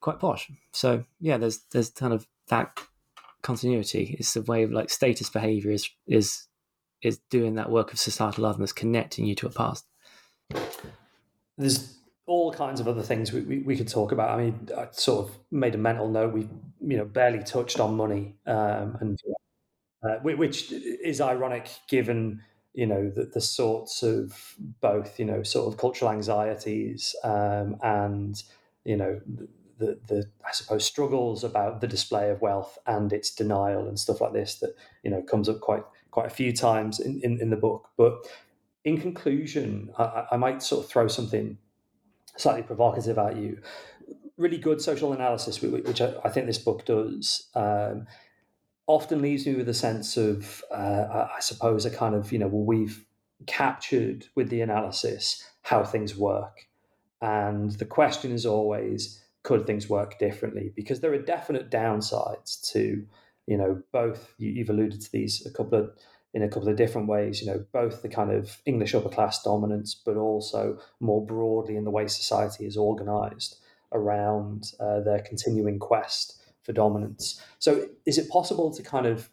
quite 0.00 0.20
posh. 0.20 0.48
So 0.72 1.02
yeah, 1.20 1.38
there's 1.38 1.64
there's 1.72 1.90
kind 1.90 2.12
of 2.12 2.28
that 2.50 2.78
continuity. 3.42 4.14
It's 4.16 4.36
a 4.36 4.42
way 4.42 4.62
of 4.62 4.70
like 4.70 4.90
status 4.90 5.28
behavior 5.28 5.72
is 5.72 5.90
is 6.06 6.46
is 7.02 7.18
doing 7.30 7.56
that 7.56 7.68
work 7.68 7.92
of 7.92 7.98
societal 7.98 8.46
otherness, 8.46 8.72
connecting 8.72 9.26
you 9.26 9.34
to 9.34 9.48
a 9.48 9.50
past 9.50 9.86
there's 11.56 11.98
all 12.26 12.52
kinds 12.52 12.80
of 12.80 12.88
other 12.88 13.02
things 13.02 13.32
we, 13.32 13.40
we, 13.42 13.58
we, 13.58 13.76
could 13.76 13.88
talk 13.88 14.12
about. 14.12 14.30
I 14.30 14.42
mean, 14.42 14.68
I 14.76 14.88
sort 14.92 15.28
of 15.28 15.38
made 15.50 15.74
a 15.74 15.78
mental 15.78 16.08
note. 16.08 16.32
We 16.32 16.48
you 16.80 16.96
know 16.96 17.04
barely 17.04 17.42
touched 17.42 17.80
on 17.80 17.96
money, 17.96 18.36
um, 18.46 18.96
and 19.00 19.18
uh, 20.02 20.16
which 20.22 20.72
is 20.72 21.20
ironic 21.20 21.68
given 21.88 22.40
you 22.72 22.86
know 22.86 23.10
the, 23.10 23.30
the 23.32 23.40
sorts 23.40 24.02
of 24.02 24.56
both 24.80 25.18
you 25.18 25.24
know 25.24 25.42
sort 25.42 25.72
of 25.72 25.78
cultural 25.78 26.10
anxieties 26.10 27.14
um, 27.24 27.76
and 27.82 28.42
you 28.84 28.96
know 28.96 29.20
the 29.78 29.98
the 30.08 30.24
I 30.46 30.52
suppose 30.52 30.84
struggles 30.84 31.44
about 31.44 31.80
the 31.80 31.86
display 31.86 32.30
of 32.30 32.40
wealth 32.40 32.78
and 32.86 33.12
its 33.12 33.34
denial 33.34 33.86
and 33.86 33.98
stuff 33.98 34.20
like 34.20 34.32
this 34.32 34.56
that 34.56 34.74
you 35.02 35.10
know 35.10 35.22
comes 35.22 35.48
up 35.48 35.60
quite 35.60 35.84
quite 36.10 36.26
a 36.26 36.30
few 36.30 36.52
times 36.52 37.00
in, 37.00 37.20
in, 37.24 37.40
in 37.40 37.50
the 37.50 37.56
book. 37.56 37.88
But 37.96 38.18
in 38.84 39.00
conclusion, 39.00 39.90
I, 39.98 40.26
I, 40.32 40.36
might 40.36 40.62
sort 40.62 40.84
of 40.84 40.90
throw 40.90 41.08
something 41.08 41.58
slightly 42.36 42.62
provocative 42.62 43.18
at 43.18 43.36
you. 43.36 43.60
Really 44.36 44.58
good 44.58 44.80
social 44.80 45.12
analysis, 45.12 45.62
which 45.62 46.00
I, 46.00 46.14
I 46.24 46.28
think 46.28 46.46
this 46.46 46.58
book 46.58 46.84
does, 46.84 47.48
um, 47.54 48.06
often 48.86 49.22
leaves 49.22 49.46
me 49.46 49.54
with 49.54 49.68
a 49.68 49.74
sense 49.74 50.16
of, 50.16 50.62
uh, 50.70 51.26
I 51.34 51.40
suppose, 51.40 51.86
a 51.86 51.90
kind 51.90 52.14
of, 52.14 52.30
you 52.32 52.38
know, 52.38 52.48
well, 52.48 52.64
we've 52.64 53.04
captured 53.46 54.26
with 54.34 54.50
the 54.50 54.60
analysis 54.60 55.42
how 55.62 55.84
things 55.84 56.14
work. 56.16 56.68
And 57.22 57.70
the 57.72 57.86
question 57.86 58.32
is 58.32 58.44
always, 58.44 59.24
could 59.44 59.66
things 59.66 59.88
work 59.88 60.18
differently? 60.18 60.72
Because 60.76 61.00
there 61.00 61.12
are 61.14 61.18
definite 61.18 61.70
downsides 61.70 62.60
to, 62.72 63.06
you 63.46 63.56
know, 63.56 63.82
both, 63.92 64.34
you've 64.36 64.68
alluded 64.68 65.00
to 65.00 65.12
these 65.12 65.46
a 65.46 65.50
couple 65.50 65.78
of 65.78 65.90
in 66.34 66.42
a 66.42 66.48
couple 66.48 66.68
of 66.68 66.76
different 66.76 67.06
ways, 67.06 67.40
you 67.40 67.46
know, 67.46 67.64
both 67.72 68.02
the 68.02 68.08
kind 68.08 68.32
of 68.32 68.60
English 68.66 68.94
upper 68.94 69.08
class 69.08 69.42
dominance, 69.42 69.94
but 69.94 70.16
also 70.16 70.78
more 70.98 71.24
broadly 71.24 71.76
in 71.76 71.84
the 71.84 71.90
way 71.90 72.08
society 72.08 72.66
is 72.66 72.76
organized 72.76 73.56
around 73.92 74.72
uh, 74.80 75.00
their 75.00 75.20
continuing 75.20 75.78
quest 75.78 76.42
for 76.62 76.72
dominance. 76.72 77.40
So, 77.60 77.88
is 78.04 78.18
it 78.18 78.28
possible 78.28 78.74
to 78.74 78.82
kind 78.82 79.06
of 79.06 79.30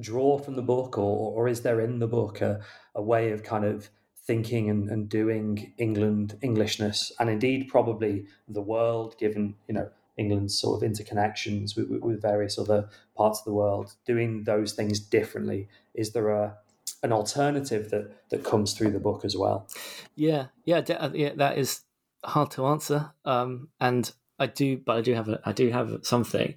draw 0.00 0.38
from 0.38 0.54
the 0.56 0.62
book, 0.62 0.98
or, 0.98 1.32
or 1.32 1.48
is 1.48 1.62
there 1.62 1.80
in 1.80 1.98
the 1.98 2.06
book 2.06 2.42
a, 2.42 2.60
a 2.94 3.02
way 3.02 3.30
of 3.30 3.42
kind 3.42 3.64
of 3.64 3.88
thinking 4.26 4.70
and, 4.70 4.88
and 4.90 5.08
doing 5.08 5.72
England 5.78 6.38
Englishness, 6.42 7.10
and 7.18 7.30
indeed 7.30 7.68
probably 7.68 8.26
the 8.48 8.62
world, 8.62 9.16
given, 9.18 9.54
you 9.66 9.74
know, 9.74 9.90
England's 10.16 10.58
sort 10.58 10.82
of 10.82 10.90
interconnections 10.90 11.76
with, 11.76 11.88
with, 12.02 12.20
various 12.20 12.58
other 12.58 12.88
parts 13.16 13.40
of 13.40 13.44
the 13.46 13.52
world, 13.52 13.94
doing 14.06 14.44
those 14.44 14.72
things 14.72 15.00
differently. 15.00 15.68
Is 15.94 16.12
there 16.12 16.28
a 16.28 16.56
an 17.02 17.12
alternative 17.12 17.90
that 17.90 18.28
that 18.30 18.44
comes 18.44 18.74
through 18.74 18.90
the 18.90 19.00
book 19.00 19.24
as 19.24 19.36
well? 19.36 19.68
Yeah, 20.14 20.46
yeah, 20.64 20.78
uh, 20.78 21.10
yeah. 21.14 21.32
That 21.34 21.58
is 21.58 21.80
hard 22.24 22.50
to 22.52 22.66
answer, 22.66 23.12
um, 23.24 23.68
and 23.80 24.12
I 24.38 24.46
do, 24.46 24.76
but 24.76 24.96
I 24.96 25.00
do 25.00 25.14
have 25.14 25.28
a, 25.28 25.40
I 25.44 25.52
do 25.52 25.70
have 25.70 26.00
something. 26.02 26.54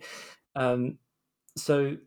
Um, 0.55 0.97
so 1.57 1.97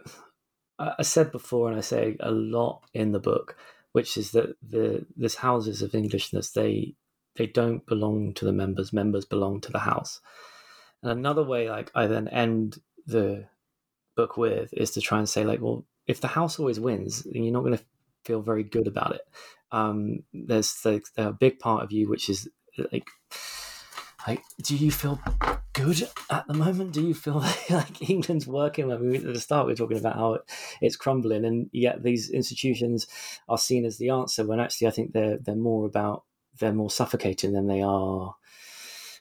I 0.78 1.02
said 1.02 1.32
before, 1.32 1.68
and 1.68 1.76
I 1.76 1.80
say 1.80 2.16
a 2.20 2.30
lot 2.30 2.82
in 2.94 3.12
the 3.12 3.18
book, 3.18 3.56
which 3.92 4.16
is 4.16 4.30
that 4.32 4.56
the 4.62 5.06
this 5.16 5.36
houses 5.36 5.82
of 5.82 5.94
Englishness 5.94 6.50
they 6.50 6.94
they 7.36 7.46
don't 7.46 7.86
belong 7.86 8.34
to 8.34 8.44
the 8.44 8.52
members. 8.52 8.92
Members 8.92 9.24
belong 9.24 9.60
to 9.62 9.72
the 9.72 9.80
house. 9.80 10.20
And 11.02 11.12
another 11.12 11.44
way, 11.44 11.70
like 11.70 11.90
I 11.94 12.06
then 12.06 12.28
end 12.28 12.80
the 13.06 13.46
book 14.16 14.36
with, 14.36 14.72
is 14.72 14.90
to 14.92 15.00
try 15.00 15.18
and 15.18 15.28
say, 15.28 15.44
like, 15.44 15.60
well, 15.60 15.84
if 16.06 16.20
the 16.20 16.28
house 16.28 16.58
always 16.58 16.80
wins, 16.80 17.22
then 17.22 17.44
you're 17.44 17.52
not 17.52 17.64
going 17.64 17.76
to 17.76 17.84
feel 18.24 18.42
very 18.42 18.64
good 18.64 18.86
about 18.86 19.14
it. 19.14 19.22
Um, 19.70 20.20
there's 20.32 20.72
the, 20.82 21.02
a 21.16 21.32
big 21.32 21.58
part 21.58 21.82
of 21.82 21.92
you 21.92 22.08
which 22.08 22.28
is 22.28 22.48
like, 22.92 23.08
like, 24.26 24.42
do 24.62 24.76
you 24.76 24.90
feel 24.90 25.20
good 25.72 26.08
at 26.30 26.46
the 26.46 26.54
moment? 26.54 26.92
Do 26.92 27.06
you 27.06 27.14
feel 27.14 27.44
like 27.70 28.10
England's 28.10 28.46
working? 28.46 28.92
I 28.92 28.96
mean, 28.96 29.26
at 29.26 29.34
the 29.34 29.40
start 29.40 29.66
we 29.66 29.72
are 29.72 29.76
talking 29.76 29.98
about 29.98 30.16
how 30.16 30.38
it's 30.80 30.96
crumbling, 30.96 31.44
and 31.44 31.70
yet 31.72 32.02
these 32.02 32.30
institutions 32.30 33.06
are 33.48 33.58
seen 33.58 33.84
as 33.84 33.98
the 33.98 34.10
answer. 34.10 34.46
When 34.46 34.60
actually, 34.60 34.88
I 34.88 34.90
think 34.90 35.12
they're 35.12 35.38
they're 35.38 35.54
more 35.54 35.86
about 35.86 36.24
they're 36.58 36.72
more 36.72 36.90
suffocating 36.90 37.52
than 37.52 37.68
they 37.68 37.80
are 37.80 38.34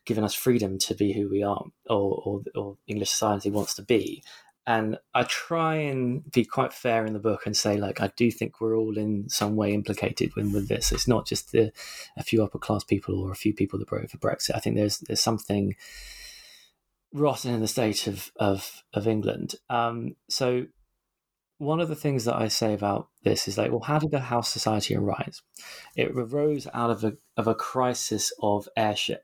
given 0.07 0.23
us 0.23 0.33
freedom 0.33 0.79
to 0.79 0.95
be 0.95 1.11
who 1.11 1.29
we 1.29 1.43
are 1.43 1.65
or, 1.87 2.21
or, 2.25 2.41
or 2.55 2.77
English 2.87 3.11
society 3.11 3.51
wants 3.51 3.75
to 3.75 3.83
be. 3.83 4.23
And 4.65 4.97
I 5.13 5.23
try 5.23 5.75
and 5.75 6.29
be 6.31 6.43
quite 6.43 6.73
fair 6.73 7.05
in 7.05 7.13
the 7.13 7.19
book 7.19 7.45
and 7.45 7.55
say, 7.55 7.77
like, 7.77 8.01
I 8.01 8.11
do 8.17 8.31
think 8.31 8.59
we're 8.59 8.75
all 8.77 8.97
in 8.97 9.29
some 9.29 9.55
way 9.55 9.73
implicated 9.73 10.35
with, 10.35 10.53
with 10.53 10.67
this. 10.67 10.91
It's 10.91 11.07
not 11.07 11.25
just 11.25 11.51
the, 11.51 11.71
a 12.17 12.23
few 12.23 12.43
upper 12.43 12.57
class 12.57 12.83
people 12.83 13.19
or 13.19 13.31
a 13.31 13.35
few 13.35 13.53
people 13.53 13.79
that 13.79 13.89
voted 13.89 14.11
for 14.11 14.17
Brexit. 14.17 14.55
I 14.55 14.59
think 14.59 14.75
there's 14.75 14.97
there's 14.99 15.21
something 15.21 15.75
rotten 17.13 17.53
in 17.53 17.61
the 17.61 17.67
state 17.67 18.07
of 18.07 18.31
of, 18.37 18.83
of 18.93 19.07
England. 19.07 19.55
Um, 19.69 20.15
so 20.29 20.65
one 21.59 21.79
of 21.79 21.87
the 21.87 21.95
things 21.95 22.25
that 22.25 22.35
I 22.35 22.49
say 22.49 22.73
about 22.73 23.07
this 23.23 23.47
is 23.47 23.57
like, 23.57 23.71
well, 23.71 23.79
how 23.79 23.99
did 23.99 24.11
the 24.11 24.19
house 24.19 24.49
society 24.49 24.95
arise? 24.95 25.41
It 25.95 26.11
arose 26.11 26.67
out 26.73 26.91
of 26.91 27.05
a 27.05 27.13
of 27.37 27.47
a 27.47 27.55
crisis 27.55 28.33
of 28.41 28.67
heirship 28.75 29.23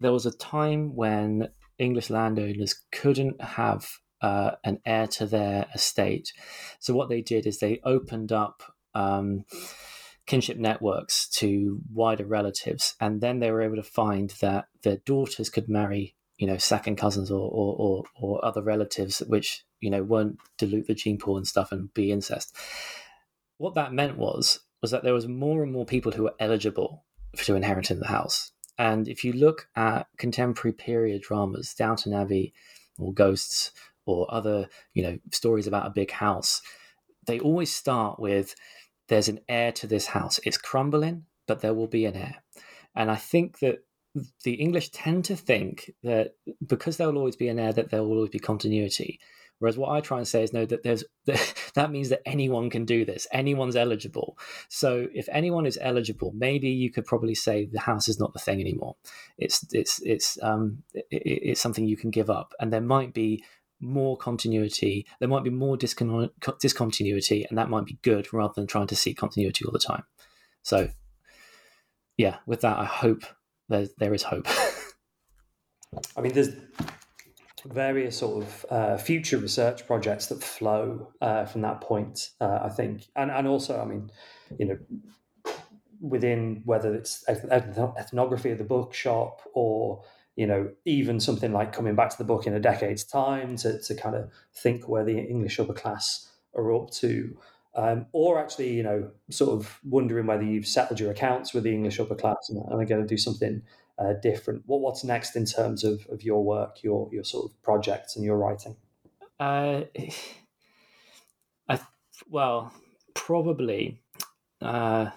there 0.00 0.12
was 0.12 0.26
a 0.26 0.36
time 0.36 0.94
when 0.94 1.48
English 1.78 2.10
landowners 2.10 2.74
couldn't 2.92 3.40
have 3.40 3.88
uh, 4.22 4.52
an 4.64 4.78
heir 4.84 5.06
to 5.06 5.26
their 5.26 5.66
estate. 5.74 6.32
So 6.78 6.94
what 6.94 7.08
they 7.08 7.22
did 7.22 7.46
is 7.46 7.58
they 7.58 7.80
opened 7.84 8.32
up 8.32 8.62
um, 8.94 9.44
kinship 10.26 10.58
networks 10.58 11.28
to 11.28 11.80
wider 11.92 12.26
relatives, 12.26 12.94
and 13.00 13.20
then 13.20 13.40
they 13.40 13.50
were 13.50 13.62
able 13.62 13.76
to 13.76 13.82
find 13.82 14.30
that 14.40 14.66
their 14.82 14.98
daughters 14.98 15.48
could 15.48 15.68
marry, 15.68 16.16
you 16.38 16.46
know, 16.46 16.58
second 16.58 16.96
cousins 16.96 17.30
or 17.30 17.50
or, 17.50 17.76
or, 17.78 18.04
or 18.20 18.44
other 18.44 18.62
relatives, 18.62 19.20
which 19.20 19.64
you 19.80 19.90
know 19.90 20.02
weren't 20.02 20.38
dilute 20.58 20.86
the 20.86 20.94
gene 20.94 21.18
pool 21.18 21.36
and 21.36 21.46
stuff 21.46 21.72
and 21.72 21.92
be 21.94 22.12
incest. 22.12 22.54
What 23.56 23.74
that 23.74 23.92
meant 23.92 24.16
was 24.16 24.60
was 24.82 24.90
that 24.90 25.02
there 25.02 25.14
was 25.14 25.28
more 25.28 25.62
and 25.62 25.72
more 25.72 25.84
people 25.84 26.12
who 26.12 26.24
were 26.24 26.34
eligible 26.38 27.04
to 27.36 27.54
inherit 27.54 27.90
in 27.90 28.00
the 28.00 28.06
house. 28.06 28.52
And 28.80 29.08
if 29.08 29.24
you 29.24 29.34
look 29.34 29.68
at 29.76 30.06
contemporary 30.16 30.72
period 30.72 31.20
dramas, 31.20 31.74
Downton 31.74 32.14
Abbey 32.14 32.54
or 32.98 33.12
Ghosts 33.12 33.72
or 34.06 34.26
other, 34.32 34.70
you 34.94 35.02
know, 35.02 35.18
stories 35.32 35.66
about 35.66 35.86
a 35.86 35.90
big 35.90 36.10
house, 36.10 36.62
they 37.26 37.38
always 37.38 37.70
start 37.70 38.18
with 38.18 38.54
there's 39.08 39.28
an 39.28 39.40
heir 39.50 39.70
to 39.72 39.86
this 39.86 40.06
house. 40.06 40.40
It's 40.46 40.56
crumbling, 40.56 41.26
but 41.46 41.60
there 41.60 41.74
will 41.74 41.88
be 41.88 42.06
an 42.06 42.16
heir. 42.16 42.36
And 42.94 43.10
I 43.10 43.16
think 43.16 43.58
that 43.58 43.84
the 44.44 44.54
English 44.54 44.88
tend 44.92 45.26
to 45.26 45.36
think 45.36 45.92
that 46.02 46.36
because 46.66 46.96
there 46.96 47.06
will 47.08 47.18
always 47.18 47.36
be 47.36 47.48
an 47.48 47.58
heir, 47.58 47.74
that 47.74 47.90
there 47.90 48.02
will 48.02 48.16
always 48.16 48.30
be 48.30 48.38
continuity. 48.38 49.20
Whereas 49.60 49.76
what 49.76 49.90
I 49.90 50.00
try 50.00 50.18
and 50.18 50.26
say 50.26 50.42
is 50.42 50.52
no, 50.52 50.66
that 50.66 50.82
there's 50.82 51.04
that 51.74 51.92
means 51.92 52.08
that 52.08 52.22
anyone 52.26 52.70
can 52.70 52.84
do 52.84 53.04
this. 53.04 53.26
Anyone's 53.30 53.76
eligible. 53.76 54.36
So 54.68 55.06
if 55.14 55.28
anyone 55.30 55.66
is 55.66 55.78
eligible, 55.80 56.32
maybe 56.34 56.68
you 56.70 56.90
could 56.90 57.04
probably 57.04 57.34
say 57.34 57.66
the 57.66 57.80
house 57.80 58.08
is 58.08 58.18
not 58.18 58.32
the 58.32 58.38
thing 58.38 58.60
anymore. 58.60 58.96
It's 59.38 59.64
it's 59.72 60.00
it's 60.02 60.38
um 60.42 60.82
it, 60.94 61.06
it's 61.10 61.60
something 61.60 61.86
you 61.86 61.96
can 61.96 62.10
give 62.10 62.30
up, 62.30 62.54
and 62.58 62.72
there 62.72 62.80
might 62.80 63.14
be 63.14 63.44
more 63.80 64.16
continuity. 64.16 65.06
There 65.20 65.28
might 65.28 65.44
be 65.44 65.50
more 65.50 65.76
discon- 65.76 66.30
discontinuity, 66.60 67.46
and 67.48 67.58
that 67.58 67.70
might 67.70 67.84
be 67.84 67.98
good 68.02 68.32
rather 68.32 68.54
than 68.56 68.66
trying 68.66 68.88
to 68.88 68.96
seek 68.96 69.18
continuity 69.18 69.64
all 69.64 69.72
the 69.72 69.78
time. 69.78 70.04
So 70.62 70.88
yeah, 72.16 72.36
with 72.46 72.62
that, 72.62 72.78
I 72.78 72.86
hope 72.86 73.24
there 73.68 73.88
there 73.98 74.14
is 74.14 74.22
hope. 74.22 74.46
I 76.16 76.20
mean, 76.20 76.32
there's 76.32 76.50
various 77.66 78.18
sort 78.18 78.42
of 78.42 78.66
uh, 78.70 78.96
future 78.96 79.38
research 79.38 79.86
projects 79.86 80.26
that 80.26 80.42
flow 80.42 81.12
uh, 81.20 81.44
from 81.44 81.62
that 81.62 81.80
point. 81.80 82.30
Uh, 82.40 82.60
I 82.62 82.68
think, 82.68 83.06
and 83.16 83.30
and 83.30 83.46
also, 83.46 83.80
I 83.80 83.84
mean, 83.84 84.10
you 84.58 84.66
know, 84.66 84.78
within 86.00 86.62
whether 86.64 86.94
it's 86.94 87.24
ethnography 87.28 88.50
of 88.50 88.58
the 88.58 88.64
bookshop 88.64 89.42
or 89.54 90.02
you 90.36 90.46
know 90.46 90.70
even 90.84 91.20
something 91.20 91.52
like 91.52 91.72
coming 91.72 91.94
back 91.94 92.10
to 92.10 92.18
the 92.18 92.24
book 92.24 92.46
in 92.46 92.54
a 92.54 92.60
decade's 92.60 93.04
time 93.04 93.56
to 93.56 93.78
to 93.80 93.94
kind 93.94 94.16
of 94.16 94.30
think 94.54 94.88
where 94.88 95.04
the 95.04 95.18
English 95.18 95.58
upper 95.58 95.74
class 95.74 96.28
are 96.54 96.74
up 96.74 96.90
to. 96.90 97.36
Um, 97.72 98.06
or 98.10 98.40
actually, 98.40 98.72
you 98.72 98.82
know, 98.82 99.12
sort 99.30 99.50
of 99.50 99.78
wondering 99.84 100.26
whether 100.26 100.42
you've 100.42 100.66
settled 100.66 100.98
your 100.98 101.12
accounts 101.12 101.54
with 101.54 101.62
the 101.62 101.72
English 101.72 102.00
upper 102.00 102.16
class 102.16 102.48
and, 102.48 102.58
and 102.58 102.82
are 102.82 102.84
going 102.84 103.00
to 103.00 103.06
do 103.06 103.16
something 103.16 103.62
uh, 104.00 104.14
different. 104.14 104.62
What 104.66 104.80
what's 104.80 105.04
next 105.04 105.36
in 105.36 105.44
terms 105.44 105.84
of, 105.84 106.06
of 106.10 106.22
your 106.22 106.42
work, 106.42 106.82
your 106.82 107.08
your 107.12 107.24
sort 107.24 107.50
of 107.50 107.62
projects 107.62 108.16
and 108.16 108.24
your 108.24 108.36
writing? 108.36 108.76
Uh, 109.38 109.82
I 111.68 111.80
well 112.28 112.72
probably 113.14 114.00
uh, 114.62 115.10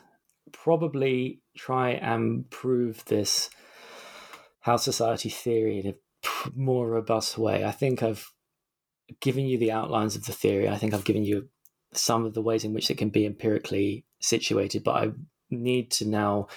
probably 0.52 1.42
try 1.58 1.92
and 1.92 2.50
prove 2.50 3.04
this 3.06 3.50
house 4.62 4.84
society 4.84 5.30
theory 5.30 5.80
in 5.80 5.88
a 5.88 5.96
more 6.56 6.88
robust 6.90 7.38
way. 7.38 7.64
I 7.64 7.72
think 7.72 8.02
I've 8.02 8.32
given 9.20 9.46
you 9.46 9.58
the 9.58 9.72
outlines 9.72 10.16
of 10.16 10.26
the 10.26 10.32
theory. 10.32 10.70
I 10.70 10.78
think 10.78 10.94
I've 10.94 11.04
given 11.04 11.26
you 11.26 11.50
some 11.94 12.26
of 12.26 12.34
the 12.34 12.42
ways 12.42 12.64
in 12.64 12.74
which 12.74 12.90
it 12.90 12.98
can 12.98 13.10
be 13.10 13.26
empirically 13.26 14.06
situated, 14.20 14.84
but 14.84 14.92
I 14.96 15.12
need 15.50 15.92
to 15.92 16.08
now 16.08 16.48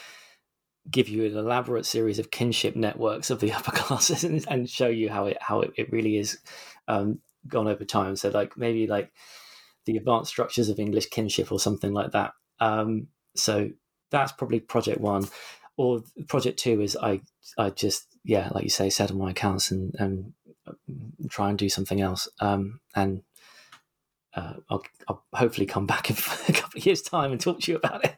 give 0.91 1.09
you 1.09 1.24
an 1.24 1.37
elaborate 1.37 1.87
series 1.87 2.18
of 2.18 2.30
kinship 2.30 2.76
networks 2.76 3.30
of 3.30 3.41
the 3.41 3.53
upper 3.55 3.72
classes 3.72 4.24
and, 4.24 4.45
and 4.49 4.70
show 4.70 4.89
you 4.89 5.11
how 5.11 5.26
it 5.26 5.39
how 5.41 5.61
it, 5.61 5.72
it 5.76 5.93
really 5.93 6.16
is 6.16 6.39
um, 6.89 7.18
gone 7.49 7.68
over 7.68 7.84
time. 7.84 8.16
So 8.16 8.28
like 8.30 8.57
maybe 8.57 8.87
like 8.87 9.12
the 9.84 9.97
advanced 9.97 10.30
structures 10.30 10.68
of 10.68 10.78
English 10.78 11.07
kinship 11.07 11.53
or 11.53 11.61
something 11.61 11.93
like 11.93 12.12
that. 12.12 12.32
Um, 12.61 13.09
so 13.34 13.70
that's 14.11 14.32
probably 14.32 14.61
project 14.61 15.01
one. 15.01 15.28
Or 15.76 16.03
project 16.28 16.59
two 16.59 16.80
is 16.80 16.97
I 16.97 17.20
I 17.59 17.70
just 17.70 18.07
yeah 18.24 18.51
like 18.53 18.64
you 18.64 18.70
say 18.70 18.89
settle 18.91 19.18
my 19.18 19.30
accounts 19.30 19.70
and 19.70 19.95
and 19.99 20.32
try 21.28 21.51
and 21.51 21.59
do 21.59 21.68
something 21.68 22.01
else. 22.01 22.28
Um, 22.41 22.80
and 22.95 23.22
uh, 24.34 24.55
I'll, 24.68 24.82
I'll 25.09 25.24
hopefully 25.34 25.66
come 25.66 25.87
back 25.87 26.11
in 26.11 26.16
a 26.49 26.53
couple 26.53 26.78
of 26.78 26.87
years 26.87 27.03
time 27.03 27.32
and 27.32 27.41
talk 27.41 27.61
to 27.61 27.72
you 27.72 27.78
about 27.78 28.05
it. 28.05 28.16